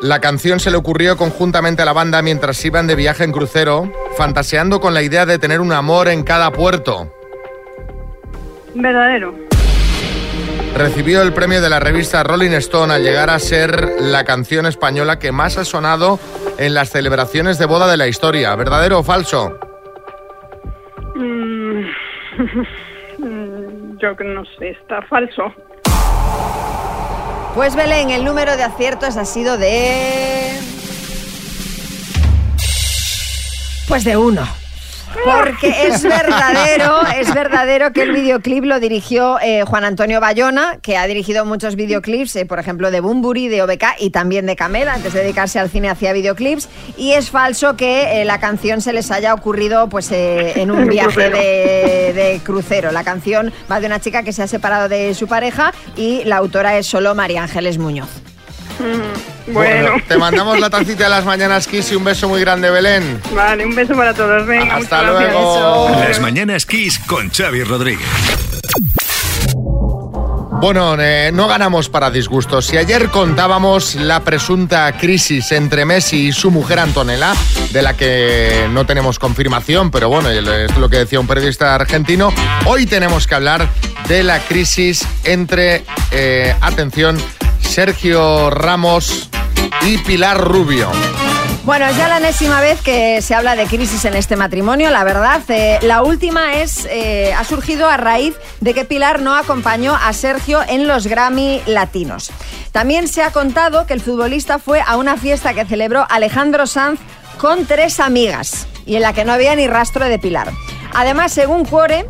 La 0.00 0.20
canción 0.20 0.58
se 0.58 0.70
le 0.70 0.76
ocurrió 0.76 1.16
conjuntamente 1.16 1.82
a 1.82 1.84
la 1.84 1.92
banda 1.92 2.22
mientras 2.22 2.62
iban 2.64 2.86
de 2.86 2.94
viaje 2.94 3.24
en 3.24 3.32
crucero, 3.32 3.90
fantaseando 4.16 4.80
con 4.80 4.94
la 4.94 5.02
idea 5.02 5.26
de 5.26 5.38
tener 5.38 5.60
un 5.60 5.72
amor 5.72 6.08
en 6.08 6.22
cada 6.22 6.50
puerto. 6.50 7.12
Verdadero. 8.74 9.34
Recibió 10.74 11.22
el 11.22 11.32
premio 11.32 11.62
de 11.62 11.70
la 11.70 11.80
revista 11.80 12.22
Rolling 12.22 12.50
Stone 12.52 12.92
al 12.92 13.02
llegar 13.02 13.30
a 13.30 13.38
ser 13.38 13.94
la 13.98 14.24
canción 14.24 14.66
española 14.66 15.18
que 15.18 15.32
más 15.32 15.56
ha 15.56 15.64
sonado 15.64 16.18
en 16.58 16.74
las 16.74 16.90
celebraciones 16.90 17.58
de 17.58 17.64
boda 17.64 17.90
de 17.90 17.96
la 17.96 18.08
historia. 18.08 18.54
¿Verdadero 18.56 18.98
o 18.98 19.02
falso? 19.02 19.58
Mm, 21.14 21.86
Yo 23.98 24.14
que 24.16 24.24
no 24.24 24.44
sé, 24.58 24.70
está 24.70 25.00
falso. 25.02 25.54
Pues 27.54 27.74
Belén, 27.74 28.10
el 28.10 28.24
número 28.24 28.54
de 28.56 28.64
aciertos 28.64 29.16
ha 29.16 29.24
sido 29.24 29.56
de... 29.56 30.60
Pues 33.88 34.04
de 34.04 34.16
uno. 34.16 34.46
Porque 35.24 35.86
es 35.86 36.02
verdadero, 36.02 37.02
es 37.06 37.32
verdadero 37.32 37.92
que 37.92 38.02
el 38.02 38.12
videoclip 38.12 38.64
lo 38.64 38.80
dirigió 38.80 39.38
eh, 39.40 39.62
Juan 39.64 39.84
Antonio 39.84 40.20
Bayona, 40.20 40.78
que 40.82 40.96
ha 40.96 41.06
dirigido 41.06 41.44
muchos 41.44 41.76
videoclips, 41.76 42.36
eh, 42.36 42.46
por 42.46 42.58
ejemplo, 42.58 42.90
de 42.90 43.00
Bumburi, 43.00 43.48
de 43.48 43.62
OBK 43.62 43.84
y 44.00 44.10
también 44.10 44.46
de 44.46 44.56
Camela, 44.56 44.94
antes 44.94 45.12
de 45.12 45.20
dedicarse 45.20 45.58
al 45.58 45.70
cine 45.70 45.88
hacía 45.88 46.12
videoclips. 46.12 46.68
Y 46.96 47.12
es 47.12 47.30
falso 47.30 47.76
que 47.76 48.20
eh, 48.20 48.24
la 48.24 48.40
canción 48.40 48.80
se 48.80 48.92
les 48.92 49.10
haya 49.10 49.34
ocurrido 49.34 49.88
pues 49.88 50.10
en 50.12 50.70
un 50.72 50.86
viaje 50.86 51.30
de, 51.30 52.12
de 52.12 52.40
crucero. 52.42 52.92
La 52.92 53.04
canción 53.04 53.52
va 53.70 53.80
de 53.80 53.86
una 53.86 54.00
chica 54.00 54.22
que 54.22 54.32
se 54.32 54.42
ha 54.42 54.48
separado 54.48 54.88
de 54.88 55.14
su 55.14 55.26
pareja 55.26 55.72
y 55.96 56.24
la 56.24 56.36
autora 56.36 56.76
es 56.76 56.86
solo 56.86 57.14
María 57.14 57.42
Ángeles 57.42 57.78
Muñoz. 57.78 58.25
Bueno, 59.48 59.92
Te 60.08 60.16
mandamos 60.16 60.58
la 60.58 60.70
tacita 60.70 61.04
de 61.04 61.10
las 61.10 61.24
mañanas 61.24 61.66
Kiss 61.66 61.92
y 61.92 61.94
un 61.96 62.04
beso 62.04 62.28
muy 62.28 62.40
grande, 62.40 62.70
Belén. 62.70 63.20
vale, 63.34 63.64
un 63.64 63.74
beso 63.74 63.94
para 63.94 64.12
todos. 64.14 64.46
Venga, 64.46 64.76
Hasta 64.76 65.02
gracias. 65.02 65.32
luego. 65.32 65.90
Las 66.08 66.20
mañanas 66.20 66.66
Kiss 66.66 66.98
con 67.06 67.30
Xavi 67.30 67.62
Rodríguez. 67.62 68.06
Bueno, 70.58 70.96
eh, 70.98 71.30
no 71.34 71.46
ganamos 71.48 71.90
para 71.90 72.10
disgustos. 72.10 72.66
Si 72.66 72.78
ayer 72.78 73.08
contábamos 73.10 73.94
la 73.94 74.20
presunta 74.24 74.90
crisis 74.98 75.52
entre 75.52 75.84
Messi 75.84 76.28
y 76.28 76.32
su 76.32 76.50
mujer 76.50 76.78
Antonella, 76.78 77.34
de 77.72 77.82
la 77.82 77.94
que 77.94 78.66
no 78.72 78.86
tenemos 78.86 79.18
confirmación, 79.18 79.90
pero 79.90 80.08
bueno, 80.08 80.30
es 80.30 80.76
lo 80.78 80.88
que 80.88 80.96
decía 80.98 81.20
un 81.20 81.26
periodista 81.26 81.74
argentino, 81.74 82.32
hoy 82.64 82.86
tenemos 82.86 83.26
que 83.26 83.34
hablar 83.34 83.68
de 84.08 84.22
la 84.22 84.38
crisis 84.40 85.06
entre, 85.24 85.84
eh, 86.10 86.54
atención, 86.62 87.18
Sergio 87.68 88.50
Ramos 88.50 89.28
y 89.82 89.98
Pilar 89.98 90.38
Rubio. 90.40 90.90
Bueno, 91.64 91.86
es 91.86 91.96
ya 91.96 92.08
la 92.08 92.18
enésima 92.18 92.60
vez 92.60 92.80
que 92.80 93.20
se 93.20 93.34
habla 93.34 93.56
de 93.56 93.66
crisis 93.66 94.04
en 94.04 94.14
este 94.14 94.36
matrimonio, 94.36 94.90
la 94.90 95.04
verdad. 95.04 95.42
Eh, 95.48 95.78
la 95.82 96.02
última 96.02 96.54
es 96.54 96.86
eh, 96.88 97.34
ha 97.34 97.44
surgido 97.44 97.88
a 97.88 97.96
raíz 97.96 98.34
de 98.60 98.72
que 98.72 98.84
Pilar 98.84 99.20
no 99.20 99.34
acompañó 99.34 99.94
a 99.94 100.12
Sergio 100.12 100.60
en 100.68 100.86
los 100.86 101.06
Grammy 101.06 101.60
Latinos. 101.66 102.30
También 102.72 103.08
se 103.08 103.22
ha 103.22 103.32
contado 103.32 103.84
que 103.86 103.94
el 103.94 104.00
futbolista 104.00 104.58
fue 104.58 104.80
a 104.86 104.96
una 104.96 105.16
fiesta 105.16 105.54
que 105.54 105.66
celebró 105.66 106.06
Alejandro 106.08 106.66
Sanz 106.66 107.00
con 107.36 107.66
tres 107.66 108.00
amigas 108.00 108.68
y 108.86 108.96
en 108.96 109.02
la 109.02 109.12
que 109.12 109.24
no 109.24 109.32
había 109.32 109.54
ni 109.56 109.66
rastro 109.66 110.04
de 110.06 110.18
Pilar. 110.18 110.52
Además, 110.94 111.32
según 111.32 111.64
Cuore, 111.64 112.06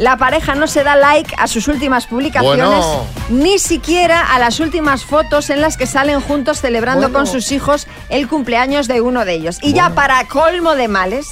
la 0.00 0.16
pareja 0.16 0.54
no 0.54 0.66
se 0.66 0.82
da 0.82 0.96
like 0.96 1.34
a 1.36 1.46
sus 1.46 1.68
últimas 1.68 2.06
publicaciones, 2.06 2.66
Bueno. 2.66 3.06
ni 3.28 3.58
siquiera 3.58 4.34
a 4.34 4.38
las 4.38 4.58
últimas 4.58 5.04
fotos 5.04 5.50
en 5.50 5.60
las 5.60 5.76
que 5.76 5.86
salen 5.86 6.22
juntos 6.22 6.58
celebrando 6.62 7.10
Bueno. 7.10 7.18
con 7.18 7.26
sus 7.26 7.52
hijos 7.52 7.86
el 8.08 8.26
cumpleaños 8.26 8.88
de 8.88 9.02
uno 9.02 9.26
de 9.26 9.34
ellos. 9.34 9.58
Y 9.62 9.74
ya 9.74 9.90
para 9.90 10.26
colmo 10.26 10.74
de 10.74 10.88
males, 10.88 11.28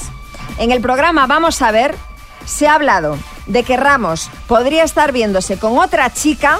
en 0.58 0.70
el 0.70 0.82
programa 0.82 1.26
Vamos 1.26 1.62
a 1.62 1.70
ver, 1.70 1.94
se 2.44 2.68
ha 2.68 2.74
hablado 2.74 3.16
de 3.46 3.62
que 3.62 3.78
Ramos 3.78 4.28
podría 4.46 4.84
estar 4.84 5.12
viéndose 5.12 5.56
con 5.58 5.78
otra 5.78 6.12
chica 6.12 6.58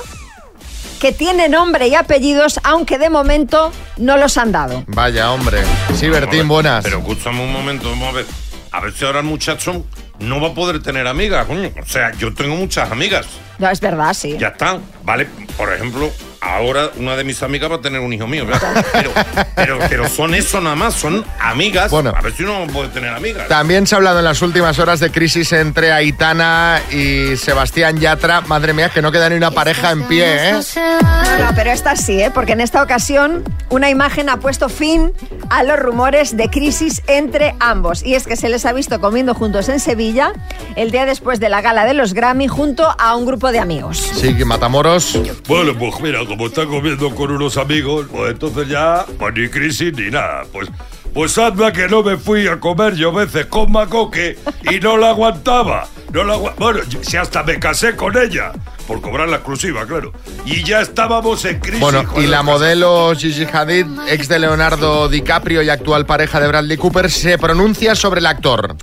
que 1.01 1.13
tiene 1.13 1.51
nombre 1.51 1.89
y 1.89 1.95
apellidos, 1.95 2.59
aunque 2.65 2.97
de 2.97 3.11
momento 3.11 3.71
no 3.99 4.17
los 4.17 4.39
han 4.39 4.51
dado. 4.51 4.83
Vaya, 4.87 5.31
hombre. 5.31 5.63
Sí, 5.95 6.09
Bertín, 6.09 6.49
buenas. 6.49 6.83
Pero 6.85 7.01
escúchame 7.01 7.45
un 7.45 7.53
momento, 7.53 7.91
vamos 7.91 8.09
a 8.09 8.13
ver. 8.13 8.27
A 8.73 8.81
ver 8.81 8.93
si 8.95 9.05
ahora 9.05 9.19
el 9.21 9.27
muchacho 9.27 9.85
no 10.21 10.41
va 10.41 10.49
a 10.49 10.55
poder 10.55 10.83
tener 10.83 11.07
amigas, 11.07 11.47
coño. 11.47 11.71
O 11.81 11.87
sea, 11.87 12.13
yo 12.13 12.35
tengo 12.35 12.57
muchas 12.57 12.91
amigas. 12.91 13.27
No, 13.59 13.69
es 13.71 13.81
verdad, 13.81 14.15
sí. 14.15 14.37
Ya 14.39 14.49
están. 14.49 14.83
Vale, 15.05 15.27
por 15.57 15.73
ejemplo, 15.73 16.11
ahora 16.41 16.91
una 16.97 17.17
de 17.17 17.25
mis 17.25 17.43
amigas 17.43 17.71
va 17.71 17.77
a 17.77 17.81
tener 17.81 18.01
un 18.01 18.13
hijo 18.13 18.27
mío. 18.27 18.47
Pero, 18.93 19.11
pero, 19.55 19.79
pero 19.89 20.09
son 20.09 20.35
eso 20.35 20.61
nada 20.61 20.77
más, 20.77 20.95
son 20.95 21.25
amigas. 21.41 21.91
Bueno. 21.91 22.13
A 22.17 22.21
ver 22.21 22.33
si 22.33 22.43
uno 22.43 22.67
puede 22.73 22.89
tener 22.89 23.13
amigas. 23.13 23.49
También 23.49 23.87
se 23.87 23.95
ha 23.95 23.99
hablado 23.99 24.19
en 24.19 24.25
las 24.25 24.43
últimas 24.43 24.79
horas 24.79 25.01
de 25.01 25.11
crisis 25.11 25.53
entre 25.53 25.93
Aitana 25.93 26.81
y 26.91 27.37
Sebastián 27.37 27.99
Yatra. 27.99 28.43
Madre 28.43 28.73
mía, 28.73 28.91
que 28.91 29.03
no 29.03 29.13
queda 29.13 29.29
ni 29.29 29.37
una 29.37 29.51
pareja 29.51 29.91
en 29.91 30.05
pie, 30.05 30.51
¿eh? 30.51 30.53
No, 30.77 31.39
no, 31.39 31.55
pero 31.55 31.71
esta 31.71 31.97
sí, 31.97 32.21
¿eh? 32.21 32.31
porque 32.33 32.53
en 32.53 32.61
esta 32.61 32.83
ocasión 32.83 33.45
una 33.69 33.91
imagen 33.91 34.29
ha 34.29 34.39
puesto 34.39 34.69
fin 34.69 35.13
a 35.51 35.63
los 35.63 35.79
rumores 35.79 36.37
de 36.37 36.49
crisis 36.49 37.03
entre 37.07 37.55
ambos. 37.61 38.05
Y 38.05 38.15
es 38.15 38.27
que 38.27 38.37
se 38.37 38.49
les 38.49 38.65
ha 38.67 38.73
visto 38.73 39.01
comiendo 39.01 39.35
juntos 39.35 39.69
en 39.69 39.81
Sevilla 39.81 40.33
el 40.77 40.91
día 40.91 41.07
después 41.07 41.41
de 41.41 41.49
la 41.49 41.61
gala 41.61 41.85
de 41.85 41.95
los 41.95 42.15
Grammy 42.15 42.49
junto 42.49 42.89
a 42.99 43.17
un 43.17 43.27
grupo 43.27 43.53
de 43.53 43.59
amigos. 43.59 43.99
Sí, 44.15 44.35
que 44.37 44.45
Matamoros. 44.45 45.19
Bueno, 45.47 45.75
pues 45.79 46.01
mira, 46.01 46.21
como 46.29 46.47
está 46.47 46.67
comiendo 46.67 47.13
con 47.15 47.33
unos 47.33 47.57
amigos, 47.57 48.07
pues 48.11 48.33
entonces 48.33 48.69
ya, 48.69 49.05
pues 49.19 49.35
ni 49.35 49.49
crisis 49.49 49.93
ni 49.95 50.11
nada. 50.11 50.45
Pues, 50.53 50.69
pues 51.15 51.37
anda 51.39 51.73
que 51.73 51.89
no 51.89 52.03
me 52.03 52.17
fui 52.19 52.47
a 52.47 52.61
comer 52.61 52.95
yo 52.95 53.11
veces 53.11 53.47
con 53.47 53.73
Macoque 53.73 54.39
y 54.71 54.79
no 54.79 54.99
la 54.99 55.09
aguantaba. 55.09 55.89
No 56.13 56.23
la 56.25 56.37
Bueno, 56.37 56.81
si 57.01 57.17
hasta 57.17 57.43
me 57.43 57.59
casé 57.59 57.97
con 57.97 58.17
ella, 58.17 58.53
por 58.87 59.01
cobrar 59.01 59.29
la 59.29 59.37
exclusiva, 59.37 59.87
claro. 59.87 60.13
Y 60.45 60.63
ya 60.63 60.81
estábamos 60.81 61.45
en 61.45 61.61
crisis. 61.61 61.81
Bueno, 61.81 62.05
y 62.17 62.27
la 62.27 62.43
modelo 62.43 63.13
Gigi 63.17 63.47
Hadid, 63.51 63.87
ex 64.09 64.29
de 64.29 64.39
Leonardo 64.39 65.09
DiCaprio 65.09 65.63
y 65.63 65.71
actual 65.71 66.07
pareja 66.07 66.41
de 66.41 66.49
Bradley 66.49 66.77
Cooper, 66.77 67.11
se 67.11 67.39
pronuncia 67.39 67.95
sobre 67.95 68.21
el 68.21 68.27
actor. 68.27 68.77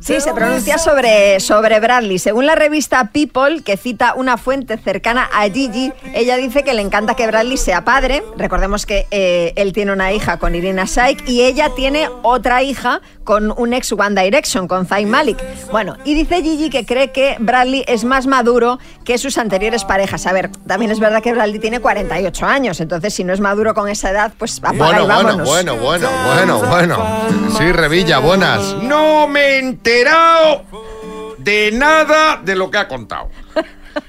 Sí, 0.00 0.20
se 0.20 0.32
pronuncia 0.32 0.78
sobre, 0.78 1.40
sobre 1.40 1.80
Bradley. 1.80 2.18
Según 2.18 2.46
la 2.46 2.54
revista 2.54 3.10
People, 3.12 3.62
que 3.62 3.76
cita 3.76 4.14
una 4.14 4.36
fuente 4.36 4.78
cercana 4.78 5.28
a 5.32 5.48
Gigi, 5.50 5.92
ella 6.14 6.36
dice 6.36 6.62
que 6.62 6.72
le 6.74 6.82
encanta 6.82 7.14
que 7.14 7.26
Bradley 7.26 7.56
sea 7.56 7.84
padre. 7.84 8.22
Recordemos 8.36 8.86
que 8.86 9.06
eh, 9.10 9.52
él 9.56 9.72
tiene 9.72 9.92
una 9.92 10.12
hija 10.12 10.38
con 10.38 10.54
Irina 10.54 10.84
Shayk 10.86 11.28
y 11.28 11.42
ella 11.42 11.70
tiene 11.74 12.08
otra 12.22 12.62
hija 12.62 13.00
con 13.24 13.52
un 13.56 13.74
ex 13.74 13.92
One 13.92 14.20
Direction, 14.20 14.68
con 14.68 14.86
Zayn 14.86 15.10
Malik. 15.10 15.38
Bueno, 15.70 15.96
y 16.04 16.14
dice 16.14 16.42
Gigi 16.42 16.70
que 16.70 16.86
cree 16.86 17.10
que 17.12 17.36
Bradley 17.38 17.84
es 17.86 18.04
más 18.04 18.26
maduro 18.26 18.78
que 19.04 19.18
sus 19.18 19.36
anteriores 19.36 19.84
parejas. 19.84 20.26
A 20.26 20.32
ver, 20.32 20.50
también 20.66 20.90
es 20.90 21.00
verdad 21.00 21.22
que 21.22 21.32
Bradley 21.32 21.58
tiene 21.58 21.80
48 21.80 22.46
años, 22.46 22.80
entonces 22.80 23.12
si 23.12 23.24
no 23.24 23.32
es 23.34 23.40
maduro 23.40 23.74
con 23.74 23.88
esa 23.88 24.10
edad, 24.10 24.32
pues 24.38 24.58
apaga 24.58 24.78
Bueno, 24.78 25.02
y 25.02 25.06
bueno, 25.06 25.08
vámonos. 25.24 25.48
bueno, 25.48 25.76
bueno, 25.76 26.08
bueno, 26.24 26.58
bueno. 26.68 27.48
Sí, 27.58 27.70
Revilla, 27.72 28.18
buenas. 28.20 28.74
No 28.82 29.26
me 29.28 29.58
de 31.38 31.70
nada 31.72 32.40
de 32.42 32.54
lo 32.54 32.70
que 32.70 32.78
ha 32.78 32.88
contado. 32.88 33.30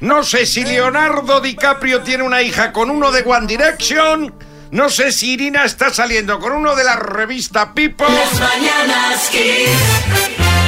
No 0.01 0.23
sé 0.23 0.45
si 0.45 0.63
Leonardo 0.63 1.39
DiCaprio 1.39 2.01
tiene 2.01 2.23
una 2.23 2.41
hija 2.41 2.71
con 2.73 2.89
uno 2.89 3.11
de 3.11 3.21
One 3.21 3.47
Direction. 3.47 4.33
No 4.71 4.89
sé 4.89 5.11
si 5.11 5.31
Irina 5.33 5.63
está 5.63 5.91
saliendo 5.91 6.39
con 6.39 6.51
uno 6.51 6.75
de 6.75 6.83
la 6.83 6.97
revista 6.97 7.73
People. 7.73 8.07
Mañanas 8.07 9.29
Kiss. 9.29 10.58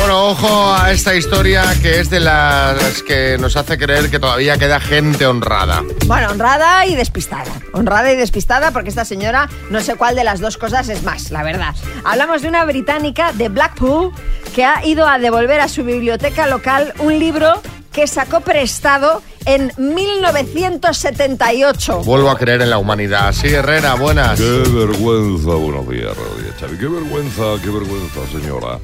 Bueno, 0.00 0.30
ojo 0.30 0.72
a 0.72 0.90
esta 0.92 1.14
historia 1.14 1.62
que 1.82 2.00
es 2.00 2.08
de 2.08 2.20
las 2.20 3.02
que 3.02 3.36
nos 3.38 3.54
hace 3.56 3.76
creer 3.76 4.10
que 4.10 4.18
todavía 4.18 4.56
queda 4.56 4.80
gente 4.80 5.26
honrada. 5.26 5.82
Bueno, 6.06 6.30
honrada 6.30 6.86
y 6.86 6.96
despistada. 6.96 7.52
Honrada 7.74 8.10
y 8.10 8.16
despistada 8.16 8.70
porque 8.70 8.88
esta 8.88 9.04
señora 9.04 9.50
no 9.68 9.82
sé 9.82 9.96
cuál 9.96 10.16
de 10.16 10.24
las 10.24 10.40
dos 10.40 10.56
cosas 10.56 10.88
es 10.88 11.02
más, 11.02 11.30
la 11.30 11.42
verdad. 11.42 11.74
Hablamos 12.02 12.40
de 12.40 12.48
una 12.48 12.64
británica 12.64 13.34
de 13.34 13.50
Blackpool 13.50 14.14
que 14.54 14.64
ha 14.64 14.86
ido 14.86 15.06
a 15.06 15.18
devolver 15.18 15.60
a 15.60 15.68
su 15.68 15.84
biblioteca 15.84 16.46
local 16.46 16.94
un 17.00 17.18
libro 17.18 17.60
que 17.92 18.06
sacó 18.06 18.40
prestado 18.40 19.20
en 19.44 19.70
1978. 19.76 22.04
Vuelvo 22.04 22.30
a 22.30 22.38
creer 22.38 22.62
en 22.62 22.70
la 22.70 22.78
humanidad. 22.78 23.34
Sí, 23.34 23.48
Herrera, 23.48 23.96
buenas. 23.96 24.40
Qué 24.40 24.62
vergüenza, 24.70 25.50
buenos 25.50 25.86
días, 25.90 26.16
Rodríguez 26.16 26.54
Xavi. 26.58 26.78
Qué 26.78 26.88
vergüenza, 26.88 27.42
qué 27.62 27.68
vergüenza, 27.68 28.20
señora. 28.32 28.78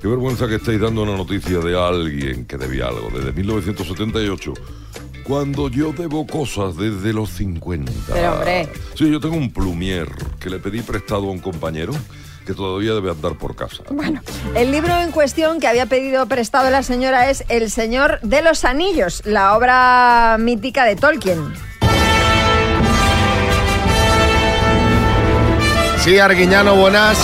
Qué 0.00 0.08
vergüenza 0.08 0.48
que 0.48 0.54
estéis 0.54 0.80
dando 0.80 1.02
una 1.02 1.14
noticia 1.14 1.58
de 1.58 1.78
alguien 1.78 2.46
que 2.46 2.56
debía 2.56 2.86
algo 2.86 3.10
desde 3.14 3.32
1978. 3.32 4.54
Cuando 5.24 5.68
yo 5.68 5.92
debo 5.92 6.26
cosas 6.26 6.74
desde 6.78 7.12
los 7.12 7.28
50. 7.30 7.92
Pero, 8.10 8.32
hombre. 8.32 8.68
Sí, 8.94 9.10
yo 9.10 9.20
tengo 9.20 9.36
un 9.36 9.52
plumier 9.52 10.08
que 10.40 10.48
le 10.48 10.58
pedí 10.58 10.80
prestado 10.80 11.28
a 11.28 11.30
un 11.30 11.38
compañero 11.38 11.92
que 12.46 12.54
todavía 12.54 12.94
debe 12.94 13.10
andar 13.10 13.34
por 13.34 13.54
casa. 13.54 13.82
Bueno, 13.90 14.22
el 14.54 14.72
libro 14.72 14.98
en 14.98 15.12
cuestión 15.12 15.60
que 15.60 15.68
había 15.68 15.84
pedido 15.84 16.24
prestado 16.24 16.70
la 16.70 16.82
señora 16.82 17.28
es 17.28 17.44
El 17.50 17.70
Señor 17.70 18.20
de 18.22 18.40
los 18.40 18.64
Anillos, 18.64 19.20
la 19.26 19.54
obra 19.54 20.38
mítica 20.40 20.86
de 20.86 20.96
Tolkien. 20.96 21.52
Sí, 25.98 26.18
Arguiñano, 26.18 26.74
buenas. 26.74 27.18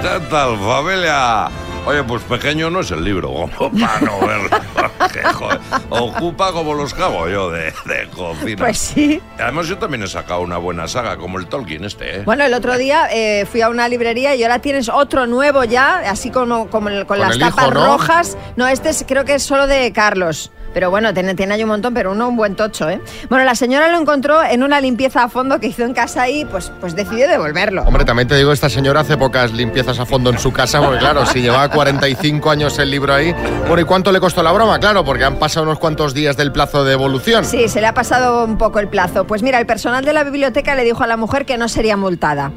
¿Qué 0.00 0.20
tal, 0.30 0.58
familia? 0.58 1.50
Oye, 1.86 2.02
pues 2.04 2.22
pequeño 2.22 2.70
no 2.70 2.80
es 2.80 2.90
el 2.90 3.04
libro, 3.04 3.30
como 3.30 3.70
para 3.72 4.00
no 4.00 4.18
verlo. 4.26 4.48
Ocupa 5.90 6.52
como 6.52 6.74
los 6.74 6.94
cabos 6.94 7.30
yo 7.30 7.50
de, 7.50 7.72
de 7.84 8.08
cocina. 8.14 8.56
Pues 8.64 8.78
sí. 8.78 9.20
Además, 9.38 9.68
yo 9.68 9.76
también 9.78 10.02
he 10.02 10.06
sacado 10.06 10.40
una 10.40 10.56
buena 10.58 10.88
saga, 10.88 11.16
como 11.18 11.38
el 11.38 11.46
Tolkien 11.46 11.84
este, 11.84 12.20
¿eh? 12.20 12.22
Bueno, 12.24 12.44
el 12.44 12.54
otro 12.54 12.76
día 12.78 13.08
eh, 13.12 13.44
fui 13.46 13.60
a 13.60 13.68
una 13.68 13.86
librería 13.88 14.34
y 14.34 14.42
ahora 14.42 14.60
tienes 14.60 14.88
otro 14.88 15.26
nuevo 15.26 15.64
ya, 15.64 15.98
así 16.10 16.30
como, 16.30 16.68
como 16.68 16.88
el- 16.88 17.06
con, 17.06 17.18
Con 17.18 17.28
las 17.28 17.36
hijo, 17.36 17.48
tapas 17.50 17.72
¿no? 17.74 17.84
rojas. 17.86 18.38
No, 18.56 18.66
este 18.66 18.88
es- 18.88 19.04
creo 19.06 19.24
que 19.24 19.34
es 19.34 19.42
solo 19.42 19.66
de 19.66 19.92
Carlos. 19.92 20.50
Pero 20.74 20.90
bueno, 20.90 21.14
tiene, 21.14 21.34
tiene 21.34 21.54
ahí 21.54 21.62
un 21.62 21.70
montón, 21.70 21.94
pero 21.94 22.12
uno 22.12 22.28
un 22.28 22.36
buen 22.36 22.56
tocho, 22.56 22.90
¿eh? 22.90 23.00
Bueno, 23.30 23.44
la 23.44 23.54
señora 23.54 23.88
lo 23.88 23.98
encontró 23.98 24.42
en 24.42 24.62
una 24.62 24.80
limpieza 24.80 25.22
a 25.22 25.28
fondo 25.28 25.60
que 25.60 25.68
hizo 25.68 25.84
en 25.84 25.94
casa 25.94 26.28
y 26.28 26.44
pues, 26.44 26.72
pues 26.80 26.94
decidió 26.94 27.28
devolverlo. 27.28 27.82
Hombre, 27.84 28.04
también 28.04 28.28
te 28.28 28.36
digo, 28.36 28.52
esta 28.52 28.68
señora 28.68 29.00
hace 29.00 29.16
pocas 29.16 29.52
limpiezas 29.52 29.98
a 30.00 30.04
fondo 30.04 30.30
en 30.30 30.38
su 30.38 30.52
casa, 30.52 30.80
porque 30.82 30.98
claro, 30.98 31.24
si 31.24 31.40
llevaba 31.40 31.70
45 31.70 32.50
años 32.50 32.78
el 32.78 32.90
libro 32.90 33.14
ahí. 33.14 33.34
Bueno, 33.66 33.80
¿y 33.80 33.84
cuánto 33.84 34.12
le 34.12 34.20
costó 34.20 34.42
la 34.42 34.52
broma? 34.52 34.78
Claro, 34.78 35.04
porque 35.04 35.24
han 35.24 35.38
pasado 35.38 35.64
unos 35.64 35.78
cuantos 35.78 36.12
días 36.12 36.36
del 36.36 36.52
plazo 36.52 36.84
de 36.84 36.92
evolución. 36.92 37.44
Sí, 37.44 37.68
se 37.68 37.80
le 37.80 37.86
ha 37.86 37.94
pasado 37.94 38.44
un 38.44 38.58
poco 38.58 38.80
el 38.80 38.88
plazo. 38.88 39.26
Pues 39.26 39.42
mira, 39.42 39.60
el 39.60 39.66
personal 39.66 40.04
de 40.04 40.12
la 40.12 40.24
biblioteca 40.24 40.74
le 40.74 40.84
dijo 40.84 41.02
a 41.02 41.06
la 41.06 41.16
mujer 41.16 41.46
que 41.46 41.56
no 41.56 41.68
sería 41.68 41.96
multada. 41.96 42.50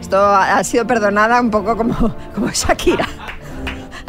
Esto 0.00 0.16
ha 0.18 0.58
ha 0.58 0.64
sido 0.64 0.86
perdonada 0.86 1.40
un 1.40 1.50
poco 1.50 1.76
como, 1.76 1.94
como 2.34 2.50
Shakira. 2.50 3.06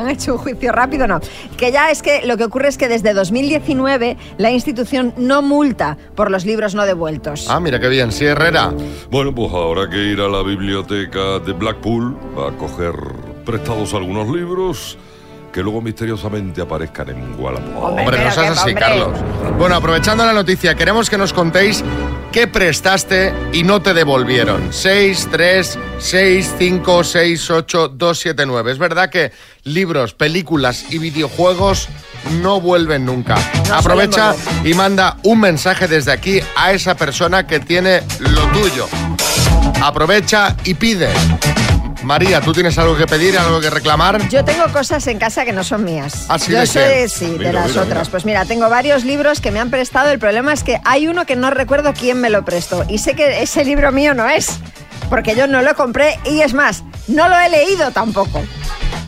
Han 0.02 0.10
hecho 0.10 0.34
un 0.34 0.40
juicio 0.40 0.72
rápido, 0.72 1.08
no. 1.08 1.20
Que 1.58 1.72
ya 1.72 1.92
es 1.92 2.02
que 2.02 2.26
lo 2.26 2.38
que 2.38 2.44
ocurre 2.44 2.68
es 2.68 2.78
que 2.78 2.88
desde 2.88 3.14
2019 3.14 4.18
la 4.38 4.52
institución 4.52 5.14
no 5.18 5.42
multa 5.42 5.98
por 6.16 6.32
los 6.32 6.46
libros 6.46 6.76
no 6.76 6.86
devueltos. 6.86 7.48
Ah, 7.50 7.60
mira 7.60 7.80
qué 7.80 7.88
bien, 7.88 8.12
sí, 8.12 8.26
Herrera. 8.26 8.74
Bueno, 9.10 9.34
pues 9.34 9.52
habrá 9.54 9.90
que 9.90 9.98
ir 9.98 10.20
a 10.22 10.28
la 10.28 10.42
biblioteca 10.42 11.40
de 11.40 11.54
Blackpool 11.54 12.18
a 12.38 12.58
coger 12.58 12.96
prestados 13.46 13.94
algunos 13.94 14.28
libros 14.30 14.98
que 15.52 15.62
luego 15.62 15.82
misteriosamente 15.82 16.62
aparezcan 16.62 17.10
en 17.10 17.40
Wallapop. 17.40 17.84
Hombre, 17.84 18.24
no 18.24 18.32
seas 18.32 18.58
así, 18.58 18.74
Carlos. 18.74 19.18
Bueno, 19.58 19.76
aprovechando 19.76 20.26
la 20.26 20.34
noticia, 20.34 20.76
queremos 20.76 21.10
que 21.10 21.18
nos 21.18 21.34
contéis 21.34 21.84
qué 22.32 22.48
prestaste 22.48 23.34
y 23.52 23.64
no 23.64 23.82
te 23.82 23.94
devolvieron. 23.94 24.72
6, 24.72 25.28
3, 25.32 25.80
6, 26.00 26.56
5, 26.58 27.04
6, 27.04 27.50
8, 27.52 27.88
2, 27.90 28.20
7, 28.20 28.46
9. 28.46 28.72
Es 28.72 28.78
verdad 28.78 29.10
que 29.10 29.32
libros, 29.64 30.14
películas 30.14 30.86
y 30.92 30.98
videojuegos 30.98 31.90
no 32.42 32.62
vuelven 32.62 33.06
nunca. 33.06 33.36
Aprovecha 33.74 34.34
y 34.64 34.74
manda 34.74 35.18
un 35.24 35.40
mensaje 35.40 35.88
desde 35.88 36.12
aquí 36.12 36.40
a 36.56 36.72
esa 36.72 36.96
persona 36.96 37.46
que 37.46 37.60
tiene 37.60 38.02
lo 38.20 38.48
tuyo. 38.48 38.88
Aprovecha 39.82 40.56
y 40.64 40.76
pide. 40.76 41.10
María, 42.04 42.42
¿tú 42.42 42.52
tienes 42.52 42.78
algo 42.80 42.98
que 42.98 43.06
pedir, 43.06 43.38
algo 43.38 43.62
que 43.62 43.70
reclamar? 43.70 44.28
Yo 44.30 44.44
tengo 44.44 44.66
cosas 44.74 45.06
en 45.08 45.20
casa 45.20 45.46
que 45.46 45.52
no 45.54 45.64
son 45.64 45.84
mías. 45.84 46.26
Ah, 46.30 46.40
¿sí? 46.40 46.52
Yo 46.52 46.60
¿De 46.60 46.66
soy, 46.68 46.84
sí, 47.10 47.38
de 47.38 47.54
las 47.54 47.68
mira, 47.70 47.82
otras. 47.84 47.88
mira. 47.88 48.04
Pues 48.12 48.26
mira, 48.26 48.46
tengo 48.46 48.70
varios 48.70 49.04
libros 49.06 49.40
que 49.40 49.52
me 49.52 49.60
han 49.60 49.70
prestado. 49.70 50.10
El 50.10 50.18
problema 50.18 50.52
es 50.52 50.64
que 50.64 50.80
hay 50.84 51.08
uno 51.08 51.26
que 51.26 51.36
no 51.36 51.52
recuerdo 51.52 51.94
quién 51.94 52.20
me 52.20 52.30
lo 52.32 52.44
prestó. 52.44 52.84
Y 52.90 52.98
sé 52.98 53.14
que 53.16 53.44
ese 53.44 53.64
libro 53.66 53.92
mío 53.92 54.14
no 54.16 54.28
es. 54.28 54.60
Porque 55.10 55.36
yo 55.36 55.46
no 55.46 55.62
lo 55.62 55.76
compré 55.76 56.18
y 56.26 56.40
es 56.42 56.54
más, 56.54 56.84
no 57.08 57.28
lo 57.30 57.38
he 57.38 57.50
leído 57.50 57.92
tampoco. 57.92 58.42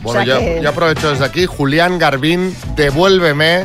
Bueno, 0.02 0.20
O 0.20 0.24
sea 0.24 0.24
yo, 0.24 0.38
que- 0.38 0.60
yo 0.62 0.68
aprovecho 0.68 1.10
desde 1.10 1.24
aquí. 1.24 1.46
Julián 1.46 1.98
Garbín, 1.98 2.54
devuélveme 2.76 3.64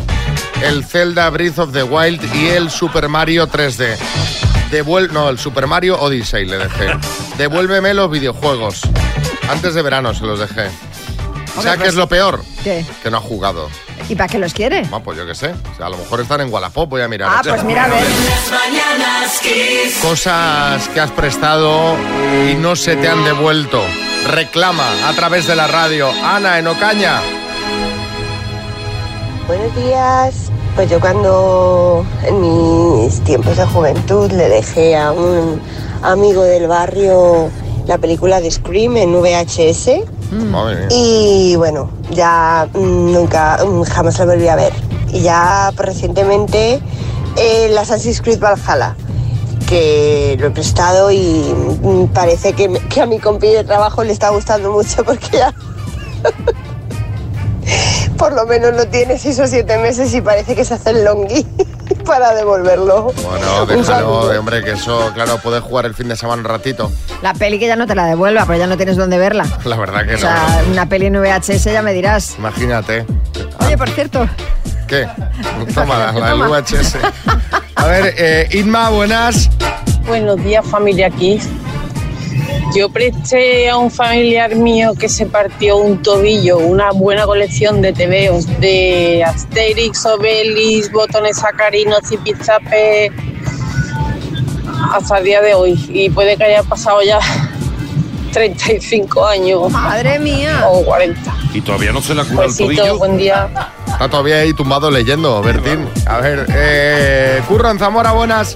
el 0.63 0.84
Zelda 0.86 1.30
Breath 1.30 1.59
of 1.59 1.73
the 1.73 1.84
Wild 1.84 2.21
y 2.34 2.47
el 2.47 2.71
Super 2.71 3.09
Mario 3.09 3.47
3D. 3.47 3.95
Devuel 4.71 5.11
no, 5.11 5.30
el 5.30 5.38
Super 5.39 5.67
Mario 5.67 5.99
Odyssey 5.99 6.45
le 6.45 6.57
dejé. 6.59 6.88
Devuélveme 7.38 7.93
los 7.93 8.09
videojuegos. 8.09 8.82
Antes 9.50 9.74
de 9.74 9.82
verano 9.82 10.14
se 10.14 10.24
los 10.26 10.39
dejé. 10.39 10.70
¿Sabes 11.56 11.72
qué 11.72 11.78
pues- 11.78 11.89
es 11.89 11.95
lo 11.95 12.08
peor? 12.08 12.43
¿Qué? 12.64 12.86
Que 13.02 13.10
no 13.10 13.18
ha 13.18 13.22
jugado. 13.22 13.68
¿Y 14.08 14.16
para 14.16 14.28
qué 14.30 14.38
los 14.38 14.54
quiere? 14.54 14.84
Ah, 14.91 15.00
pues 15.04 15.18
yo 15.18 15.26
qué 15.26 15.36
sé. 15.36 15.50
O 15.50 15.76
sea, 15.78 15.88
a 15.88 15.89
lo 15.89 15.97
mejor 15.97 16.22
están 16.22 16.41
en 16.41 16.54
Wallapop, 16.54 16.89
voy 16.89 17.02
a 17.02 17.08
mirar. 17.08 17.30
Ah, 17.32 17.41
pues 17.43 17.64
mira, 17.64 17.86
a 17.86 17.88
ver. 17.88 18.06
Cosas 20.02 20.88
que 20.89 21.00
has 21.00 21.12
prestado 21.12 21.95
y 22.50 22.56
no 22.56 22.76
se 22.76 22.95
te 22.95 23.08
han 23.08 23.24
devuelto. 23.24 23.82
Reclama 24.28 25.08
a 25.08 25.14
través 25.14 25.47
de 25.47 25.56
la 25.56 25.68
radio. 25.68 26.10
Ana, 26.24 26.60
en 26.60 26.68
Ocaña. 26.68 27.20
Buenos 29.47 29.76
días. 29.76 30.52
Pues 30.76 30.89
yo 30.89 31.00
cuando 31.00 32.06
en 32.24 32.39
mis 32.41 33.22
tiempos 33.24 33.58
de 33.58 33.66
juventud 33.66 34.32
le 34.32 34.47
dejé 34.47 34.95
a 34.95 35.12
un 35.12 35.60
amigo 36.04 36.43
del 36.43 36.68
barrio 36.68 37.50
la 37.90 37.98
película 37.98 38.40
de 38.40 38.52
Scream 38.52 38.98
en 38.98 39.20
VHS 39.20 39.88
mía. 40.32 40.88
y 40.92 41.56
bueno, 41.56 41.90
ya 42.12 42.68
mm, 42.72 43.14
nunca, 43.14 43.58
mm, 43.66 43.82
jamás 43.82 44.20
la 44.20 44.26
volví 44.26 44.48
a 44.48 44.56
ver. 44.56 44.72
Y 45.12 45.22
ya 45.22 45.72
recientemente 45.76 46.74
eh, 47.36 47.66
el 47.66 47.76
Assassin's 47.76 48.22
Creed 48.22 48.40
Valhalla 48.40 48.96
que 49.68 50.38
lo 50.40 50.48
he 50.48 50.52
prestado 50.52 51.10
y 51.10 51.52
mm, 51.82 52.14
parece 52.14 52.54
que, 52.54 52.70
que 52.90 53.02
a 53.02 53.08
mi 53.08 53.18
compi 53.18 53.48
de 53.48 53.64
trabajo 53.64 54.04
le 54.04 54.14
está 54.14 54.30
gustando 54.30 54.72
mucho 54.72 55.04
porque 55.04 55.38
ya 55.38 55.52
por 58.18 58.34
lo 58.34 58.46
menos 58.46 58.76
lo 58.76 58.88
tiene 58.88 59.18
seis 59.18 59.40
o 59.40 59.48
siete 59.48 59.80
meses 59.80 60.14
y 60.14 60.22
parece 60.22 60.56
que 60.56 60.64
se 60.64 60.76
hace 60.76 60.92
el 60.92 61.06
longui 61.06 61.44
para 62.10 62.34
devolverlo. 62.34 63.14
Bueno, 63.24 63.64
Un 63.64 63.68
déjalo, 63.70 64.39
hombre, 64.39 64.64
que 64.64 64.72
eso, 64.72 65.12
claro, 65.14 65.38
puedes 65.43 65.62
jugar 65.62 65.86
el 65.86 65.93
fin 65.93 66.07
de 66.10 66.16
semana 66.16 66.41
un 66.41 66.45
ratito. 66.47 66.91
La 67.22 67.34
peli 67.36 67.60
que 67.60 67.68
ya 67.68 67.76
no 67.76 67.86
te 67.86 67.93
la 67.93 68.05
devuelva, 68.07 68.45
pero 68.47 68.57
ya 68.57 68.66
no 68.68 68.76
tienes 68.78 68.97
dónde 68.97 69.18
verla. 69.20 69.45
La 69.64 69.76
verdad 69.78 70.05
que 70.07 70.16
O 70.16 70.18
sea, 70.18 70.62
no. 70.66 70.72
una 70.72 70.89
peli 70.89 71.05
en 71.05 71.22
VHS 71.22 71.66
ya 71.66 71.82
me 71.84 71.93
dirás. 71.93 72.36
Imagínate. 72.39 73.05
Oye, 73.60 73.78
por 73.78 73.89
cierto, 73.89 74.28
¿Qué? 74.88 75.07
Toma, 75.76 75.99
la, 75.99 76.12
la 76.14 76.30
del. 76.32 76.41
VHS. 76.49 76.95
A 77.76 77.86
ver, 77.86 78.16
eh, 78.18 78.49
Inma, 78.53 78.89
buenas. 78.89 79.49
Buenos 80.07 80.43
días, 80.43 80.66
familia 80.66 81.12
Kiss. 81.12 81.47
Yo 82.76 82.89
presté 82.89 83.70
a 83.70 83.78
un 83.78 83.89
familiar 83.89 84.55
mío 84.55 84.93
que 84.97 85.10
se 85.10 85.26
partió 85.26 85.78
un 85.78 86.01
tobillo, 86.03 86.60
una 86.60 86.91
buena 86.91 87.26
colección 87.26 87.82
de 87.82 87.93
tebeos 87.93 88.45
de 88.60 89.24
Asterix, 89.26 90.05
Obelix, 90.05 90.91
botones 90.91 91.38
sacarinos, 91.38 91.99
zipizape, 92.07 93.12
hasta 94.93 95.18
el 95.18 95.24
día 95.24 95.41
de 95.41 95.53
hoy. 95.55 95.84
Y 95.89 96.10
puede 96.12 96.38
que 96.38 96.43
haya 96.43 96.62
pasado 96.64 97.01
ya 97.01 97.20
35 98.34 99.26
años. 99.26 99.72
Madre 99.72 100.20
mía. 100.20 100.68
O 100.70 100.84
40. 100.86 101.20
Y 101.53 101.62
todavía 101.62 101.91
no 101.91 102.01
se 102.01 102.14
le 102.14 102.22
ha 102.22 102.24
curado 102.26 102.43
el 102.43 102.47
Besito, 102.49 102.68
tobillo. 102.76 102.97
buen 102.99 103.18
día. 103.18 103.49
Está 103.88 104.07
todavía 104.07 104.38
ahí 104.38 104.53
tumbado 104.53 104.91
leyendo, 104.91 105.41
Bertín. 105.41 105.89
A 106.05 106.20
ver, 106.20 106.45
eh, 106.53 107.41
Curro 107.47 107.72
en 107.72 107.80
Zamora, 107.80 108.12
buenas. 108.12 108.55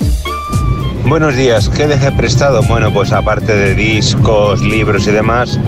Buenos 1.05 1.35
días, 1.35 1.69
¿qué 1.69 1.85
dejé 1.85 2.11
prestado? 2.13 2.61
Bueno, 2.63 2.91
pues 2.93 3.11
aparte 3.11 3.53
de 3.53 3.75
discos, 3.75 4.61
libros 4.61 5.05
y 5.05 5.11
demás, 5.11 5.59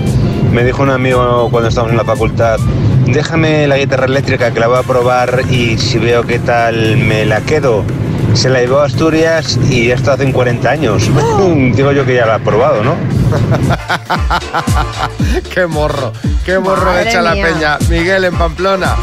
me 0.52 0.64
dijo 0.64 0.82
un 0.82 0.90
amigo 0.90 1.50
cuando 1.52 1.68
estábamos 1.68 1.92
en 1.92 1.98
la 1.98 2.06
facultad, 2.06 2.58
déjame 3.06 3.68
la 3.68 3.78
guitarra 3.78 4.06
eléctrica 4.06 4.52
que 4.52 4.60
la 4.62 4.68
voy 4.68 4.78
a 4.78 4.84
probar 4.84 5.42
y 5.52 5.78
si 5.78 6.00
veo 6.00 6.24
qué 6.24 6.40
tal 6.40 6.98
me 6.98 7.26
la 7.26 7.42
quedo. 7.42 7.84
Se 8.34 8.50
la 8.50 8.62
llevó 8.62 8.80
a 8.80 8.86
Asturias 8.86 9.60
y 9.70 9.92
esto 9.92 10.12
hace 10.12 10.32
40 10.32 10.70
años. 10.70 11.10
Digo 11.76 11.92
yo 11.92 12.06
que 12.06 12.16
ya 12.16 12.26
la 12.26 12.36
ha 12.36 12.40
probado, 12.40 12.84
¿no? 12.84 12.96
qué 15.54 15.68
morro, 15.68 16.14
qué 16.46 16.60
morro 16.60 16.86
Madre 16.86 17.10
echa 17.10 17.22
la 17.22 17.34
peña. 17.34 17.78
Miguel 17.90 18.24
en 18.24 18.36
Pamplona. 18.36 18.96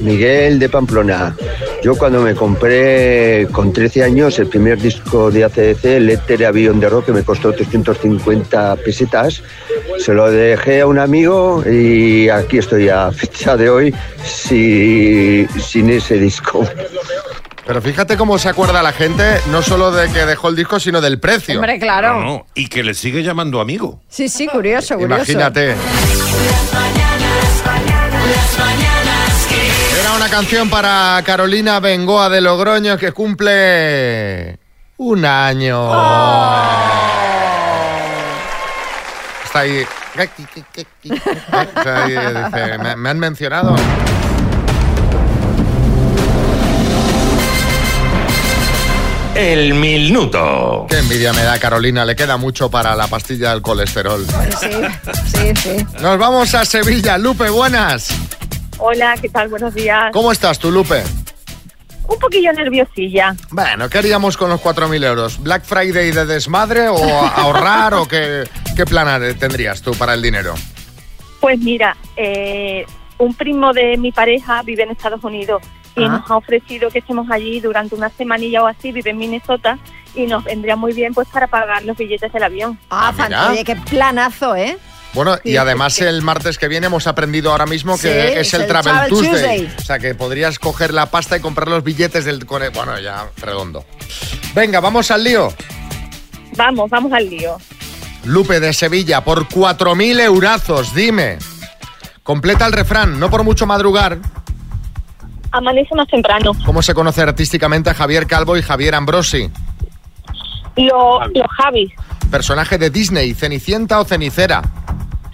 Miguel 0.00 0.58
de 0.58 0.68
Pamplona. 0.68 1.34
Yo 1.82 1.96
cuando 1.96 2.20
me 2.20 2.34
compré 2.34 3.48
con 3.52 3.72
13 3.72 4.04
años 4.04 4.38
el 4.38 4.48
primer 4.48 4.78
disco 4.78 5.30
de 5.30 5.44
ACDC, 5.44 5.84
el 5.86 6.10
Éter 6.10 6.44
Avión 6.44 6.78
de 6.78 6.90
Rock, 6.90 7.06
que 7.06 7.12
me 7.12 7.22
costó 7.22 7.52
350 7.54 8.76
pesetas, 8.76 9.42
se 9.98 10.12
lo 10.12 10.30
dejé 10.30 10.82
a 10.82 10.86
un 10.86 10.98
amigo 10.98 11.64
y 11.66 12.28
aquí 12.28 12.58
estoy 12.58 12.90
a 12.90 13.10
fecha 13.12 13.56
de 13.56 13.70
hoy 13.70 13.94
si- 14.22 15.46
sin 15.58 15.88
ese 15.88 16.16
disco. 16.18 16.68
Pero 17.66 17.80
fíjate 17.80 18.16
cómo 18.18 18.38
se 18.38 18.50
acuerda 18.50 18.82
la 18.82 18.92
gente, 18.92 19.22
no 19.50 19.62
solo 19.62 19.90
de 19.90 20.10
que 20.12 20.26
dejó 20.26 20.48
el 20.48 20.56
disco, 20.56 20.78
sino 20.80 21.00
del 21.00 21.18
precio. 21.18 21.54
Hombre, 21.54 21.78
claro. 21.78 22.14
No, 22.14 22.20
no, 22.24 22.46
Y 22.54 22.66
que 22.68 22.82
le 22.82 22.92
sigue 22.92 23.22
llamando 23.22 23.58
amigo. 23.60 24.02
Sí, 24.08 24.28
sí, 24.28 24.48
curioso, 24.48 24.96
curioso. 24.96 25.14
Imagínate. 25.32 25.70
Era 25.70 25.76
una 30.20 30.28
canción 30.28 30.68
para 30.68 31.22
Carolina 31.24 31.80
Bengoa 31.80 32.28
de 32.28 32.42
Logroño 32.42 32.98
que 32.98 33.10
cumple 33.10 34.58
un 34.98 35.24
año. 35.24 35.86
Está 39.46 39.60
ahí 39.60 39.82
y 41.02 41.08
dice, 41.08 42.78
me, 42.82 42.96
me 42.96 43.08
han 43.08 43.18
mencionado. 43.18 43.74
El 49.34 49.72
minuto. 49.72 50.86
Qué 50.90 50.98
envidia 50.98 51.32
me 51.32 51.44
da 51.44 51.58
Carolina, 51.58 52.04
le 52.04 52.14
queda 52.14 52.36
mucho 52.36 52.70
para 52.70 52.94
la 52.94 53.06
pastilla 53.06 53.52
del 53.52 53.62
colesterol. 53.62 54.26
Sí, 54.60 54.70
sí, 55.24 55.52
sí. 55.56 55.86
Nos 56.02 56.18
vamos 56.18 56.54
a 56.54 56.66
Sevilla. 56.66 57.16
Lupe, 57.16 57.48
buenas. 57.48 58.12
Hola, 58.80 59.14
¿qué 59.20 59.28
tal? 59.28 59.48
Buenos 59.48 59.74
días. 59.74 60.10
¿Cómo 60.12 60.32
estás 60.32 60.58
tú, 60.58 60.70
Lupe? 60.70 61.02
Un 62.08 62.18
poquillo 62.18 62.52
nerviosilla. 62.52 63.34
Bueno, 63.50 63.88
¿qué 63.88 63.98
haríamos 63.98 64.36
con 64.36 64.50
los 64.50 64.60
4.000 64.60 65.04
euros? 65.04 65.40
¿Black 65.42 65.64
Friday 65.64 66.10
de 66.10 66.26
desmadre 66.26 66.88
o 66.88 66.96
ahorrar 66.98 67.94
o 67.94 68.06
qué, 68.08 68.44
qué 68.76 68.84
plan 68.84 69.36
tendrías 69.38 69.80
tú 69.82 69.92
para 69.92 70.14
el 70.14 70.22
dinero? 70.22 70.54
Pues 71.40 71.58
mira, 71.60 71.96
eh, 72.16 72.84
un 73.18 73.34
primo 73.34 73.72
de 73.72 73.96
mi 73.96 74.12
pareja 74.12 74.62
vive 74.62 74.82
en 74.82 74.90
Estados 74.90 75.22
Unidos 75.22 75.62
y 75.96 76.04
Ah. 76.04 76.08
nos 76.08 76.30
ha 76.30 76.36
ofrecido 76.36 76.90
que 76.90 76.98
estemos 77.00 77.30
allí 77.30 77.60
durante 77.60 77.94
una 77.94 78.08
semanilla 78.10 78.62
o 78.62 78.66
así, 78.66 78.92
vive 78.92 79.10
en 79.10 79.18
Minnesota 79.18 79.78
y 80.14 80.26
nos 80.26 80.42
vendría 80.44 80.74
muy 80.76 80.92
bien 80.92 81.14
pues 81.14 81.28
para 81.28 81.46
pagar 81.46 81.84
los 81.84 81.96
billetes 81.96 82.32
del 82.32 82.42
avión. 82.42 82.78
Ah, 82.90 83.12
mira. 83.12 83.28
fan- 83.40 83.52
oye, 83.52 83.64
qué 83.64 83.76
planazo, 83.76 84.56
¿eh? 84.56 84.78
Bueno, 85.12 85.36
y 85.42 85.50
Sí, 85.50 85.56
además 85.56 85.98
el 86.00 86.22
martes 86.22 86.56
que 86.56 86.68
viene 86.68 86.86
hemos 86.86 87.06
aprendido 87.06 87.50
ahora 87.50 87.66
mismo 87.66 87.96
que 87.96 88.02
Sí, 88.02 88.08
es 88.08 88.32
el 88.32 88.38
es 88.38 88.54
el 88.54 88.66
Travel 88.66 88.92
Travel 88.92 89.08
Tuesday. 89.10 89.58
Tuesday. 89.58 89.74
O 89.78 89.84
sea 89.84 89.98
que 89.98 90.14
podrías 90.14 90.58
coger 90.58 90.94
la 90.94 91.06
pasta 91.06 91.36
y 91.36 91.40
comprar 91.40 91.68
los 91.68 91.82
billetes 91.82 92.24
del... 92.24 92.44
Bueno, 92.44 92.98
ya 93.00 93.28
redondo. 93.38 93.84
Venga, 94.54 94.80
vamos 94.80 95.10
al 95.10 95.24
lío. 95.24 95.52
Vamos, 96.56 96.88
vamos 96.90 97.12
al 97.12 97.28
lío. 97.28 97.58
Lupe 98.24 98.60
de 98.60 98.72
Sevilla, 98.72 99.22
por 99.24 99.48
4.000 99.48 100.20
eurazos, 100.20 100.94
dime. 100.94 101.38
Completa 102.22 102.66
el 102.66 102.72
refrán, 102.72 103.18
no 103.18 103.30
por 103.30 103.42
mucho 103.44 103.66
madrugar. 103.66 104.18
Amanece 105.52 105.94
más 105.96 106.06
temprano. 106.06 106.52
¿Cómo 106.64 106.82
se 106.82 106.94
conoce 106.94 107.22
artísticamente 107.22 107.90
a 107.90 107.94
Javier 107.94 108.26
Calvo 108.26 108.56
y 108.56 108.62
Javier 108.62 108.94
Ambrosi? 108.94 109.50
Los, 110.76 111.28
los 111.34 111.46
Javis, 111.58 111.90
Personaje 112.30 112.78
de 112.78 112.90
Disney, 112.90 113.34
Cenicienta 113.34 113.98
o 114.00 114.04
Cenicera. 114.04 114.62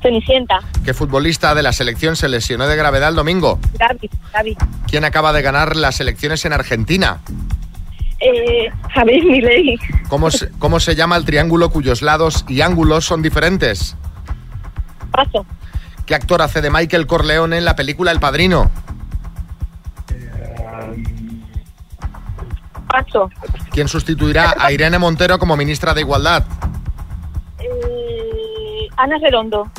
Cenicienta, 0.03 0.61
¿Qué 0.85 0.95
futbolista 0.95 1.55
de 1.55 1.63
la 1.63 1.73
selección 1.73 2.17
se 2.17 2.29
lesionó 2.29 2.67
de 2.67 2.77
gravedad 2.77 3.09
el 3.09 3.17
domingo? 3.17 3.59
Gaby, 3.79 4.11
Gaby, 4.33 4.57
¿Quién 4.89 5.05
acaba 5.05 5.33
de 5.33 5.43
ganar 5.43 5.75
las 5.77 6.01
elecciones 6.01 6.45
en 6.45 6.53
Argentina? 6.53 7.19
eh, 8.21 8.71
Javier 8.95 9.25
Milei, 9.25 9.79
¿Cómo 10.09 10.31
se, 10.31 10.51
cómo 10.59 10.81
se 10.81 10.95
llama 10.95 11.17
el 11.17 11.25
triángulo 11.25 11.71
cuyos 11.71 12.03
lados 12.03 12.45
y 12.49 12.61
ángulos 12.61 13.05
son 13.05 13.23
diferentes? 13.23 13.97
paso, 15.11 15.45
¿Qué 16.05 16.15
actor 16.15 16.41
hace 16.43 16.61
de 16.61 16.71
Michael 16.71 17.07
Corleone 17.07 17.59
en 17.59 17.65
la 17.65 17.75
película 17.75 18.13
El 18.13 18.21
Padrino? 18.21 18.71
paso, 22.89 23.31
¿Quién 23.73 23.89
sustituirá 23.89 24.55
a 24.59 24.71
Irene 24.73 24.99
Montero 24.99 25.39
como 25.39 25.57
ministra 25.57 25.93
de 25.95 26.03
Igualdad? 26.03 26.45
eh, 27.59 28.89
Ana 28.97 29.17
Redondo, 29.21 29.71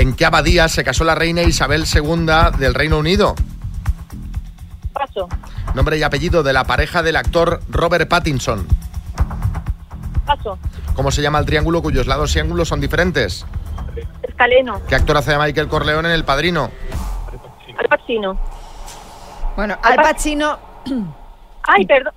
¿En 0.00 0.14
qué 0.14 0.24
abadía 0.24 0.66
se 0.68 0.82
casó 0.82 1.04
la 1.04 1.14
reina 1.14 1.42
Isabel 1.42 1.84
II 1.84 2.26
del 2.58 2.72
Reino 2.72 2.96
Unido? 2.96 3.34
paso, 4.94 5.28
Nombre 5.74 5.98
y 5.98 6.02
apellido 6.02 6.42
de 6.42 6.54
la 6.54 6.64
pareja 6.64 7.02
del 7.02 7.16
actor 7.16 7.60
Robert 7.68 8.08
Pattinson. 8.08 8.66
paso, 10.24 10.58
¿Cómo 10.94 11.10
se 11.10 11.20
llama 11.20 11.38
el 11.38 11.44
triángulo 11.44 11.82
cuyos 11.82 12.06
lados 12.06 12.34
y 12.34 12.40
ángulos 12.40 12.68
son 12.68 12.80
diferentes? 12.80 13.44
Escaleno, 14.22 14.80
¿Qué 14.88 14.94
actor 14.94 15.18
hace 15.18 15.32
de 15.32 15.38
Michael 15.38 15.68
Corleone 15.68 16.08
en 16.08 16.14
El 16.14 16.24
Padrino? 16.24 16.70
Al 17.76 17.88
Pacino. 17.88 18.40
Bueno, 19.54 19.76
Al 19.82 19.96
Pacino... 19.96 20.58
Ay, 21.62 21.84
perdón. 21.84 22.14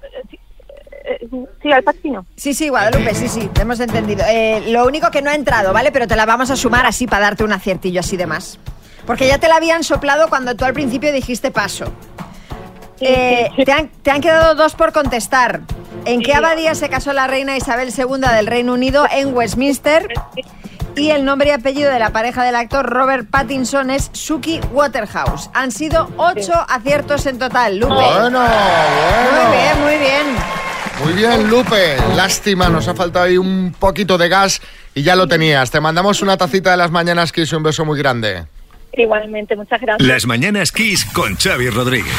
Eh, 1.03 1.27
Sí, 1.29 1.45
sí, 1.61 1.71
Al 1.71 1.83
Pacino. 1.83 2.25
Sí, 2.35 2.53
sí, 2.53 2.69
Guadalupe, 2.69 3.13
sí, 3.13 3.27
sí, 3.27 3.49
te 3.53 3.61
hemos 3.61 3.79
entendido. 3.79 4.23
Eh, 4.27 4.63
lo 4.67 4.85
único 4.85 5.11
que 5.11 5.21
no 5.21 5.29
ha 5.29 5.35
entrado, 5.35 5.73
¿vale? 5.73 5.91
Pero 5.91 6.07
te 6.07 6.15
la 6.15 6.25
vamos 6.25 6.49
a 6.51 6.55
sumar 6.55 6.85
así 6.85 7.07
para 7.07 7.23
darte 7.23 7.43
un 7.43 7.53
aciertillo 7.53 7.99
así 7.99 8.17
de 8.17 8.25
más. 8.25 8.59
Porque 9.05 9.27
ya 9.27 9.37
te 9.37 9.47
la 9.47 9.57
habían 9.57 9.83
soplado 9.83 10.29
cuando 10.29 10.55
tú 10.55 10.65
al 10.65 10.73
principio 10.73 11.11
dijiste 11.11 11.51
paso. 11.51 11.91
Eh, 13.01 13.49
te, 13.65 13.71
han, 13.71 13.89
te 13.89 14.11
han 14.11 14.21
quedado 14.21 14.55
dos 14.55 14.75
por 14.75 14.93
contestar. 14.93 15.61
¿En 16.05 16.21
qué 16.21 16.33
abadía 16.33 16.75
se 16.75 16.89
casó 16.89 17.13
la 17.13 17.27
reina 17.27 17.57
Isabel 17.57 17.93
II 17.95 18.21
del 18.33 18.47
Reino 18.47 18.73
Unido? 18.73 19.05
En 19.11 19.33
Westminster. 19.35 20.07
Y 20.95 21.09
el 21.09 21.25
nombre 21.25 21.49
y 21.49 21.51
apellido 21.51 21.91
de 21.91 21.97
la 21.97 22.11
pareja 22.11 22.43
del 22.43 22.55
actor 22.55 22.85
Robert 22.85 23.27
Pattinson 23.29 23.89
es 23.89 24.09
Suki 24.13 24.61
Waterhouse. 24.71 25.49
Han 25.53 25.71
sido 25.71 26.09
ocho 26.17 26.53
aciertos 26.69 27.25
en 27.25 27.39
total, 27.39 27.79
Lupe. 27.79 27.93
Bueno, 27.93 28.19
bueno. 28.19 28.39
Muy 28.39 29.57
bien, 29.57 29.81
muy 29.81 29.97
bien. 29.97 30.72
Muy 31.01 31.13
bien, 31.13 31.49
Lupe. 31.49 31.97
Lástima, 32.15 32.69
nos 32.69 32.87
ha 32.87 32.93
faltado 32.93 33.25
ahí 33.25 33.37
un 33.37 33.73
poquito 33.77 34.17
de 34.17 34.29
gas 34.29 34.61
y 34.93 35.03
ya 35.03 35.15
lo 35.15 35.27
tenías. 35.27 35.71
Te 35.71 35.79
mandamos 35.79 36.21
una 36.21 36.37
tacita 36.37 36.71
de 36.71 36.77
las 36.77 36.91
mañanas, 36.91 37.31
Kiss, 37.31 37.51
y 37.51 37.55
un 37.55 37.63
beso 37.63 37.85
muy 37.85 37.97
grande. 37.97 38.45
Igualmente, 38.93 39.55
muchas 39.55 39.81
gracias. 39.81 40.07
Las 40.07 40.25
mañanas 40.25 40.71
Kiss 40.71 41.05
con 41.05 41.35
Xavi 41.35 41.69
Rodríguez. 41.69 42.13